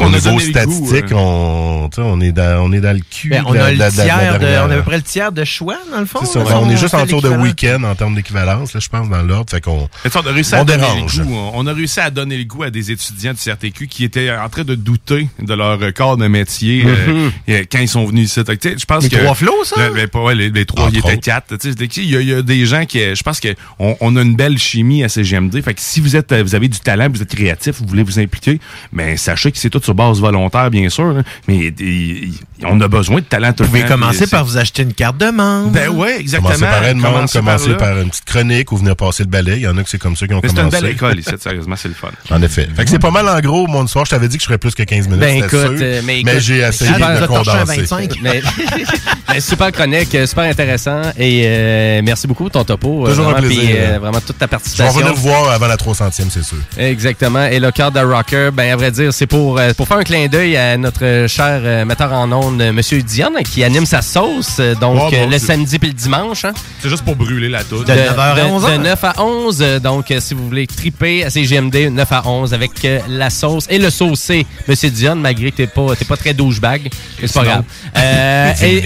[0.00, 1.16] au a niveau statistique, hein.
[1.16, 3.30] on, tu sais, on est dans, on est dans le cul.
[3.30, 4.76] Ben, on, la- a le la- de la- de la tiers de, on a à
[4.78, 6.18] peu près le tiers de choix, dans le fond.
[6.22, 8.88] C'est ça, là, on est juste en tour de week-end en termes d'équivalence, là, je
[8.88, 9.50] pense, dans l'ordre.
[9.50, 11.18] Fait qu'on on a réussi on à donner dérange.
[11.18, 11.36] le goût.
[11.54, 14.48] On a réussi à donner le goût à des étudiants du CRTQ qui étaient en
[14.48, 18.40] train de douter de leur corps de métier euh, euh, quand ils sont venus ici.
[18.46, 19.88] Je pense Les que trois flots, ça?
[19.88, 21.54] Le- ben, pas, ouais, les, les trois, il y était quatre.
[21.64, 23.48] Il y, a- il y a des gens qui, euh, je pense que
[23.78, 25.62] on, a une belle chimie à CGMD.
[25.62, 28.02] Fait que si vous êtes, euh, vous avez du talent, vous êtes créatif, vous voulez
[28.02, 28.58] vous impliquer,
[28.92, 31.04] mais sachez que c'est sur base volontaire, bien sûr.
[31.18, 31.22] hein.
[31.46, 32.34] mais il-
[32.64, 35.30] on a besoin de talent tout Vous pouvez commencer par vous acheter une carte de
[35.30, 35.70] membre.
[35.70, 36.48] Ben ouais, exactement.
[36.54, 37.74] Commencer par une membre, là.
[37.76, 39.56] par, une petite chronique ou venir passer le balai.
[39.56, 40.76] Il y en a que c'est comme ça qui ont Mais c'est commencé.
[40.76, 42.08] une belle école ici, sérieusement, c'est le fun.
[42.30, 42.68] En effet.
[42.74, 44.04] Fait que c'est pas mal en gros, mon soir.
[44.04, 45.20] Je t'avais dit que je ferais plus que 15 minutes.
[45.20, 45.74] Ben écoute, sûr.
[45.80, 47.80] euh, mais j'ai essayé super, de condenser.
[47.82, 48.14] 25.
[48.22, 48.42] Mais,
[49.32, 51.02] mais super chronique, super intéressant.
[51.18, 53.06] Et euh, merci beaucoup pour ton topo.
[53.06, 53.64] euh, Toujours un vraiment, plaisir.
[53.64, 54.92] puis, euh, vraiment toute ta Je vais participation.
[54.94, 56.56] revenir vous voir avant la 300e, c'est sûr.
[56.76, 57.44] Exactement.
[57.46, 60.04] Et le cœur de rocker, ben à vrai dire, c'est pour euh, pour faire un
[60.04, 64.56] clin d'œil à notre cher metteur en ondes, euh, Monsieur Dion, qui anime sa sauce,
[64.60, 66.44] euh, donc Oh, euh, le samedi puis le dimanche.
[66.44, 66.52] hein.
[66.80, 67.86] C'est juste pour brûler la toute.
[67.86, 68.78] De 9h à 11h.
[68.78, 69.58] de 9 à 11.
[69.60, 72.70] euh, Donc, si vous voulez triper à CGMD, 9 à 11 avec
[73.08, 76.88] la sauce et le saucé, Monsieur Dion, malgré que t'es pas, t'es pas très douchebag.
[77.20, 77.64] C'est pas grave.
[77.96, 78.82] Euh, C'est et.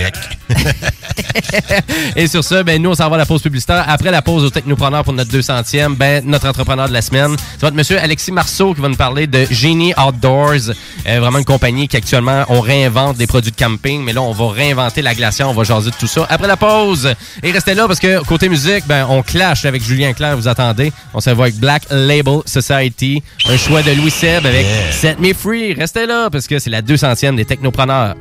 [2.17, 3.85] et sur ça, ben, nous, on s'en va à la pause publicitaire.
[3.89, 7.63] Après la pause au Technopreneur pour notre 200e, ben, notre entrepreneur de la semaine, ça
[7.63, 10.73] va être Monsieur Alexis Marceau qui va nous parler de Genie Outdoors.
[11.07, 14.33] Euh, vraiment une compagnie qui actuellement, on réinvente des produits de camping, mais là, on
[14.33, 15.49] va réinventer la glacière.
[15.49, 17.15] On va jaser de tout ça après la pause.
[17.43, 20.93] Et restez là parce que côté musique, ben, on clash avec Julien Clerc, vous attendez.
[21.15, 23.23] On se voit avec Black Label Society.
[23.49, 25.75] Un choix de Louis Seb avec Set Me Free.
[25.75, 28.15] Restez là parce que c'est la 200e des Technopreneurs.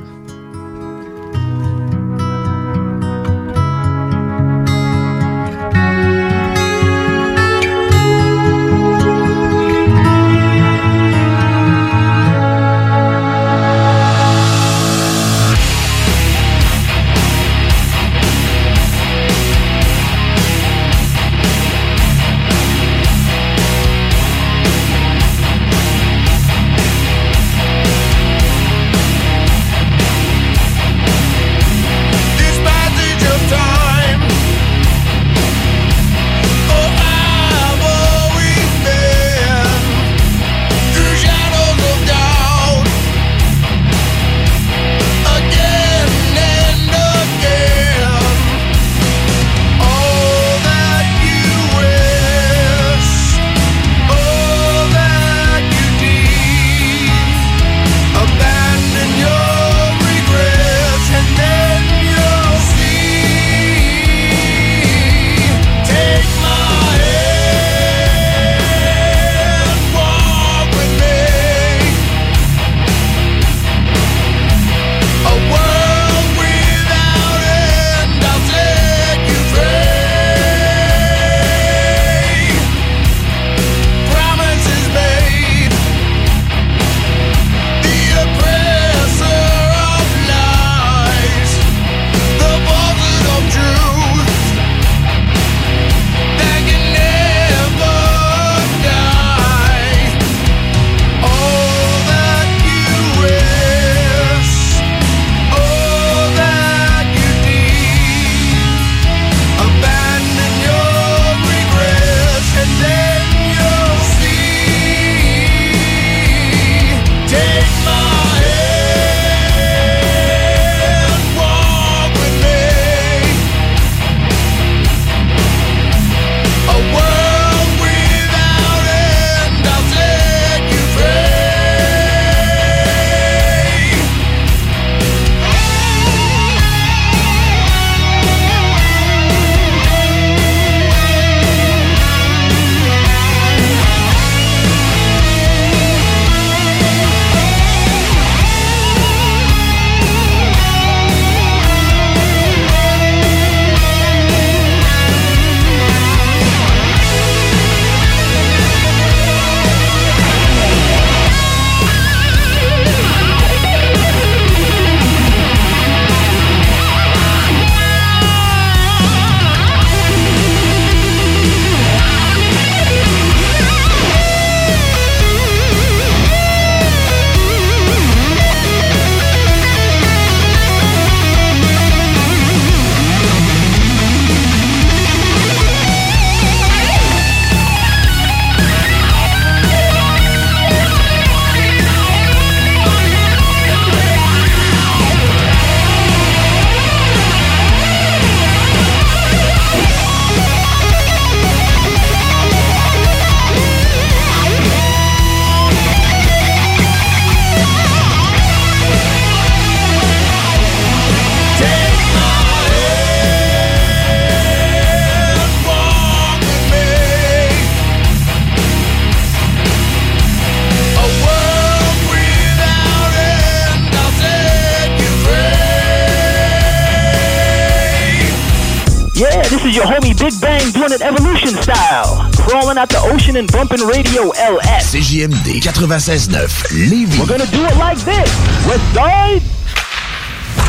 [230.82, 232.28] Doing it evolution style.
[232.46, 234.92] Crawling out the ocean and bumping radio LS.
[234.92, 237.18] CJMD 96.9 Lévis.
[237.18, 238.30] We're gonna do it like this.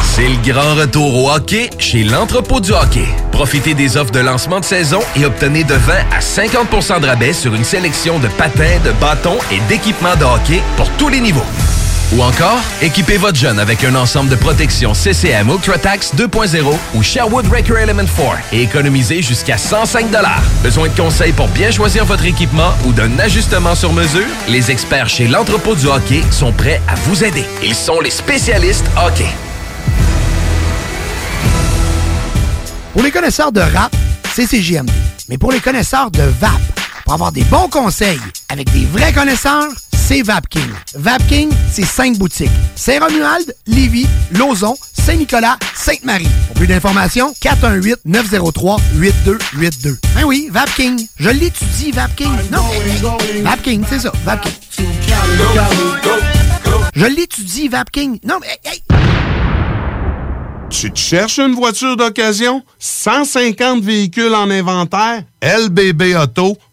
[0.03, 3.07] C'est le grand retour au hockey chez l'entrepôt du hockey.
[3.31, 7.33] Profitez des offres de lancement de saison et obtenez de 20 à 50% de rabais
[7.33, 11.45] sur une sélection de patins, de bâtons et d'équipements de hockey pour tous les niveaux.
[12.11, 17.47] Ou encore, équipez votre jeune avec un ensemble de protection CCM UltraTax 2.0 ou Sherwood
[17.47, 20.07] Record Element 4 et économisez jusqu'à 105
[20.61, 24.27] Besoin de conseils pour bien choisir votre équipement ou d'un ajustement sur mesure?
[24.47, 27.45] Les experts chez l'entrepôt du hockey sont prêts à vous aider.
[27.63, 29.29] Ils sont les spécialistes hockey.
[32.93, 33.95] Pour les connaisseurs de rap,
[34.35, 34.91] c'est CJMD.
[35.29, 36.51] Mais pour les connaisseurs de VAP,
[37.05, 38.19] pour avoir des bons conseils
[38.49, 39.67] avec des vrais connaisseurs,
[40.05, 40.69] c'est VapKing.
[40.95, 42.51] VapKing, c'est cinq boutiques.
[42.75, 46.27] Saint-Romuald, Lévis, Lauson, Saint-Nicolas, Sainte-Marie.
[46.47, 49.97] Pour plus d'informations, 418-903-8282.
[50.15, 51.07] Ben oui, VapKing.
[51.17, 52.31] Je l'étudie, VapKing.
[52.51, 52.63] Non,
[53.43, 54.51] VapKing, c'est ça, VapKing.
[56.95, 58.19] Je l'étudie, VapKing.
[58.25, 58.59] Non, mais...
[58.65, 58.83] hey,
[60.69, 62.61] Tu te cherches une voiture d'occasion?
[62.77, 65.23] 150 véhicules en inventaire?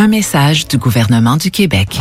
[0.00, 1.98] Un message du gouvernement du Québec.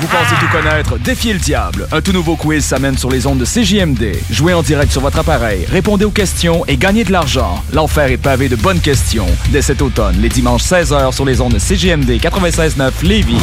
[0.00, 0.96] Vous pensez tout connaître?
[0.96, 1.86] Défiez le diable.
[1.92, 4.16] Un tout nouveau quiz s'amène sur les ondes de CJMD.
[4.30, 7.62] Jouez en direct sur votre appareil, répondez aux questions et gagnez de l'argent.
[7.74, 9.26] L'enfer est pavé de bonnes questions.
[9.50, 13.36] Dès cet automne, les dimanches 16h sur les ondes de CJMD 96.9 Lévis.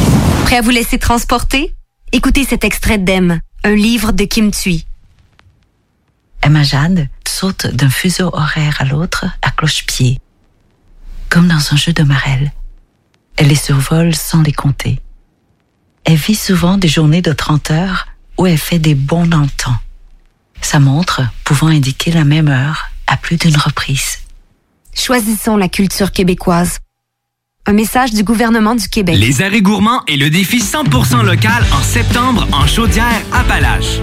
[0.44, 1.72] Prêt à vous laisser transporter?
[2.10, 4.86] Écoutez cet extrait d'Em, un livre de Kim Thuy.
[6.42, 10.18] Emma Jade saute d'un fuseau horaire à l'autre à cloche-pied.
[11.28, 12.50] Comme dans un jeu de marelle.
[13.38, 15.00] Elle les survole sans les compter.
[16.04, 19.48] Elle vit souvent des journées de 30 heures où elle fait des bonds dans le
[19.48, 19.76] temps.
[20.60, 24.18] Sa montre pouvant indiquer la même heure à plus d'une reprise.
[24.92, 26.80] Choisissons la culture québécoise.
[27.64, 29.16] Un message du gouvernement du Québec.
[29.16, 34.00] Les arrêts gourmands et le défi 100% local en septembre en Chaudière-Appalaches.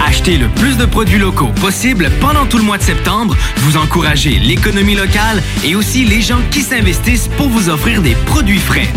[0.00, 3.36] Achetez le plus de produits locaux possible pendant tout le mois de septembre.
[3.58, 8.58] Vous encouragez l'économie locale et aussi les gens qui s'investissent pour vous offrir des produits
[8.58, 8.88] frais.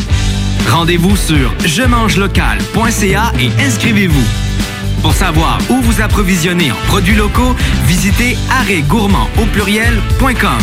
[0.70, 4.26] Rendez-vous sur je mange local.ca et inscrivez-vous.
[5.02, 7.56] Pour savoir où vous approvisionner en produits locaux,
[7.86, 10.60] visitez arrêtgourmand au pluriel.com.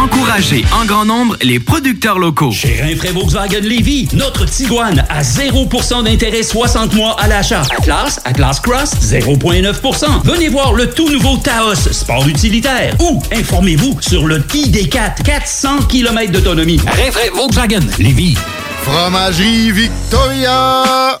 [0.00, 2.52] Encouragez en grand nombre les producteurs locaux.
[2.52, 7.64] Chez Rinfraie Volkswagen Lévy, notre Tiguan à 0% d'intérêt 60 mois à l'achat.
[7.76, 10.22] Atlas, Atlas Cross, 0,9%.
[10.24, 12.96] Venez voir le tout nouveau Taos, sport utilitaire.
[12.98, 16.80] Ou informez-vous sur le ID4, 400 km d'autonomie.
[16.86, 18.38] Rinfraie Volkswagen Lévy.
[18.82, 21.20] Fromagerie Victoria!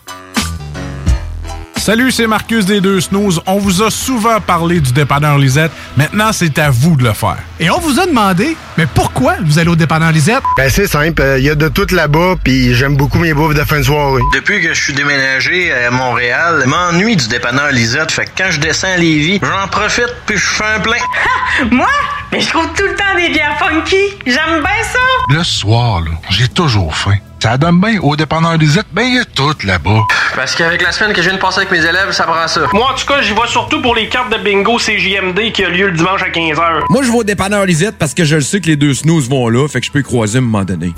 [1.81, 3.41] Salut, c'est Marcus des Deux Snooze.
[3.47, 5.71] On vous a souvent parlé du dépanneur Lisette.
[5.97, 7.39] Maintenant, c'est à vous de le faire.
[7.59, 10.43] Et on vous a demandé, mais pourquoi vous allez au dépanneur Lisette?
[10.57, 13.63] Ben c'est simple, il y a de tout là-bas, puis j'aime beaucoup mes bouffes de
[13.63, 14.21] fin de soirée.
[14.31, 18.11] Depuis que je suis déménagé à Montréal, je m'ennuie du dépanneur Lisette.
[18.11, 21.01] Fait que quand je descends à Lévis, j'en profite puis je fais un plein.
[21.71, 21.87] Moi?
[22.31, 23.97] Mais je trouve tout le temps des bières funky.
[24.25, 24.99] J'aime bien ça.
[25.29, 27.15] Le soir, là, j'ai toujours faim.
[27.43, 30.01] Ça donne bien au dépanneur Lisette, ben il y a tout là-bas.
[30.35, 32.61] Parce qu'avec la semaine que je viens de passer avec mes élèves, ça prend ça.
[32.71, 35.69] Moi, en tout cas, j'y vais surtout pour les cartes de bingo CJMD qui a
[35.69, 36.83] lieu le dimanche à 15h.
[36.89, 39.27] Moi, je vais au dépanneur Lisette parce que je le sais que les deux snooze
[39.27, 40.93] vont là, fait que je peux y croiser à un moment donné.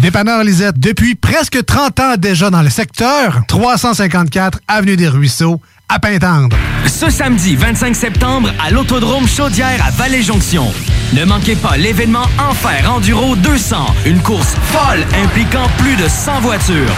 [0.00, 5.98] Dépanneur Lisette, depuis presque 30 ans déjà dans le secteur, 354 Avenue des Ruisseaux, à
[5.98, 6.56] Pintendre.
[6.86, 10.72] Ce samedi 25 septembre à l'Autodrome Chaudière à Vallée-Jonction.
[11.14, 16.94] Ne manquez pas l'événement Enfer Enduro 200, une course folle impliquant plus de 100 voitures.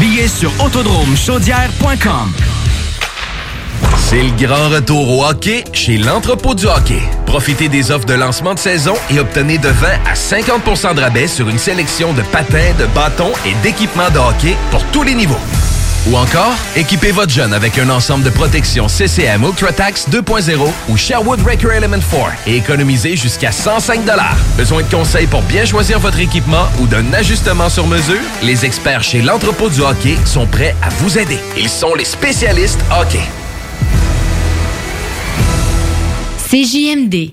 [0.00, 2.32] Billets sur autodromechaudière.com.
[3.98, 7.02] C'est le grand retour au hockey chez l'entrepôt du hockey.
[7.26, 11.26] Profitez des offres de lancement de saison et obtenez de 20 à 50% de rabais
[11.26, 15.40] sur une sélection de patins, de bâtons et d'équipements de hockey pour tous les niveaux.
[16.06, 21.40] Ou encore, équipez votre jeune avec un ensemble de protection CCM UltraTax 2.0 ou Sherwood
[21.40, 24.00] Record Element 4 et économisez jusqu'à 105
[24.58, 28.20] Besoin de conseils pour bien choisir votre équipement ou d'un ajustement sur mesure?
[28.42, 31.38] Les experts chez l'entrepôt du hockey sont prêts à vous aider.
[31.56, 33.22] Ils sont les spécialistes hockey.
[36.50, 37.32] CJMD.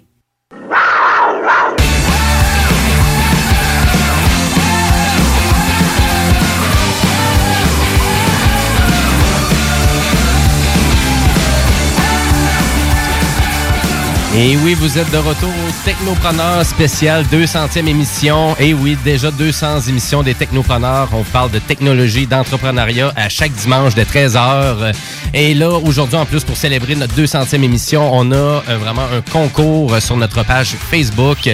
[14.34, 18.56] Et oui, vous êtes de retour au Technopreneur spécial 200e émission.
[18.60, 21.10] Et oui, déjà 200 émissions des Technopreneurs.
[21.12, 24.94] On parle de technologie, d'entrepreneuriat à chaque dimanche de 13h.
[25.34, 29.20] Et là, aujourd'hui, en plus, pour célébrer notre 200e émission, on a euh, vraiment un
[29.20, 31.50] concours sur notre page Facebook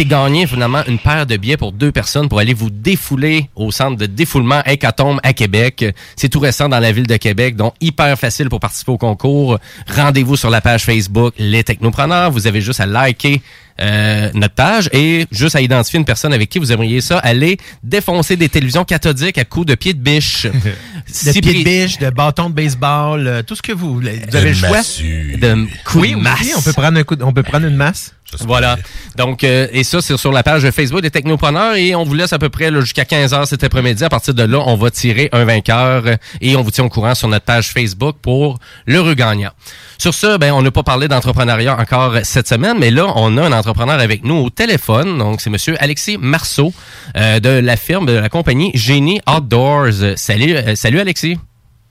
[0.00, 3.70] qui gagné finalement une paire de billets pour deux personnes pour aller vous défouler au
[3.70, 5.84] centre de défoulement Hécatombe à Québec.
[6.16, 9.58] C'est tout récent dans la ville de Québec, donc hyper facile pour participer au concours.
[9.94, 12.30] Rendez-vous sur la page Facebook Les Technopreneurs.
[12.30, 13.42] Vous avez juste à liker
[13.78, 17.56] euh, notre page et juste à identifier une personne avec qui vous aimeriez ça, aller
[17.82, 20.46] défoncer des télévisions cathodiques à coups de pieds de biche.
[21.26, 24.20] de pieds de biche, de bâton de baseball, euh, tout ce que vous voulez.
[24.30, 24.80] Vous avez le choix.
[24.80, 26.54] De coups Oui, de oui, masse.
[26.56, 28.14] on peut prendre un coup, de- on peut prendre une masse.
[28.40, 28.76] Voilà.
[29.16, 32.32] Donc, euh, et ça, c'est sur la page Facebook des Technopreneurs et on vous laisse
[32.32, 34.04] à peu près là, jusqu'à 15h cet après-midi.
[34.04, 36.04] À partir de là, on va tirer un vainqueur
[36.40, 39.50] et on vous tient au courant sur notre page Facebook pour l'heureux gagnant.
[39.98, 43.42] Sur ce, ben, on n'a pas parlé d'entrepreneuriat encore cette semaine, mais là, on a
[43.42, 45.18] un entrepreneur avec nous au téléphone.
[45.18, 46.72] Donc, c'est monsieur Alexis Marceau
[47.16, 50.02] euh, de la firme, de la compagnie Génie Outdoors.
[50.02, 51.38] Euh, Salut, euh, salut Alexis.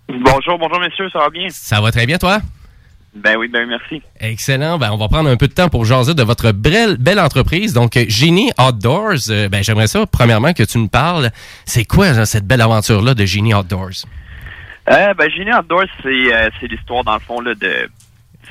[0.08, 1.48] Bonjour, bonjour messieurs, ça va bien?
[1.50, 2.40] Ça va très bien, toi?
[3.16, 4.02] Ben oui, ben merci.
[4.20, 4.78] Excellent.
[4.78, 7.74] Ben, on va prendre un peu de temps pour jaser de votre belle, belle entreprise.
[7.74, 9.30] Donc, Génie Outdoors.
[9.30, 11.32] Euh, ben, j'aimerais ça, premièrement, que tu nous parles.
[11.66, 14.06] C'est quoi cette belle aventure-là de Génie Outdoors?
[14.90, 17.90] Euh, ben, Génie Outdoors, c'est euh, c'est l'histoire, dans le fond, là, de.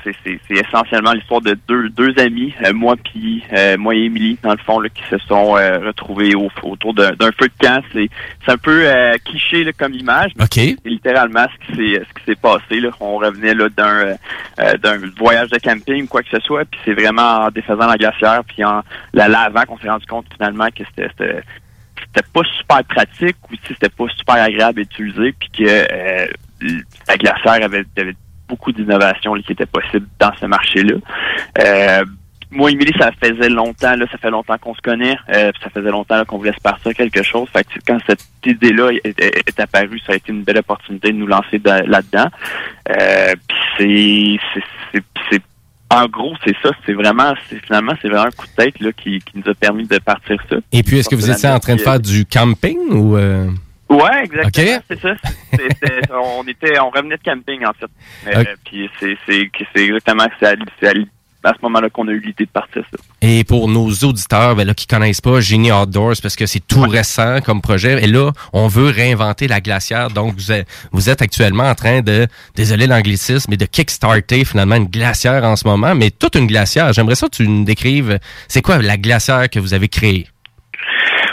[0.03, 4.51] C'est essentiellement l'histoire de deux, deux amis, euh, moi puis euh, moi et Émilie, dans
[4.51, 7.81] le fond, là, qui se sont euh, retrouvés au- autour d'un feu de camp.
[7.93, 8.09] C'est
[8.51, 10.43] un peu euh, cliché là, comme image, mais
[10.83, 11.95] c'est littéralement ce qui
[12.25, 12.79] s'est passé.
[12.79, 12.89] Là.
[12.99, 14.15] On revenait là d'un
[14.59, 17.97] euh, d'un voyage de camping, quoi que ce soit, puis c'est vraiment en défaisant la
[17.97, 18.81] glacière, puis en
[19.13, 21.41] la lavant qu'on s'est rendu compte finalement que c'était c'était
[22.13, 26.27] c'était pas super pratique ou si c'était pas super agréable à utiliser puis que euh,
[27.07, 28.15] la glacière avait, avait
[28.49, 30.95] beaucoup d'innovations qui étaient possibles dans ce marché-là.
[31.59, 32.05] Euh,
[32.51, 35.91] moi, Émilie, ça faisait longtemps, là, ça fait longtemps qu'on se connaît, euh, ça faisait
[35.91, 37.47] longtemps qu'on voulait se partir quelque chose.
[37.85, 41.87] Quand cette idée-là est, apparue, ça a été une belle opportunité de nous lancer de-
[41.87, 42.27] là-dedans.
[42.89, 43.35] Euh,
[43.77, 44.37] c'est,
[45.91, 46.71] en gros, c'est ça.
[46.85, 47.33] C'est vraiment,
[47.65, 50.57] finalement, c'est vraiment un coup de tête qui, nous a permis de partir ça.
[50.71, 53.15] Et puis, est-ce que vous étiez en train de faire du camping ou...
[53.89, 54.77] Ouais, exactement.
[54.77, 54.83] OK.
[54.87, 55.15] C'est ça.
[56.11, 57.89] On était, on revenait de camping en fait.
[58.27, 58.43] Euh.
[58.63, 60.93] Puis c'est, c'est, c'est exactement c'est à, à,
[61.43, 62.97] à ce moment-là qu'on a eu l'idée de partir ça.
[63.21, 66.81] Et pour nos auditeurs ben là, qui connaissent pas Génie Outdoors, parce que c'est tout
[66.81, 70.09] récent comme projet, et là, on veut réinventer la glacière.
[70.09, 74.75] Donc, vous êtes, vous êtes actuellement en train de, désolé l'anglicisme, mais de kickstarter finalement
[74.75, 76.93] une glacière en ce moment, mais toute une glacière.
[76.93, 80.27] J'aimerais ça que tu nous décrives, c'est quoi la glacière que vous avez créée?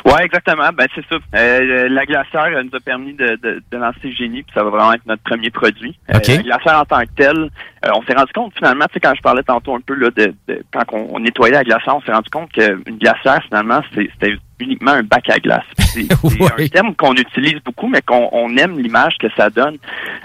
[0.06, 0.68] Ouais, exactement.
[0.72, 1.16] Ben c'est ça.
[1.34, 4.70] Euh, la glacière elle nous a permis de, de, de lancer Génie, puis ça va
[4.70, 5.98] vraiment être notre premier produit.
[6.10, 6.28] Euh, OK.
[6.28, 7.50] la glacière en tant que telle,
[7.84, 10.10] euh, on s'est rendu compte finalement, tu sais, quand je parlais tantôt un peu là,
[10.10, 13.80] de, de- quand on, on nettoyait la glacière, on s'est rendu compte qu'une glacière finalement,
[13.94, 15.64] c'était uniquement un bac à glace.
[15.78, 19.76] C'est un terme qu'on utilise beaucoup, mais qu'on on aime l'image que ça donne.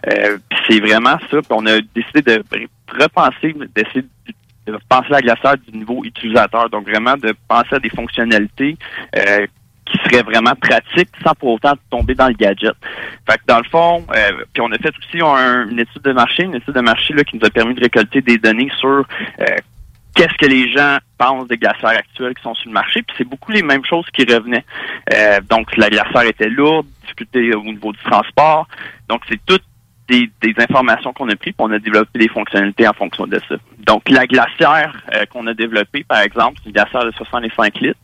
[0.08, 0.38] Euh,
[0.70, 1.38] c'est vraiment ça.
[1.42, 2.44] Puis on a décidé de
[3.00, 4.06] repenser, d'essayer
[4.68, 6.70] de penser la glacière du niveau utilisateur.
[6.70, 8.78] Donc vraiment de penser à des fonctionnalités
[9.18, 9.48] euh,
[9.86, 12.74] qui seraient vraiment pratiques sans pour autant tomber dans le gadget.
[13.30, 16.12] Fait que dans le fond, euh, puis on a fait aussi un- une étude de
[16.14, 18.90] marché, une étude de marché là, qui nous a permis de récolter des données sur
[19.40, 19.46] euh,
[20.16, 23.28] qu'est-ce que les gens pensent des glacières actuelles qui sont sur le marché, puis c'est
[23.28, 24.66] beaucoup les mêmes choses qui revenaient.
[25.14, 28.68] Euh, donc la glacière était lourde, difficulté au niveau du transport.
[29.10, 29.64] Donc c'est toutes
[30.12, 33.40] des, des informations qu'on a prises, puis on a développé des fonctionnalités en fonction de
[33.48, 33.56] ça.
[33.80, 38.00] Donc la glacière euh, qu'on a développée, par exemple, c'est une glacière de 65 litres.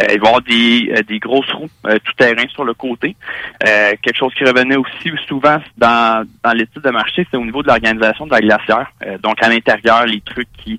[0.00, 2.74] Euh, il va y avoir des, euh, des grosses roues euh, tout terrain sur le
[2.74, 3.16] côté.
[3.60, 7.68] Quelque chose qui revenait aussi souvent dans, dans l'étude de marché, c'est au niveau de
[7.68, 8.90] l'organisation de la glacière.
[9.22, 10.78] Donc à l'intérieur, les trucs qui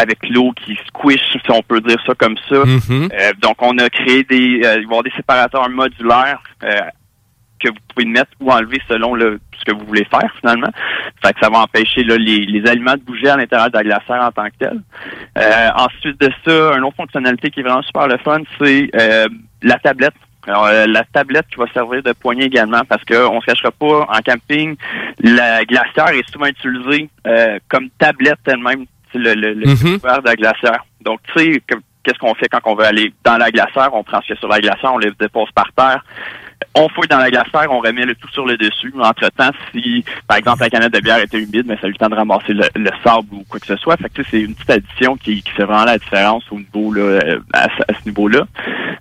[0.00, 2.56] avec l'eau qui squish, si on peut dire ça comme ça.
[2.56, 6.68] Euh, donc, on a créé des, euh, il va y avoir des séparateurs modulaires euh,
[7.60, 10.70] que vous pouvez mettre ou enlever selon le, ce que vous voulez faire finalement.
[11.22, 13.82] Fait que ça va empêcher là, les, les aliments de bouger à l'intérieur de la
[13.84, 14.80] glacière en tant que tel.
[15.38, 19.28] Euh, ensuite de ça, une autre fonctionnalité qui est vraiment super le fun, c'est euh,
[19.62, 20.14] la tablette
[20.46, 23.70] Alors, euh, la tablette qui va servir de poignée également, parce qu'on ne se cachera
[23.70, 24.74] pas, en camping,
[25.22, 29.98] la glacière est souvent utilisée euh, comme tablette elle-même, le, le, le Mhm.
[30.00, 30.84] couvert de la glacière.
[31.02, 33.90] Donc, tu sais, que- qu'est-ce qu'on fait quand on veut aller dans la glacière?
[33.92, 36.02] On prend ce qu'il y a sur la glacière, on les dépose par terre.
[36.74, 38.92] On fouille dans la glacière, on remet le tout sur le dessus.
[39.00, 41.96] Entre-temps, si, par exemple, la canette de bière était humide, mais ça a eu le
[41.96, 43.96] temps de ramasser le, le sable ou quoi que ce soit.
[43.96, 47.02] Fait que c'est une petite addition qui, qui fait vraiment la différence au niveau là,
[47.02, 48.44] euh, à, ce- à ce niveau-là.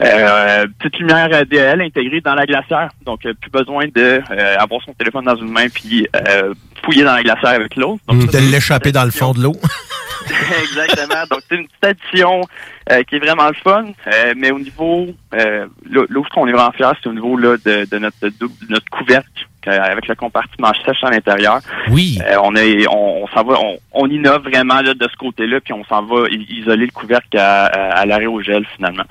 [0.02, 2.90] Euh, petite lumière euh, DL intégrée dans la glacière.
[3.06, 6.54] Donc, euh, plus besoin de euh, avoir son téléphone dans une main puis euh,
[6.84, 8.02] fouiller dans la glacière avec l'autre.
[8.08, 9.56] Donc, ça, De l'échapper dans le fond de l'eau.
[10.62, 11.24] Exactement.
[11.30, 12.42] Donc, c'est une petite addition
[12.92, 13.86] euh, qui est vraiment le fun.
[14.08, 17.38] Euh, mais au niveau, euh, là, là où on est vraiment fiers, c'est au niveau
[17.38, 21.60] là, de, de notre, de notre couvercle euh, avec le compartiment sèche à l'intérieur.
[21.90, 22.18] Oui.
[22.26, 25.60] Euh, on est, on, on s'en va, on, on innove vraiment là, de ce côté-là,
[25.62, 29.04] puis on s'en va isoler le couvercle à, à, à l'arrêt au gel finalement.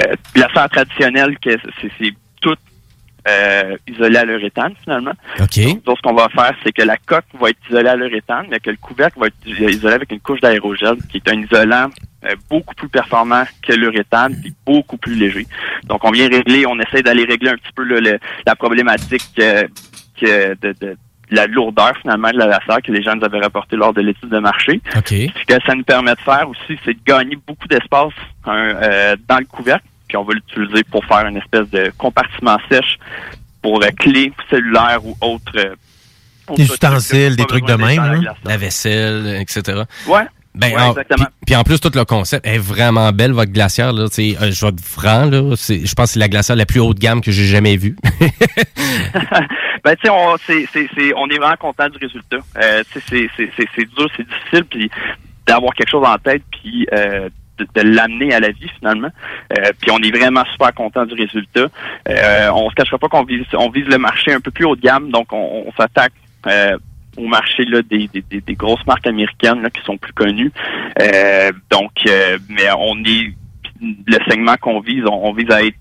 [0.00, 1.50] Euh, la serre traditionnelle, que
[1.80, 2.56] c'est, c'est tout
[3.28, 5.12] euh, isolé à l'uréthane finalement.
[5.38, 5.84] OK.
[5.84, 8.60] Donc, ce qu'on va faire, c'est que la coque va être isolée à l'uréthane, mais
[8.60, 11.88] que le couvercle va être isolé avec une couche d'aérogel, qui est un isolant
[12.48, 15.46] beaucoup plus performant que l'uréthane, puis beaucoup plus léger.
[15.84, 19.22] Donc, on vient régler, on essaie d'aller régler un petit peu là, le- la problématique
[19.38, 19.66] euh,
[20.20, 20.96] que de, de
[21.30, 24.28] la lourdeur finalement de la laser que les gens nous avaient rapporté lors de l'étude
[24.30, 24.80] de marché.
[24.96, 25.08] OK.
[25.08, 28.12] Ce que ça nous permet de faire aussi, c'est de gagner beaucoup d'espace
[28.44, 32.58] hein, euh, dans le couvercle, puis on va l'utiliser pour faire une espèce de compartiment
[32.70, 32.98] sèche
[33.62, 35.52] pour euh, clés cellulaires ou autres.
[35.56, 35.74] euh,
[36.56, 38.20] Des ustensiles, des trucs de même.
[38.20, 38.36] glace.
[38.44, 39.82] La vaisselle, etc.
[40.08, 40.26] Ouais.
[40.54, 41.24] Ben, Ouais, exactement.
[41.26, 43.92] Puis, puis en plus, tout le concept est vraiment belle, votre glacière.
[43.92, 44.08] Là, euh,
[44.50, 46.98] je vais être franc, là, c'est- je pense que c'est la glacière la plus haute
[46.98, 47.96] gamme que j'ai jamais vue.
[49.84, 52.38] ben, tu sais, on, c'est, c'est, c'est, on est vraiment content du résultat.
[52.62, 54.90] Euh, c'est, c'est, c'est, c'est dur, c'est difficile, puis
[55.46, 57.28] d'avoir quelque chose en tête, puis euh,
[57.58, 59.10] de, de l'amener à la vie finalement.
[59.56, 61.66] Euh, puis on est vraiment super content du résultat.
[62.08, 64.76] Euh, on se cachera pas qu'on vise, on vise le marché un peu plus haut
[64.76, 66.12] de gamme, donc on, on s'attaque.
[66.46, 66.76] euh,
[67.16, 70.52] au marché là, des, des, des- grosses marques américaines là, qui sont plus connues.
[71.00, 73.32] Euh, donc, euh, mais on est
[73.80, 75.76] le segment qu'on vise, on, on vise à être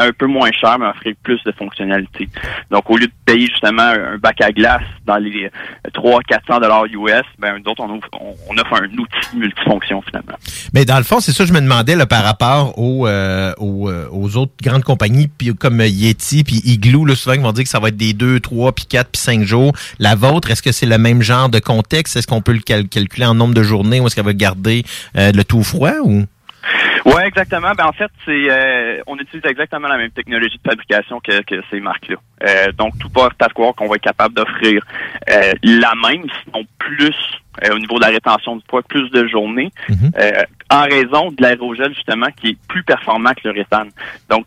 [0.00, 2.28] un peu moins cher, mais offrir plus de fonctionnalités.
[2.70, 5.50] Donc, au lieu de payer justement un, bac à glace dans les
[5.94, 10.36] 300-400 dollars US, ben, nous autres, on offre, un outil multifonction finalement.
[10.74, 14.08] Mais dans le fond, c'est ça que je me demandais par rapport aux, euh, euh,
[14.10, 17.70] aux autres grandes compagnies puis comme Yeti puis Igloo, là, souvent ils vont dire que
[17.70, 19.72] ça va être des 2, 3, puis 4, puis 5 jours.
[19.98, 22.16] La vôtre, est-ce que c'est le même genre de contexte?
[22.16, 24.84] Est-ce qu'on peut le cal- calculer en nombre de journées ou est-ce qu'elle va garder
[25.16, 26.24] euh, le tout froid ou?
[27.06, 27.72] Ouais, exactement.
[27.76, 31.62] Ben en fait, c'est euh, on utilise exactement la même technologie de fabrication que, que
[31.70, 32.16] ces marques-là.
[32.46, 34.84] Euh, donc tout porte à croire qu'on va être capable d'offrir
[35.30, 37.14] euh, la même, sinon plus
[37.64, 39.70] euh, au niveau de la rétention du poids, plus de journées,
[40.18, 43.90] euh, en raison de l'aérogel justement qui est plus performant que le rétane.
[44.28, 44.46] Donc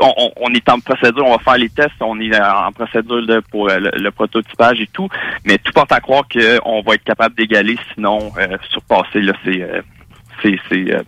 [0.00, 3.26] on, on- on est en procédure, on va faire les tests, on est en procédure
[3.26, 5.08] de- pour euh, le, le prototypage et tout,
[5.44, 9.62] mais tout porte à croire qu'on va être capable d'égaler, sinon euh, surpasser là, ces,
[9.62, 9.82] euh,
[10.42, 11.02] ces, ces, euh,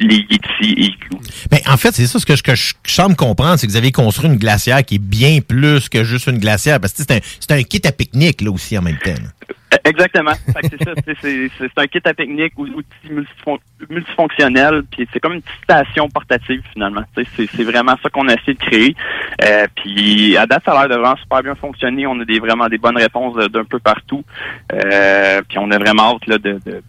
[0.00, 1.20] les Yeti et Igloo.
[1.50, 3.76] Ben, en fait, c'est ça ce que je, que je semble comprendre, c'est que vous
[3.78, 7.12] avez construit une glacière qui est bien plus que juste une glacière, parce que c'est
[7.12, 9.10] un, c'est un kit à pique-nique là aussi en même temps.
[9.12, 9.54] là.
[9.84, 10.32] Exactement.
[10.62, 10.90] C'est ça.
[11.06, 13.58] c'est- C'est c'est un kit à pique-nique ou outil multifon-
[13.88, 14.82] multifonctionnel.
[14.90, 17.02] Puis c'est comme une petite station portative finalement.
[17.14, 18.96] C'est c'est vraiment ça qu'on a essayé de créer.
[19.44, 22.04] Euh, puis à date, ça a l'air de vraiment super bien fonctionner.
[22.06, 24.24] On a des vraiment des bonnes réponses d'un peu partout.
[24.72, 26.82] Euh, puis on a vraiment hâte là, de, de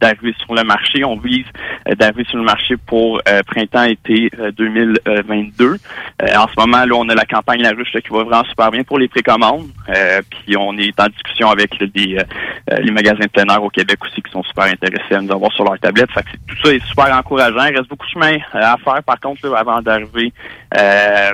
[0.00, 1.04] d'arriver sur le marché.
[1.04, 1.44] On vise
[1.88, 5.64] euh, d'arriver sur le marché pour euh, printemps-été euh, 2022.
[5.64, 5.76] Euh,
[6.36, 8.70] en ce moment, là, on a la campagne La Ruche là, qui va vraiment super
[8.70, 9.68] bien pour les précommandes.
[10.30, 12.18] Puis on est en discussion avec là, des,
[12.80, 15.52] les magasins de plein air au Québec aussi qui sont super intéressés à nous avoir
[15.52, 16.10] sur leur tablette.
[16.12, 17.66] Fait que tout ça est super encourageant.
[17.66, 20.32] Il reste beaucoup de chemin à faire, par contre, là, avant d'arriver
[20.76, 21.30] euh,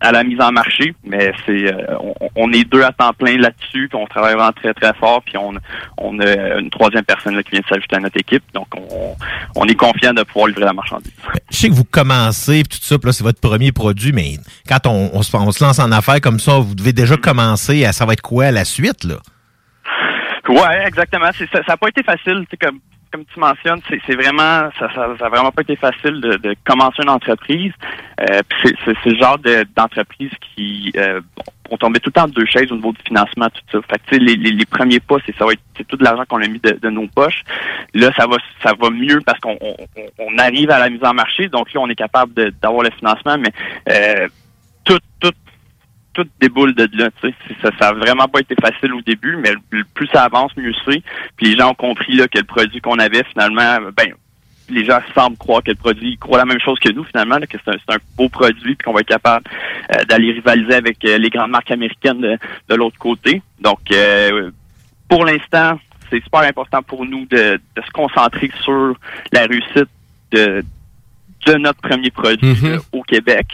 [0.00, 3.38] à la mise en marché, mais c'est euh, on, on est deux à temps plein
[3.38, 5.54] là-dessus, puis on travaille vraiment très très fort, puis on,
[5.96, 9.16] on a une troisième personne là, qui vient de s'ajouter à notre équipe, donc on,
[9.54, 11.14] on est confiant de pouvoir livrer la marchandise.
[11.50, 14.36] Je sais que vous commencez pis tout ça, puis là c'est votre premier produit, mais
[14.68, 17.92] quand on, se, on se lance en affaires comme ça, vous devez déjà commencer à
[17.92, 19.16] ça va être quoi la suite là?
[20.48, 21.28] Ouais, exactement.
[21.32, 22.44] Ça n'a pas été facile.
[22.48, 22.78] C'est comme
[23.16, 27.02] comme tu mentionnes, c'est, vraiment ça, ça, ça a vraiment pas été facile de, commencer
[27.02, 27.72] une entreprise.
[28.20, 31.22] Euh, c'est, le genre de, d'entreprise qui euh,
[31.70, 33.78] on tombait tout le temps de deux chaises au niveau du financement, tout ça.
[33.88, 36.42] Fait que, les, les, les premiers pas, c'est ça va être tout de l'argent qu'on
[36.42, 37.42] a mis de, nos poches.
[37.94, 39.56] Là, ça va ça va mieux parce qu'on
[40.18, 41.48] on, arrive à la mise en marché.
[41.48, 43.52] Donc là, on est capable d'avoir le financement, mais
[43.88, 44.28] euh,
[44.84, 45.32] tout, tout,
[46.16, 47.10] tout déboule de là.
[47.20, 47.34] Tu sais.
[47.60, 49.52] Ça, ça a vraiment pas été facile au début, mais
[49.92, 51.02] plus ça avance, mieux c'est.
[51.36, 54.14] Puis les gens ont compris là, que le produit qu'on avait finalement, ben
[54.68, 57.38] les gens semblent croire que le produit, ils croient la même chose que nous finalement,
[57.38, 59.44] là, que c'est un, c'est un beau produit puis qu'on va être capable
[59.94, 62.38] euh, d'aller rivaliser avec euh, les grandes marques américaines de,
[62.68, 63.42] de l'autre côté.
[63.60, 64.50] Donc, euh,
[65.08, 65.78] pour l'instant,
[66.10, 68.96] c'est super important pour nous de, de se concentrer sur
[69.32, 69.88] la réussite
[70.32, 70.64] de,
[71.46, 72.72] de notre premier produit Mhm.
[72.74, 73.46] euh, au Québec.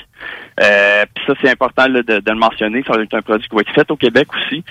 [0.62, 2.82] Euh, Puis ça, c'est important là, de, de le mentionner.
[2.86, 4.62] Ça va être un produit qui va être fait au Québec aussi.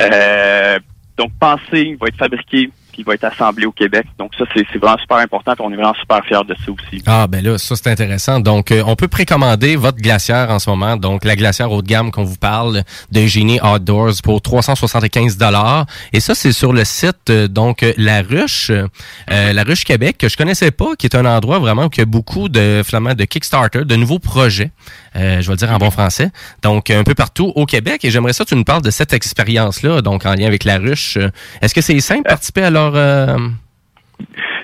[0.00, 0.78] Euh,
[1.16, 4.06] donc, pensez, il va être fabriqué il va être assemblé au Québec.
[4.18, 5.54] Donc ça, c'est vraiment super important.
[5.60, 7.02] on est vraiment super fiers de ça aussi.
[7.06, 8.40] Ah ben là, ça c'est intéressant.
[8.40, 10.96] Donc, euh, on peut précommander votre glacière en ce moment.
[10.96, 12.82] Donc, la glacière haut de gamme qu'on vous parle
[13.12, 15.86] de Génie Outdoors pour 375 dollars.
[16.12, 20.16] Et ça, c'est sur le site euh, donc euh, La Ruche, euh, La Ruche Québec
[20.18, 22.82] que je connaissais pas, qui est un endroit vraiment où il y a beaucoup de
[22.84, 24.70] finalement de Kickstarter, de nouveaux projets.
[25.16, 26.30] euh, je vais le dire en bon français.
[26.62, 28.04] Donc, un peu partout au Québec.
[28.04, 31.18] Et j'aimerais ça tu nous parles de cette expérience-là, donc en lien avec La Ruche.
[31.62, 33.36] Est-ce que c'est simple de participer à euh,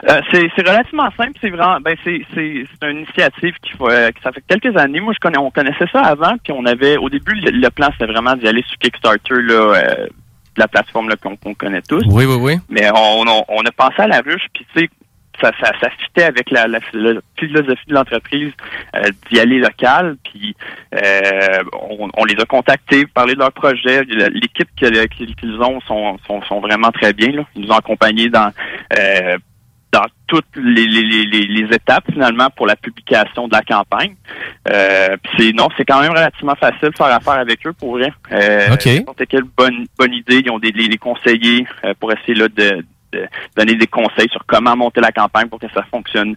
[0.09, 1.33] Euh, c'est relativement simple.
[1.41, 2.25] C'est vraiment, ben c'est
[2.83, 5.01] une initiative qui euh, ça fait quelques années.
[5.01, 7.89] Moi, je connais, on connaissait ça avant, puis on avait au début le, le plan
[7.93, 10.07] c'était vraiment d'y aller sur Kickstarter là, euh,
[10.57, 12.03] la plateforme qu'on connaît tous.
[12.09, 12.57] Oui, oui, oui.
[12.69, 14.91] Mais on, on, on a pensé à la ruche, puis tu sais,
[15.41, 18.53] ça, ça, ça fitait avec la, la, la philosophie de l'entreprise
[18.97, 20.17] euh, d'y aller local.
[20.25, 20.55] Puis
[20.95, 24.03] euh, on, on les a contactés, parlé de leur projet.
[24.05, 27.33] L'équipe qu'ils ont sont, sont, sont vraiment très bien.
[27.33, 27.43] Là.
[27.57, 28.53] Ils nous ont accompagnés dans
[28.99, 29.39] euh,
[29.93, 34.15] dans toutes les, les, les, les- étapes finalement pour la publication de la campagne.
[34.71, 37.99] Euh, puis c'est non, c'est quand même relativement facile de faire affaire avec eux pour
[37.99, 38.11] vrai.
[38.33, 38.69] Euh,
[39.29, 42.83] quelle bonne bonne idée, ils ont des les, les conseillers euh, pour essayer là de,
[43.13, 43.27] de
[43.57, 46.35] donner des conseils sur comment monter la campagne pour que ça fonctionne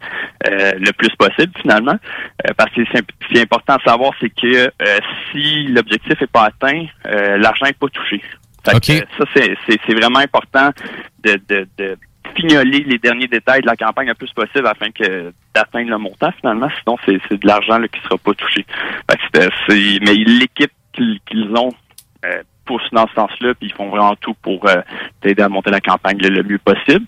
[0.47, 1.97] euh, le plus possible finalement.
[2.47, 4.99] Euh, parce que c'est ce qui est important de savoir, c'est que euh,
[5.31, 8.21] si l'objectif est pas atteint, euh, l'argent est pas touché.
[8.65, 10.71] Fait que, ça, c'est- vraiment important
[11.23, 11.97] de, de, de
[12.35, 16.31] fignoler les derniers détails de la campagne le plus possible afin que d'atteindre le montant
[16.39, 16.67] finalement.
[16.83, 18.65] Sinon, c'est c'est de l'argent là, qui sera pas touché.
[19.09, 21.69] Fait que mais l'équipe qu'ils qu'ils ont
[22.25, 24.81] euh, pousse dans ce sens-là, puis ils font vraiment tout pour euh,
[25.21, 27.05] t'aider à monter la campagne le, mieux possible.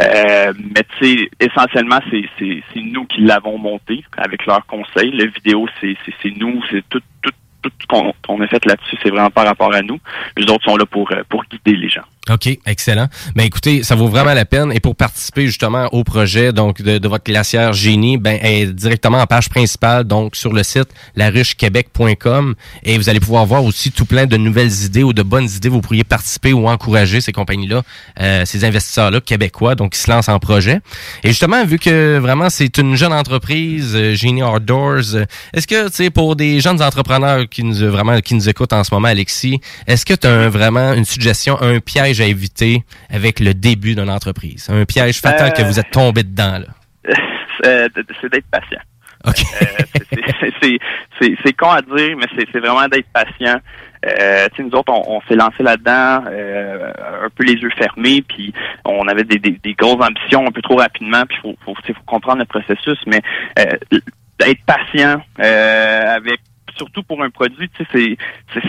[0.00, 5.10] Euh, mais tu sais, essentiellement, c'est c'est- c'est nous qui l'avons monté avec leurs conseils.
[5.10, 7.30] Le vidéo, c'est c'est- c'est nous, c'est tout, tout,
[7.68, 9.98] tout ce qu'on a fait là-dessus, c'est vraiment par rapport à nous.
[10.36, 12.04] Les autres sont là pour, euh, pour guider les gens.
[12.30, 13.08] OK, excellent.
[13.38, 14.70] Écoutez, ça vaut vraiment la peine.
[14.72, 18.38] Et pour participer justement au projet donc de, votre glacière génie, ben
[18.72, 22.54] directement en page principale, donc sur le site laruchequebec.com.
[22.82, 25.70] Et vous allez pouvoir voir aussi tout plein de nouvelles idées ou de bonnes idées.
[25.70, 27.82] Vous pourriez participer ou encourager ces compagnies-là,
[28.20, 30.80] euh, ces investisseurs-là québécois, donc qui se lancent en projet.
[31.24, 35.24] Et justement, vu que vraiment c'est une jeune entreprise, euh, Outdoors, euh,
[35.54, 38.84] est-ce que tu sais pour des jeunes entrepreneurs qui nous vraiment qui nous écoutent en
[38.84, 43.40] ce moment, Alexis, est-ce que tu as vraiment une suggestion, un piège à éviter avec
[43.40, 47.14] le début d'une entreprise, un piège fatal Euh, que vous êtes tombé dedans là?
[47.66, 47.88] Euh,
[48.20, 48.78] c'est d'être patient.
[49.26, 49.32] Euh,
[51.42, 53.58] c'est- con à dire, mais c'est vraiment d'être patient.
[54.06, 56.92] Euh, nous autres, on, on s'est lancé là-dedans euh,
[57.24, 58.54] un peu les yeux fermés, puis
[58.84, 61.74] on avait des, des, des grosses ambitions un peu trop rapidement, puis faut, faut,
[62.06, 63.20] comprendre le processus, mais
[63.58, 63.64] euh,
[64.38, 66.38] d'être patient euh, avec
[66.78, 68.16] surtout pour un produit, tu sais,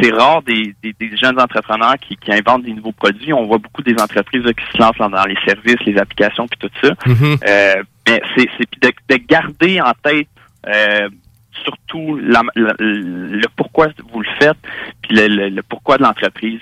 [0.02, 3.32] c'est- rare des, des, des jeunes entrepreneurs qui, qui inventent des nouveaux produits.
[3.32, 6.60] On voit beaucoup des entreprises là, qui se lancent dans, les services, les applications, puis
[6.60, 6.96] tout ça.
[7.06, 7.38] Mhm.
[7.48, 10.28] Euh, mais c'est de, de garder en tête
[10.68, 11.10] euh,
[11.64, 14.58] surtout la- la- le pourquoi vous le faites,
[15.02, 16.60] puis le, le- le pourquoi de l'entreprise.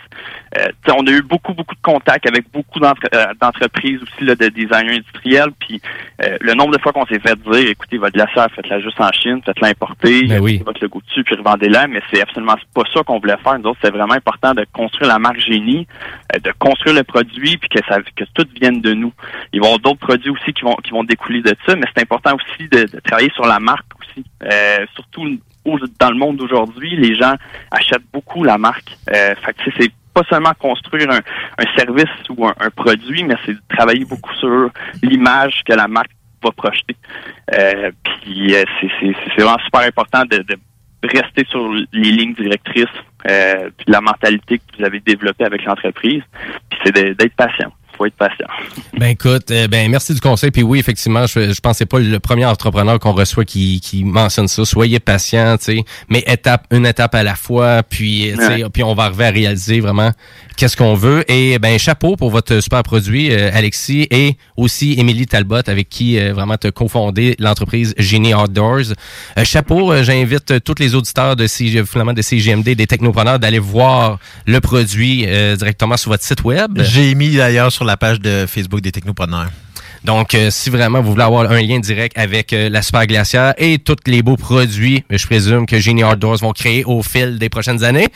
[0.58, 4.36] Euh, on a eu beaucoup, beaucoup de contacts avec beaucoup d'entre- euh, d'entreprises aussi, là,
[4.36, 5.82] de designers industriels, puis
[6.24, 9.12] euh, le nombre de fois qu'on s'est fait dire, écoutez, votre glacière, faites-la juste en
[9.12, 13.20] Chine, faites-la importer, mettez votre logo dessus, puis revendez-la, mais c'est absolument pas ça qu'on
[13.20, 13.60] voulait faire.
[13.60, 15.86] Nous autres, c'est vraiment important de construire la marque génie,
[16.36, 19.14] euh, de construire le produit, puis que ça que tout vienne de nous.
[19.54, 21.86] Il va y avoir d'autres produits aussi qui vont qui vont découler de ça, mais
[21.96, 23.86] c'est important aussi de, de travailler sur la marque
[24.44, 25.38] Euh, surtout
[26.00, 27.36] dans le monde d'aujourd'hui, les gens
[27.72, 28.98] achètent beaucoup la marque.
[29.14, 29.36] Euh,
[29.78, 34.70] c'est pas seulement construire un, service ou un, produit, mais c'est de travailler beaucoup sur
[35.04, 36.12] l'image que la marque
[36.44, 36.96] va projeter.
[37.54, 40.44] Euh, puis euh, c'est vraiment super important de,
[41.04, 42.86] rester sur les lignes directrices
[43.30, 46.24] euh, puis la mentalité que vous avez développée avec l'entreprise.
[46.70, 47.72] Puis c'est d'être patient.
[47.98, 48.48] Faut être patient.
[48.98, 50.50] Ben écoute, euh, ben merci du conseil.
[50.50, 53.80] Puis oui, effectivement, je, je pense que c'est pas le premier entrepreneur qu'on reçoit qui,
[53.80, 54.66] qui mentionne ça.
[54.66, 57.84] Soyez patient, tu sais, mais étape une étape à la fois.
[57.84, 58.70] Puis tu sais, Ouais.
[58.74, 60.12] puis on va arriver à réaliser vraiment
[60.58, 61.24] qu'est-ce qu'on veut.
[61.32, 66.20] Et ben chapeau pour votre super produit, euh, Alexis, et aussi Émilie Talbot avec qui
[66.20, 68.94] euh, vraiment te cofondé l'entreprise Génie Outdoors.
[69.38, 73.60] Euh, chapeau, euh, j'invite tous les auditeurs de CG, finalement de CGMD, des technopreneurs, d'aller
[73.60, 76.82] voir le produit euh, directement sur votre site web.
[76.82, 79.50] J'ai mis d'ailleurs sur la page de Facebook des technopreneurs.
[80.04, 83.54] Donc, euh, si vraiment vous voulez avoir un lien direct avec euh, la Super Glacière
[83.58, 87.50] et tous les beaux produits, je présume que Genie Outdoors vont créer au fil des
[87.50, 88.08] prochaines années.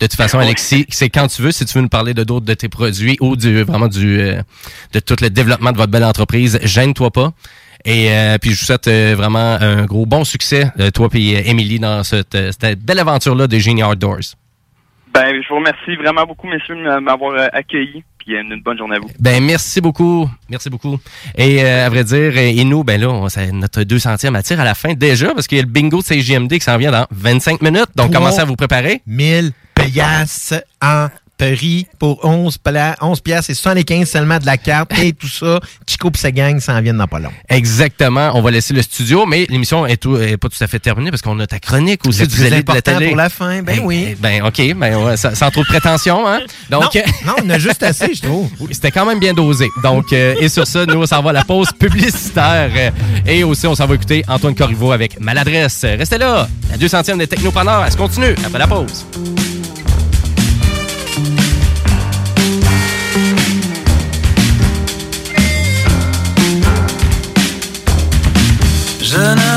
[0.00, 2.46] De toute façon, Alexis, c'est quand tu veux, si tu veux nous parler de d'autres
[2.46, 4.40] de tes produits ou du vraiment du euh,
[4.94, 7.32] de tout le développement de votre belle entreprise, gêne-toi pas.
[7.84, 11.78] Et euh, puis je vous souhaite euh, vraiment un gros bon succès, toi et Émilie,
[11.78, 14.36] dans cette, cette belle aventure-là de Genie Outdoors.
[15.12, 18.04] Ben, je vous remercie vraiment beaucoup, messieurs, de m'avoir accueilli.
[18.18, 19.08] Puis une bonne journée à vous.
[19.18, 20.98] Ben merci beaucoup, merci beaucoup.
[21.36, 24.92] Et à vrai dire, et nous, ben là, c'est notre 200e attire à la fin
[24.92, 27.88] déjà parce qu'il y a le bingo de CGMD qui s'en vient dans 25 minutes.
[27.96, 29.00] Donc commencez à vous préparer.
[29.06, 31.08] 1000 payasses en
[31.40, 32.58] Paris pour 11,
[33.00, 35.58] 11 piastres et 75 seulement de la carte et tout ça.
[35.86, 37.32] Chico et sa gang s'en viennent dans pas long.
[37.48, 38.32] Exactement.
[38.34, 39.96] On va laisser le studio, mais l'émission est,
[40.36, 42.20] pas tout à fait terminée parce qu'on a ta chronique aussi.
[42.20, 44.16] Le plus important pour la fin, ben oui.
[44.18, 46.28] Ben OK, ben, sans trop de prétention.
[46.28, 46.40] Hein?
[46.68, 46.94] Donc,
[47.24, 48.50] non, on a juste assez, je trouve.
[48.70, 49.68] C'était quand même bien dosé.
[49.82, 52.92] Donc, euh, et sur ça, nous, on s'en va à la pause publicitaire.
[53.26, 55.84] Et aussi, on s'en va écouter Antoine Corriveau avec Maladresse.
[55.84, 56.46] Restez là.
[56.70, 59.06] La 200e des Technopreneurs, elle se continue après la pause.
[69.10, 69.49] Je ne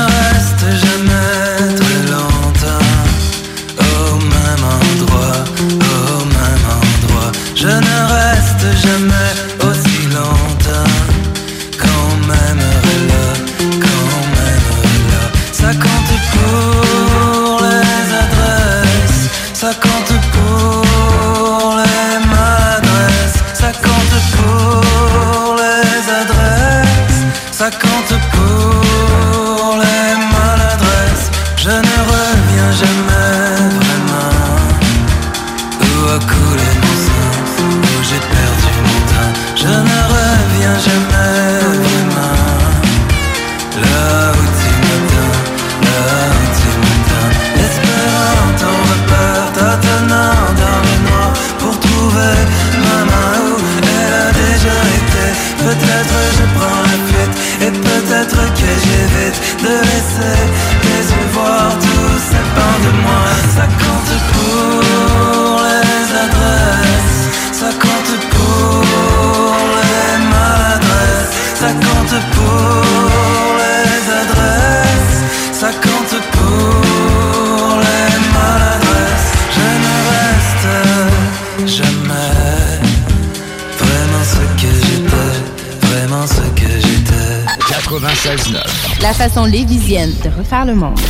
[89.26, 91.00] de refaire le monde.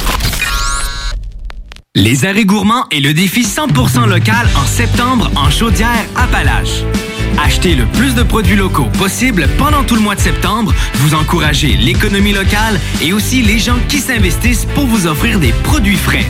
[1.97, 6.85] Les arrêts gourmands et le défi 100% local en septembre en chaudière Appalaches.
[7.45, 10.73] Achetez le plus de produits locaux possible pendant tout le mois de septembre.
[10.95, 15.97] Vous encouragez l'économie locale et aussi les gens qui s'investissent pour vous offrir des produits
[15.97, 16.27] frais.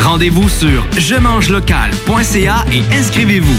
[0.00, 3.58] Rendez-vous sur je mange local.ca et inscrivez-vous.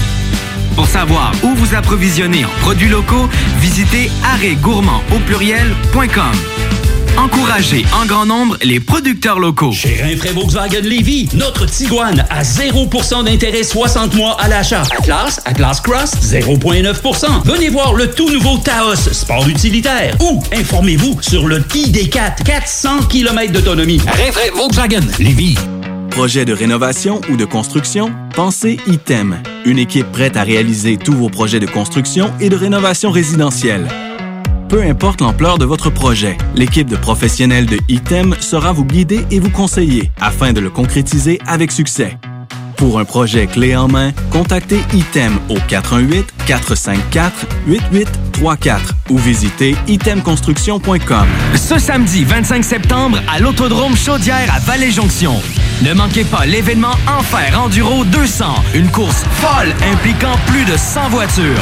[0.75, 6.52] Pour savoir où vous approvisionner en produits locaux, visitez arrêtgourmand au pluriel.com.
[7.17, 9.71] Encouragez en grand nombre les producteurs locaux.
[9.71, 14.83] Chez Rinfraie Volkswagen Lévy, notre Tiguan à 0% d'intérêt 60 mois à l'achat.
[14.97, 17.43] Atlas, Atlas Cross, 0,9%.
[17.45, 20.15] Venez voir le tout nouveau Taos, sport utilitaire.
[20.21, 23.99] Ou informez-vous sur le ID4, 400 km d'autonomie.
[23.99, 25.55] Rinfraie Volkswagen Lévy.
[26.09, 28.11] Projet de rénovation ou de construction?
[28.35, 33.11] Pensez ITEM, une équipe prête à réaliser tous vos projets de construction et de rénovation
[33.11, 33.87] résidentielle.
[34.73, 39.39] Peu importe l'ampleur de votre projet, l'équipe de professionnels de ITEM sera vous guider et
[39.39, 42.17] vous conseiller afin de le concrétiser avec succès.
[42.75, 45.59] Pour un projet clé en main, contactez ITEM au
[46.47, 48.79] 418-454-8834
[49.11, 51.27] ou visitez itemconstruction.com.
[51.53, 55.39] Ce samedi 25 septembre à l'Autodrome Chaudière à Vallée-Jonction.
[55.83, 61.61] Ne manquez pas l'événement Enfer Enduro 200, une course folle impliquant plus de 100 voitures.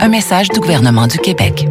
[0.00, 1.66] Un message du gouvernement du Québec.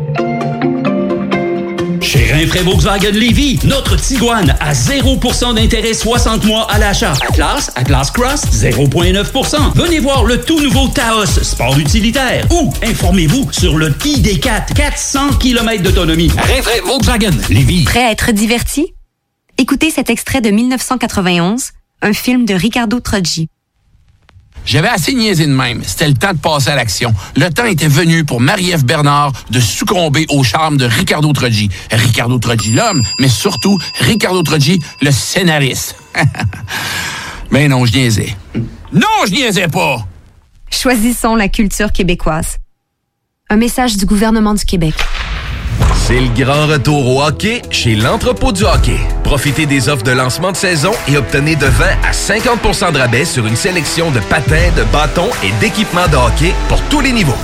[2.02, 7.14] Chez Rinfraie Volkswagen Lévy, notre Tiguan à 0% d'intérêt 60 mois à l'achat.
[7.28, 9.74] Atlas, Atlas Cross, 0,9%.
[9.76, 12.48] Venez voir le tout nouveau Taos, sport utilitaire.
[12.52, 16.32] Ou informez-vous sur le ID4, 400 km d'autonomie.
[16.38, 17.84] Rinfraie Volkswagen Lévy.
[17.84, 18.94] Prêt à être diverti?
[19.58, 21.72] Écoutez cet extrait de 1991,
[22.02, 23.50] un film de Ricardo Troggi.
[24.70, 25.82] J'avais assez niaisé de même.
[25.84, 27.12] C'était le temps de passer à l'action.
[27.36, 31.72] Le temps était venu pour Marie-Ève Bernard de succomber au charme de Ricardo Troggi.
[31.92, 35.96] Ricardo Troggi, l'homme, mais surtout Ricardo Troggi, le scénariste.
[37.52, 38.36] mais non, je niaisais.
[38.94, 40.06] Non, je niaisais pas!
[40.70, 42.58] Choisissons la culture québécoise.
[43.50, 44.94] Un message du gouvernement du Québec.
[45.96, 49.00] C'est le grand retour au hockey chez l'entrepôt du hockey.
[49.24, 53.26] Profitez des offres de lancement de saison et obtenez de 20 à 50% de rabais
[53.26, 57.38] sur une sélection de patins, de bâtons et d'équipements de hockey pour tous les niveaux.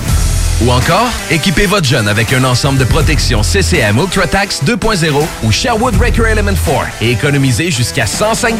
[0.62, 5.94] Ou encore, équipez votre jeune avec un ensemble de protection CCM UltraTax 2.0 ou Sherwood
[5.96, 8.56] Record Element 4 et économisez jusqu'à 105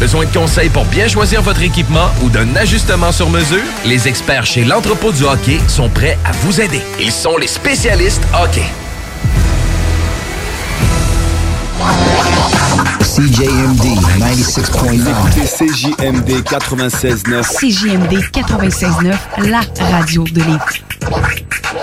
[0.00, 3.62] Besoin de conseils pour bien choisir votre équipement ou d'un ajustement sur mesure?
[3.84, 6.80] Les experts chez l'entrepôt du hockey sont prêts à vous aider.
[6.98, 8.64] Ils sont les spécialistes hockey.
[13.00, 15.10] CJMD 96.9.
[15.56, 17.42] CJMD 96.9.
[17.58, 19.60] CJMD 96.9, la
[19.90, 21.74] radio de l'État.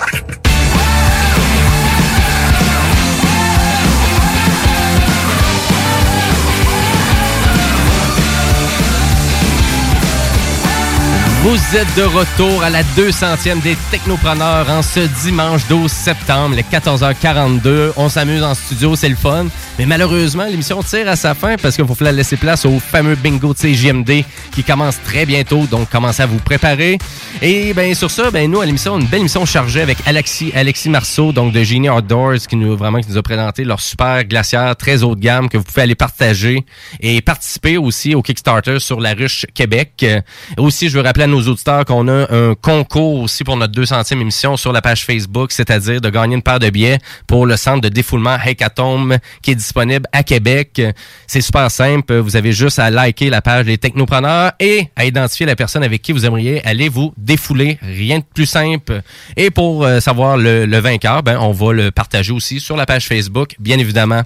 [11.43, 16.61] Vous êtes de retour à la 200e des Technopreneurs en ce dimanche 12 septembre, les
[16.61, 17.93] 14h42.
[17.97, 19.47] On s'amuse en studio, c'est le fun.
[19.82, 23.52] Mais malheureusement, l'émission tire à sa fin parce qu'il faut laisser place au fameux bingo
[23.52, 25.66] de CJMD qui commence très bientôt.
[25.66, 26.99] Donc, commencez à vous préparer.
[27.41, 30.90] Et ben sur ça, ben nous à l'émission, une belle émission chargée avec Alexis, Alexis
[30.90, 34.76] Marceau, donc de Genie Outdoors, qui nous vraiment qui nous a présenté leur super glacière
[34.76, 36.64] très haut de gamme que vous pouvez aller partager
[36.99, 39.94] et participer aussi au Kickstarter sur la ruche Québec.
[40.03, 40.22] Euh,
[40.58, 44.22] aussi, je veux rappeler à nos auditeurs qu'on a un concours aussi pour notre 200e
[44.22, 47.82] émission sur la page Facebook, c'est-à-dire de gagner une paire de billets pour le centre
[47.82, 49.70] de défoulement Hackathon qui est
[50.11, 50.81] à Québec.
[51.27, 52.18] C'est super simple.
[52.18, 56.02] Vous avez juste à liker la page des technopreneurs et à identifier la personne avec
[56.02, 57.80] qui vous aimeriez aller vous défouler.
[57.81, 59.02] Rien de plus simple.
[59.38, 63.07] Et pour euh, savoir le, vainqueur, ben, on va le partager aussi sur la page
[63.07, 64.22] Facebook, bien évidemment.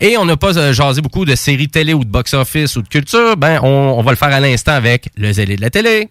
[0.00, 2.88] Et on n'a pas euh, jasé beaucoup de séries télé ou de box-office ou de
[2.88, 3.36] culture.
[3.36, 6.08] Ben, on, on va le faire à l'instant avec le zélé de la télé.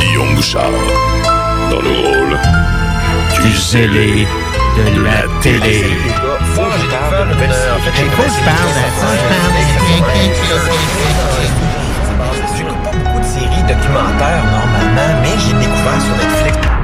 [0.00, 0.70] Guillaume Bouchard,
[1.70, 2.38] dans le rôle
[3.42, 4.26] du zélé
[4.76, 5.84] de la télé.
[12.56, 16.75] J'écoute pas beaucoup de séries documentaires normalement, mais j'ai découvert sur Netflix.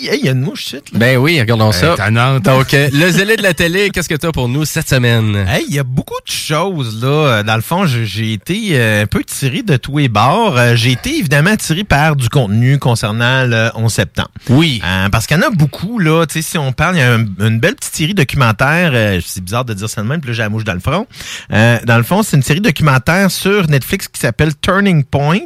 [0.00, 0.98] Hey, il y a une mouche, shit, là.
[0.98, 1.94] Ben oui, regardons ça.
[1.96, 2.44] tannante.
[2.44, 5.34] Donc, euh, le zélé de la télé, qu'est-ce que tu as pour nous cette semaine?
[5.48, 7.42] Hey, il y a beaucoup de choses, là.
[7.42, 10.56] Dans le fond, j'ai- été euh, un peu tiré de tous les bords.
[10.56, 14.28] Euh, J'ai été évidemment tiré par du contenu concernant le 11 septembre.
[14.48, 14.80] Oui.
[15.10, 16.26] parce qu'il y en a beaucoup, là.
[16.26, 18.90] Tu sais, si on parle, il y a un- une belle petite série documentaire.
[18.94, 20.80] euh, c'est bizarre de dire ça de même, puis là, j'ai la mouche dans le
[20.80, 21.06] front.
[21.52, 25.38] Euh, dans le fond, c'est une série documentaire sur Netflix qui s'appelle Turning Point.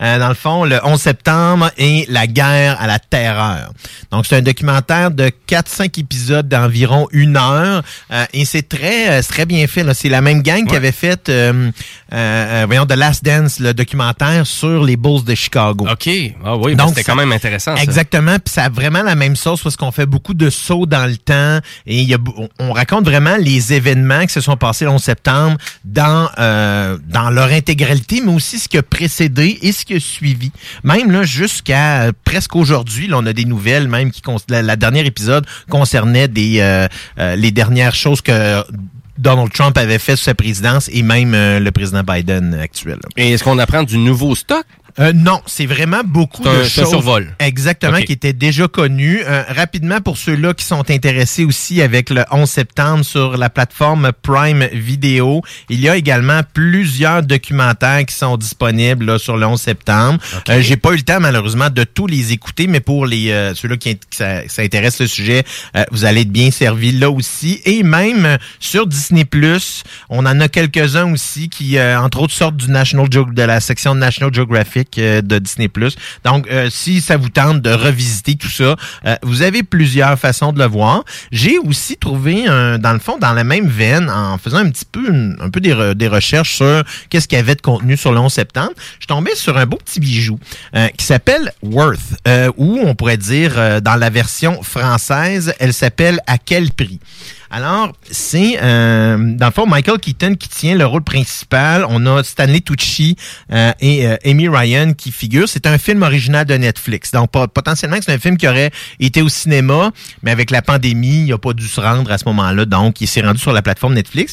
[0.00, 3.72] Euh, dans le fond, le 11 septembre et la guerre à la terreur.
[4.10, 7.82] Donc, c'est un documentaire de 4-5 épisodes d'environ une heure.
[8.12, 9.84] euh, et c'est très, euh, très bien fait.
[9.94, 11.70] C'est la même gang qui avait fait, euh,
[12.12, 15.86] euh, euh, voyons, The Last Dance, le documentaire sur les Bulls de Chicago.
[15.90, 16.08] OK.
[16.44, 17.82] Ah oui, ben, c'était quand même intéressant, ça.
[17.82, 18.36] Exactement.
[18.38, 21.16] Puis ça a vraiment la même sauce parce qu'on fait beaucoup de sauts dans le
[21.16, 24.90] temps et y a, on- on raconte vraiment les événements qui se sont passés le
[24.90, 29.84] 11 septembre dans euh, dans leur intégralité, mais aussi ce qui a précédé et ce
[29.84, 30.52] qui a suivi.
[30.84, 35.06] Même là jusqu'à presque aujourd'hui, là, on a des nouvelles même qui la, la dernière
[35.06, 36.88] épisode concernait euh,
[37.18, 38.62] euh, les dernières choses que
[39.18, 42.98] Donald Trump avait fait sous sa présidence et même euh, le président Biden actuel.
[43.16, 44.64] Et est-ce qu'on apprend du nouveau stock?
[44.98, 46.88] Euh, non, c'est vraiment beaucoup un- de choses.
[46.90, 47.34] survol.
[47.38, 49.20] Exactement, qui étaient déjà connues.
[49.26, 54.12] Euh, rapidement, pour ceux-là qui sont intéressés aussi avec le 11 septembre sur la plateforme
[54.22, 59.60] Prime Video, il y a également plusieurs documentaires qui sont disponibles là, sur le 11
[59.60, 60.18] septembre.
[60.48, 63.54] Euh, J'ai pas eu le temps malheureusement de tous les écouter, mais pour les euh,
[63.54, 65.44] ceux-là qui, qui intéresse le sujet,
[65.76, 67.60] euh, vous allez être bien servis là aussi.
[67.64, 72.34] Et même euh, sur Disney Plus, on en a quelques-uns aussi qui, euh, entre autres,
[72.34, 74.81] sortent du National Geo- de la section National Geographic.
[74.98, 75.70] Euh, de Disney+.
[76.24, 78.76] Donc, euh, si ça vous tente de revisiter tout ça,
[79.06, 81.04] euh, vous avez plusieurs façons de le voir.
[81.30, 84.84] J'ai aussi trouvé, un, dans le fond, dans la même veine, en faisant un petit
[84.90, 87.96] peu, une- un peu des, re- des recherches sur qu'est-ce qu'il y avait de contenu
[87.96, 90.38] sur le 11 septembre, je tombé sur un beau petit bijou
[90.96, 92.00] qui s'appelle Worth,
[92.56, 96.98] ou on pourrait dire, dans la version française, elle s'appelle À quel prix?
[97.54, 101.84] Alors, c'est euh, dans le fond Michael Keaton qui tient le rôle principal.
[101.86, 103.14] On a Stanley Tucci
[103.52, 105.46] euh, et euh, Amy Ryan qui figurent.
[105.50, 107.10] C'est un film original de Netflix.
[107.12, 109.90] Donc, pot- potentiellement, c'est un film qui aurait été au cinéma,
[110.22, 112.64] mais avec la pandémie, il n'a pas dû se rendre à ce moment-là.
[112.64, 114.32] Donc, il s'est rendu sur la plateforme Netflix.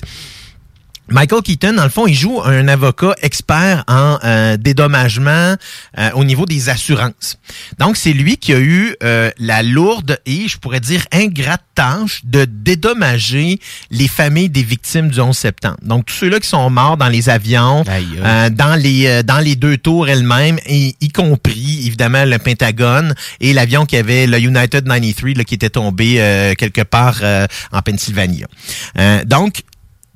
[1.12, 5.56] Michael Keaton, dans le fond, il joue un avocat expert en euh, dédommagement
[5.98, 7.38] euh, au niveau des assurances.
[7.78, 12.22] Donc, c'est lui qui a eu euh, la lourde et, je pourrais dire, ingrate tâche
[12.26, 13.60] de dédommager
[13.92, 15.78] les familles des victimes du 11 septembre.
[15.82, 19.56] Donc, tous ceux-là qui sont morts dans les avions, euh, dans les euh, dans les
[19.56, 25.36] deux tours elles-mêmes, y compris, évidemment, le Pentagone et l'avion qui avait le United 93
[25.36, 28.44] là, qui était tombé euh, quelque part euh, en Pennsylvanie.
[28.98, 29.64] Euh, donc,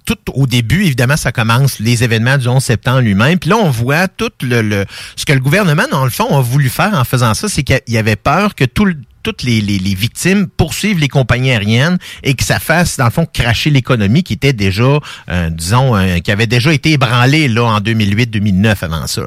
[0.06, 3.40] tout au début, évidemment, ça commence les événements du 11 septembre lui-même.
[3.40, 4.86] Puis là, on voit tout le, le-
[5.16, 7.80] ce que le gouvernement, dans le fond, a voulu faire en faisant ça, c'est qu'il
[7.88, 11.98] y avait peur que tout le- toutes les, les- les victimes poursuivent les compagnies aériennes
[12.24, 16.20] et que ça fasse, dans le fond, cracher l'économie qui était déjà, euh, disons, euh,
[16.20, 19.24] qui avait déjà été ébranlée là en 2008-2009 avant ça.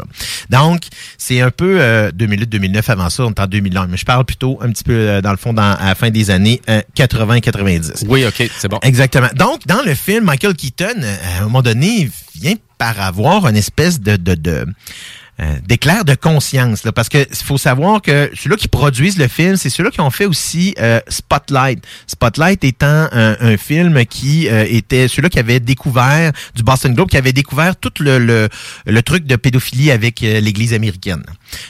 [0.50, 0.82] Donc,
[1.18, 3.86] c'est un peu euh, 2008-2009 avant ça, on est en 2001.
[3.88, 6.10] Mais je parle plutôt un petit peu, euh, dans le fond, dans, à la fin
[6.10, 6.60] des années
[6.96, 8.04] 80-90.
[8.08, 8.78] Oui, OK, c'est bon.
[8.82, 9.28] Exactement.
[9.34, 13.56] Donc, dans le film, Michael Keaton, euh, à un moment donné, vient par avoir une
[13.56, 14.16] espèce de...
[14.16, 14.66] de, de
[15.38, 19.56] euh, d'éclair de conscience là, parce que faut savoir que ceux-là qui produisent le film
[19.56, 21.84] c'est ceux-là qui ont fait aussi euh, Spotlight.
[22.06, 27.10] Spotlight étant un, un film qui euh, était ceux-là qui avaient découvert du Boston Globe
[27.10, 28.48] qui avait découvert tout le, le,
[28.86, 31.22] le truc de pédophilie avec l'Église américaine.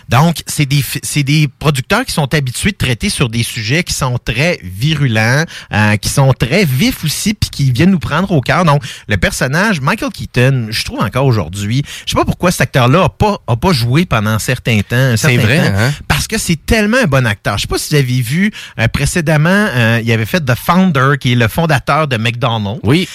[0.08, 3.94] Donc c'est des c'est des producteurs qui sont habitués de traiter sur des sujets qui
[3.94, 8.40] sont très virulents euh, qui sont très vifs aussi puis qui viennent nous prendre au
[8.40, 8.64] cœur.
[8.64, 13.04] Donc le personnage Michael Keaton je trouve encore aujourd'hui je sais pas pourquoi cet acteur-là
[13.04, 15.92] a pas pas joué pendant un certain temps C'est certain vrai, temps, hein?
[16.08, 17.56] parce que c'est tellement un bon acteur.
[17.58, 21.14] Je sais pas si vous avez vu euh, précédemment, euh, il avait fait The Founder,
[21.20, 22.80] qui est le fondateur de McDonald's.
[22.84, 23.08] Oui.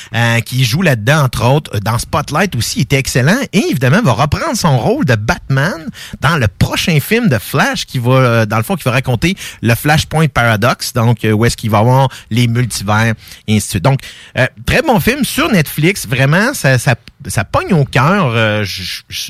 [0.45, 1.79] qui joue là-dedans, entre autres.
[1.79, 3.37] Dans Spotlight aussi, il était excellent.
[3.53, 5.87] Et évidemment, va reprendre son rôle de Batman
[6.19, 9.35] dans le prochain film de Flash, qui va, euh, dans le fond, qui va raconter
[9.61, 13.13] le Flashpoint Paradox, donc euh, où est-ce qu'il va avoir les multivers,
[13.47, 13.83] et ainsi de suite.
[13.83, 13.99] Donc,
[14.37, 16.07] euh, très bon film sur Netflix.
[16.07, 16.95] Vraiment, ça, ça,
[17.27, 18.31] ça pogne au cœur.
[18.35, 18.65] Euh,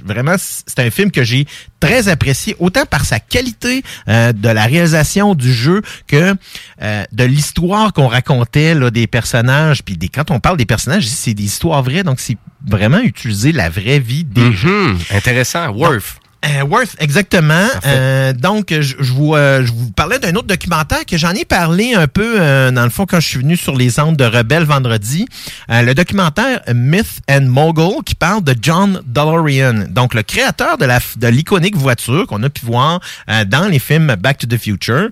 [0.05, 1.45] vraiment, c'est un film que j'ai
[1.79, 6.35] très apprécié, autant par sa qualité euh, de la réalisation du jeu que
[6.81, 9.83] euh, de l'histoire qu'on racontait là, des personnages.
[9.83, 13.51] Puis des, quand on parle des personnages, c'est des histoires vraies, donc c'est vraiment utiliser
[13.51, 14.69] la vraie vie des gens.
[14.69, 14.99] Mhm.
[15.11, 15.69] Intéressant.
[15.71, 16.20] Worth.
[16.43, 17.67] Euh, Worth, exactement.
[17.85, 21.45] Euh, donc, je, je vous, euh, je vous parlais d'un autre documentaire que j'en ai
[21.45, 24.23] parlé un peu, euh, dans le fond, quand je suis venu sur les ondes de
[24.23, 25.27] Rebelle vendredi.
[25.69, 30.85] Euh, le documentaire Myth and Mogul qui parle de John DeLorean, donc le créateur de
[30.85, 32.99] la de l'iconique voiture qu'on a pu voir
[33.29, 35.09] euh, dans les films Back to the Future.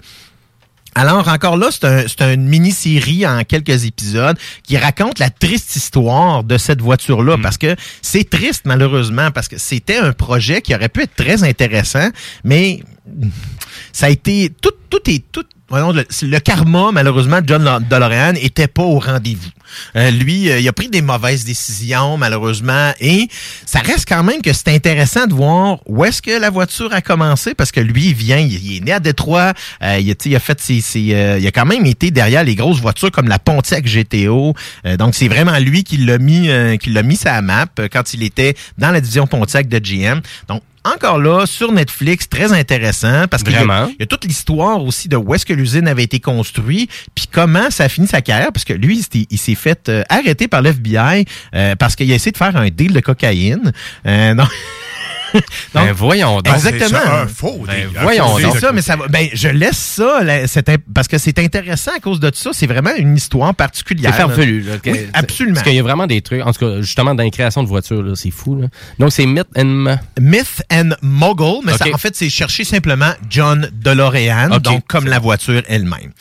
[0.95, 5.75] Alors, encore là, c'est un, c'est une mini-série en quelques épisodes qui raconte la triste
[5.75, 7.37] histoire de cette voiture-là.
[7.41, 11.43] Parce que c'est triste, malheureusement, parce que c'était un projet qui aurait pu être très
[11.43, 12.09] intéressant,
[12.43, 12.83] mais
[13.93, 14.51] ça a été...
[14.61, 15.23] Tout, tout est...
[15.31, 19.49] Tout, le, karma, malheureusement, de John DeLorean était pas au rendez-vous.
[19.95, 23.27] Euh, lui, euh, il a pris des mauvaises décisions, malheureusement, et
[23.65, 27.01] ça reste quand même que c'est intéressant de voir où est-ce que la voiture a
[27.01, 30.39] commencé, parce que lui, il vient, il, est né à Détroit, euh, il, il a
[30.39, 33.39] fait ses, ses, euh, il a quand même été derrière les grosses voitures comme la
[33.39, 34.53] Pontiac GTO,
[34.97, 38.55] donc c'est vraiment lui qui l'a mis, qui l'a mis sa map quand il était
[38.77, 40.21] dans la division Pontiac de GM.
[40.47, 40.61] Donc
[40.93, 45.15] encore là, sur Netflix, très intéressant parce qu'il y y a toute l'histoire aussi de
[45.15, 48.65] où est-ce que l'usine avait été construite, puis comment ça a fini sa carrière, parce
[48.65, 51.25] que lui, il s'est fait euh, arrêter par l'FBI
[51.55, 53.71] euh, parce qu'il a essayé de faire un deal de cocaïne.
[54.05, 54.45] Euh, non.
[55.73, 56.53] Ben, voyons donc.
[56.55, 56.87] Exactement.
[56.87, 58.51] C'est ça, un faux Ben, voyons Un faux donc.
[58.53, 58.61] deal.
[58.61, 60.39] ça, mais ça va- ben, je laisse ça, là,
[60.93, 62.51] parce que c'est intéressant à cause de ça.
[62.53, 64.11] C'est vraiment une histoire particulière.
[64.13, 64.61] C'est farfelu.
[64.61, 65.55] Là, Oui, absolument.
[65.55, 66.41] Parce qu'il y a vraiment des trucs.
[66.45, 68.55] En tout cas, justement, dans les créations de voitures, là, c'est fou.
[68.59, 68.67] Là.
[68.97, 69.97] Donc, c'est Myth and...
[70.19, 71.95] Myth and Mogul, mais ça, Ok.
[71.95, 76.11] en fait, c'est chercher simplement John DeLorean, Ok, donc comme la voiture elle-même.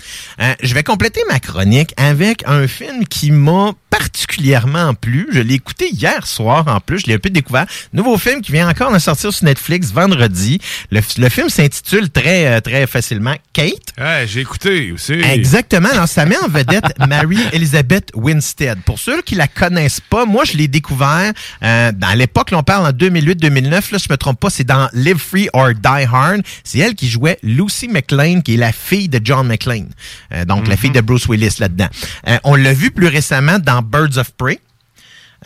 [0.41, 5.29] Euh, je vais compléter ma chronique avec un film qui m'a particulièrement plu.
[5.33, 7.67] Je l'ai écouté hier soir en plus, je l'ai un peu découvert.
[7.93, 10.61] Nouveau film qui vient encore dans à sortir sur Netflix vendredi.
[10.91, 13.95] Le, le film s'intitule très, euh, très facilement Kate.
[13.99, 15.13] Ouais, j'ai écouté aussi.
[15.13, 15.89] Exactement.
[15.91, 18.81] Alors, ça met en vedette Mary Elizabeth Winstead.
[18.83, 22.63] Pour ceux qui la connaissent pas, moi, je l'ai découvert euh, dans l'époque, là, on
[22.63, 26.43] parle en 2008-2009, là, je me trompe pas, c'est dans Live Free or Die Hard.
[26.65, 29.87] C'est elle qui jouait Lucy McLean, qui est la fille de John McLean.
[30.33, 31.89] Euh, donc, la fille de Bruce Willis là-dedans.
[32.27, 34.61] Euh, on l'a vu plus récemment dans Birds of Prey.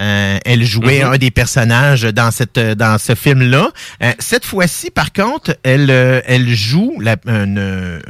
[0.01, 3.70] Euh, elle jouait un des personnages dans cette dans ce film-là.
[4.02, 8.01] Euh, cette fois-ci, par contre, elle euh, elle joue la, une,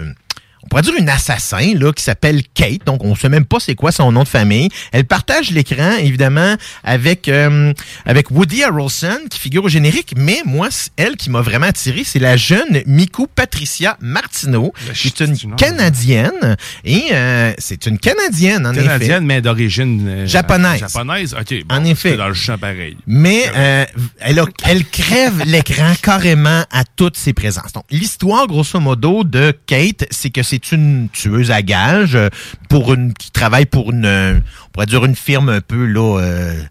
[0.73, 2.86] on pourrait dire une assassin là qui s'appelle Kate.
[2.86, 4.70] Donc on sait même pas c'est quoi son nom de famille.
[4.93, 7.74] Elle partage l'écran évidemment avec euh,
[8.07, 12.05] avec Woody Harrelson qui figure au générique, mais moi c'est elle qui m'a vraiment attiré,
[12.07, 18.66] c'est la jeune Miku Patricia Martineau, qui est une canadienne et euh, c'est une canadienne
[18.66, 18.82] en effet.
[18.85, 20.81] Canadienne, mais d'origine euh, Japonaise.
[20.81, 21.55] Japonaise, ok.
[21.66, 22.16] bon, En effet.
[22.16, 22.97] dans le champ pareil.
[23.07, 23.85] Mais euh,
[24.20, 27.73] elle, a- elle crève l'écran carrément à toutes ses présences.
[27.74, 32.29] Donc, l'histoire, grosso modo, de Kate, c'est que c'est une tueuse à gages euh,
[32.69, 34.35] pour une qui travaille pour une, euh,
[34.67, 36.21] on pourrait dire une firme un peu là.
[36.21, 36.63] euh,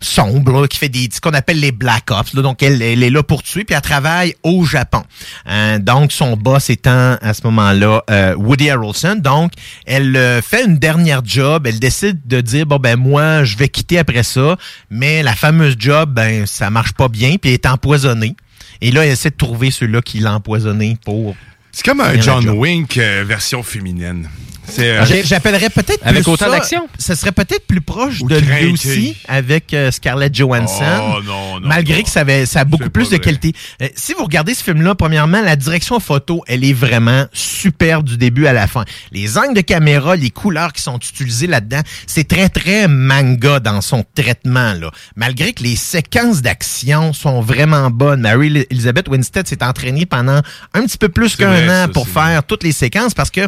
[0.00, 2.34] sombre, qui fait des ce qu'on appelle les Black Ops.
[2.34, 2.42] là.
[2.42, 5.02] donc, elle, elle est là pour tuer, puis elle travaille au Japon.
[5.48, 8.02] Euh, donc, son boss étant à ce moment-là
[8.36, 9.16] Woody Harrelson.
[9.16, 9.52] Donc,
[9.86, 11.66] elle fait une dernière job.
[11.66, 14.58] Elle décide de dire, bon, ben moi, je vais quitter après ça.
[14.90, 18.36] Mais la fameuse job, ben, ça marche pas bien, puis elle est empoisonnée.
[18.82, 21.34] Et là, elle essaie de trouver ceux-là qui l'ont empoisonné pour...
[21.74, 22.48] C'est comme un John.
[22.50, 24.30] Wink euh, version féminine.
[24.66, 26.88] C'est euh, J'ai- J'appellerais peut-être Avec plus autant ça- d'action?
[26.98, 28.64] Ce serait peut-être plus proche Ou de craqué.
[28.66, 30.84] Lucy avec euh, Scarlett Johansson.
[31.16, 33.52] Oh, non, non, malgré que ça, avait, ça a beaucoup plus de qualité.
[33.82, 38.16] Euh, si vous regardez ce film-là, premièrement, la direction photo, elle est vraiment super du
[38.16, 38.84] début à la fin.
[39.12, 43.80] Les angles de caméra, les couleurs qui sont utilisées là-dedans, c'est très, très manga dans
[43.80, 44.72] son traitement.
[44.74, 44.90] Là.
[45.16, 48.22] Malgré que les séquences d'action sont vraiment bonnes.
[48.22, 50.40] Mary Elizabeth Winstead s'est entraînée pendant
[50.72, 53.42] un petit peu plus qu'un vrai, an ça, pour faire toutes les séquences parce que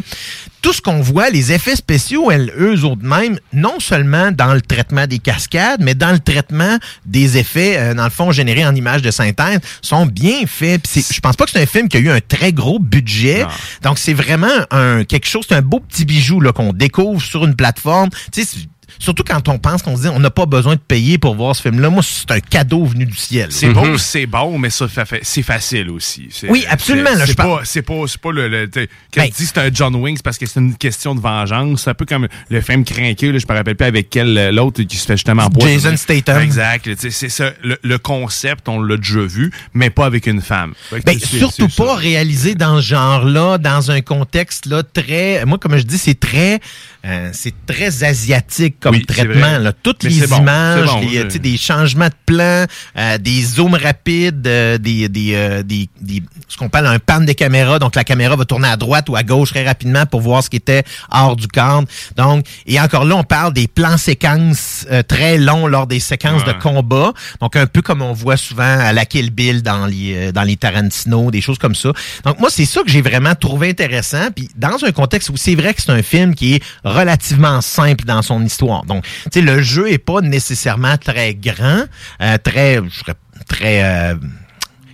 [0.61, 4.61] tout ce qu'on voit, les effets spéciaux, elles, eux autres mêmes, non seulement dans le
[4.61, 8.75] traitement des cascades, mais dans le traitement des effets, euh, dans le fond, générés en
[8.75, 10.87] images de synthèse, sont bien faits.
[10.95, 13.43] Je pense pas que c'est un film qui a eu un très gros budget.
[13.83, 17.45] Donc, c'est vraiment un quelque chose, c'est un beau petit bijou là qu'on découvre sur
[17.45, 18.09] une plateforme.
[18.31, 18.67] Tu sais, c'est-
[18.99, 21.55] Surtout quand on pense qu'on se dit on n'a pas besoin de payer pour voir
[21.55, 21.89] ce film-là.
[21.89, 23.47] Moi, c'est un cadeau venu du ciel.
[23.51, 26.29] C'est beau, c'est bon, mais ça, fait- c'est facile aussi.
[26.49, 28.69] Oui, absolument, c'est- pas, c'est pas, c'est pas le.
[28.73, 28.81] quand
[29.21, 31.89] Ben- tu dis c'est un John Wings parce que c'est une question de vengeance, c'est
[31.89, 34.81] un peu comme le film Crinqué, là, je me rappelle pas avec quel euh, l'autre
[34.83, 35.73] qui se fait justement empoisonner.
[35.79, 36.41] Jason Statham.
[36.41, 36.89] Exact.
[37.09, 37.51] C'est ça.
[37.63, 40.73] Le, le concept, on l'a déjà vu, mais pas avec une femme.
[41.05, 41.83] Ben, surtout ça.
[41.83, 45.45] pas réalisé dans ce genre-là, dans un contexte là très.
[45.45, 46.59] Moi, comme je dis, c'est très,
[47.07, 49.57] euh, c'est très asiatique comme Oui, traitement.
[49.59, 49.71] Là.
[49.73, 52.65] Toutes Mais les bon, images, bon, les, je- des changements de plan,
[52.97, 57.21] euh, des zooms rapides, euh, des, des, euh, des, des- ce qu'on parle un pan
[57.21, 57.79] de caméra.
[57.79, 60.49] Donc la caméra va tourner à droite ou à gauche très rapidement pour voir ce
[60.49, 61.87] qui était hors du cadre.
[62.15, 66.43] Donc et encore là, on parle des plans séquences euh, très longs lors des séquences
[66.45, 66.53] Ouais.
[66.53, 67.13] de combat.
[67.41, 70.43] Donc un peu comme on voit souvent à la Kill Bill dans les euh, dans
[70.43, 71.91] les Tarantino, des choses comme ça.
[72.25, 75.55] Donc moi c'est ça que j'ai vraiment trouvé intéressant puis dans un contexte où c'est
[75.55, 76.63] vrai que c'est un film qui est
[76.97, 78.85] relativement simple dans son histoire.
[78.85, 81.83] Donc tu sais le jeu est pas nécessairement très grand,
[82.21, 82.79] euh, très
[83.47, 84.15] très euh,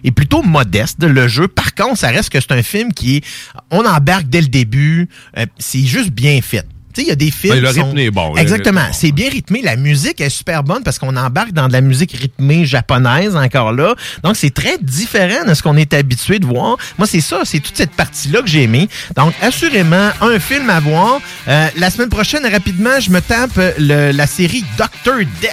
[0.04, 1.48] est plutôt modeste le jeu.
[1.48, 3.24] Par contre, ça reste que c'est un film qui
[3.72, 6.68] on embarque dès le début, euh, c'est juste bien fait.
[7.02, 7.54] Il y a des films.
[7.56, 8.86] Ouais, le sont- rythme est bon, Exactement.
[8.94, 9.62] C'est bien rythmé.
[9.64, 13.72] La musique est super bonne parce qu'on embarque dans de la musique rythmée japonaise encore
[13.74, 13.96] là.
[14.24, 16.78] Donc, c'est très différent de ce qu'on est habitué de voir.
[16.98, 17.42] Moi, c'est ça.
[17.46, 18.88] C'est toute cette partie-là que j'ai aimé.
[19.16, 21.20] Donc, assurément, un film à voir.
[21.48, 25.52] Euh, la semaine prochaine, rapidement, je me tape euh, le- la série Doctor Death.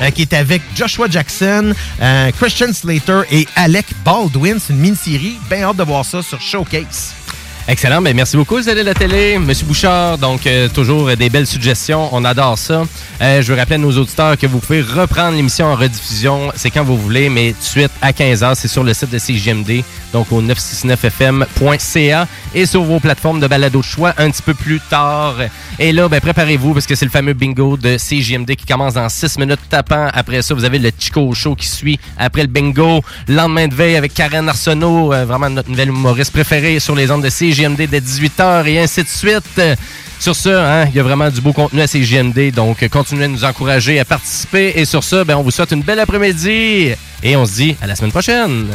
[0.00, 4.56] euh, qui est avec Joshua Jackson, euh, Christian Slater et Alec Baldwin.
[4.58, 5.36] C'est une mini-série.
[5.50, 7.12] Bien hâte de voir ça sur Showcase.
[7.68, 9.38] Excellent, ben merci beaucoup, Zélé la télé.
[9.38, 12.82] Monsieur Bouchard, donc euh, toujours des belles suggestions, on adore ça.
[13.20, 16.70] Euh, je veux rappeler à nos auditeurs que vous pouvez reprendre l'émission en rediffusion, c'est
[16.70, 19.84] quand vous voulez, mais tout de suite à 15h, c'est sur le site de CGMD,
[20.12, 24.80] donc au 969fm.ca et sur vos plateformes de balado de choix un petit peu plus
[24.90, 25.36] tard.
[25.78, 29.08] Et là, ben préparez-vous parce que c'est le fameux bingo de CGMD qui commence dans
[29.08, 30.08] 6 minutes tapant.
[30.12, 33.02] Après ça, vous avez le Chico Show qui suit après le bingo.
[33.28, 37.22] Lendemain de veille avec Karen Arsenault, euh, vraiment notre nouvelle humoriste préférée sur les ondes
[37.22, 39.60] de CGMD dès 18h et ainsi de suite.
[40.18, 43.28] Sur ce, hein, il y a vraiment du beau contenu à CGMD, donc continuez à
[43.28, 44.72] nous encourager à participer.
[44.76, 46.92] Et sur ce, ben, on vous souhaite une belle après-midi
[47.22, 48.68] et on se dit à la semaine prochaine.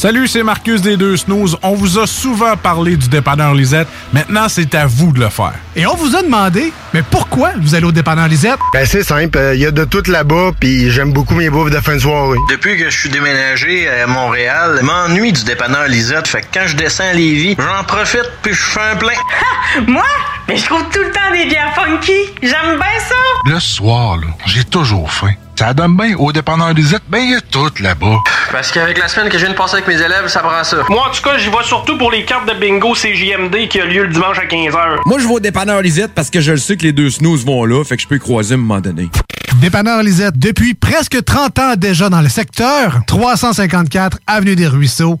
[0.00, 1.58] Salut, c'est Marcus des Deux Snooze.
[1.62, 3.86] On vous a souvent parlé du dépanneur Lisette.
[4.14, 5.52] Maintenant, c'est à vous de le faire.
[5.76, 8.58] Et on vous a demandé, mais pourquoi vous allez au dépanneur Lisette?
[8.72, 11.80] Ben c'est simple, il y a de tout là-bas, puis j'aime beaucoup mes bouffes de
[11.80, 12.38] fin de soirée.
[12.48, 16.28] Depuis que je suis déménagé à Montréal, je m'ennuie du dépanneur Lisette.
[16.28, 19.12] Fait que quand je descends à Lévis, j'en profite puis je fais un plein.
[19.86, 20.02] Moi?
[20.48, 22.20] Mais je trouve tout le temps des bières funky.
[22.40, 23.50] J'aime bien ça.
[23.52, 25.34] Le soir, là, j'ai toujours faim.
[25.60, 28.16] Ça donne bien au dépanneur Lisette, ben il y a tout là-bas.
[28.50, 30.78] Parce qu'avec la semaine que je viens de passer avec mes élèves, ça prend ça.
[30.88, 33.84] Moi, en tout cas, j'y vais surtout pour les cartes de bingo CJMD qui a
[33.84, 35.00] lieu le dimanche à 15h.
[35.04, 37.44] Moi, je vais au dépanneur Lisette parce que je le sais que les deux snooze
[37.44, 39.10] vont là, fait que je peux y croiser à un moment donné.
[39.56, 45.20] Dépanneur Lisette, depuis presque 30 ans déjà dans le secteur, 354 Avenue des Ruisseaux,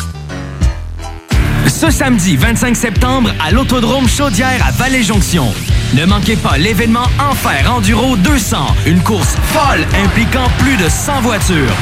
[1.67, 5.53] Ce samedi 25 septembre à l'Autodrome Chaudière à Vallée-Jonction.
[5.95, 11.75] Ne manquez pas l'événement Enfer Enduro 200, une course folle impliquant plus de 100 voitures.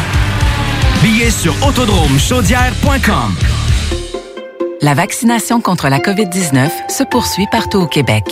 [1.01, 3.35] Billets sur autodromechaudière.com.
[4.81, 8.23] La vaccination contre la COVID-19 se poursuit partout au Québec.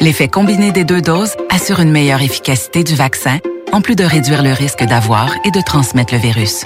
[0.00, 3.38] L'effet combiné des deux doses assure une meilleure efficacité du vaccin,
[3.72, 6.64] en plus de réduire le risque d'avoir et de transmettre le virus.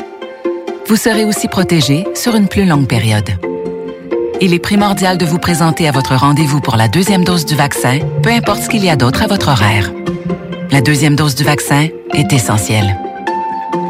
[0.89, 3.29] Vous serez aussi protégé sur une plus longue période.
[4.41, 8.01] Il est primordial de vous présenter à votre rendez-vous pour la deuxième dose du vaccin,
[8.23, 9.91] peu importe ce qu'il y a d'autre à votre horaire.
[10.71, 12.99] La deuxième dose du vaccin est essentielle.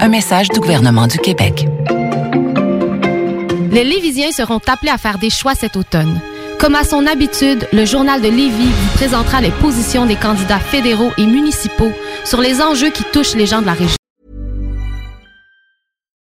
[0.00, 1.66] Un message du gouvernement du Québec.
[3.72, 6.20] Les Lévisiens seront appelés à faire des choix cet automne.
[6.60, 11.10] Comme à son habitude, le journal de Lévis vous présentera les positions des candidats fédéraux
[11.18, 11.92] et municipaux
[12.24, 13.96] sur les enjeux qui touchent les gens de la région.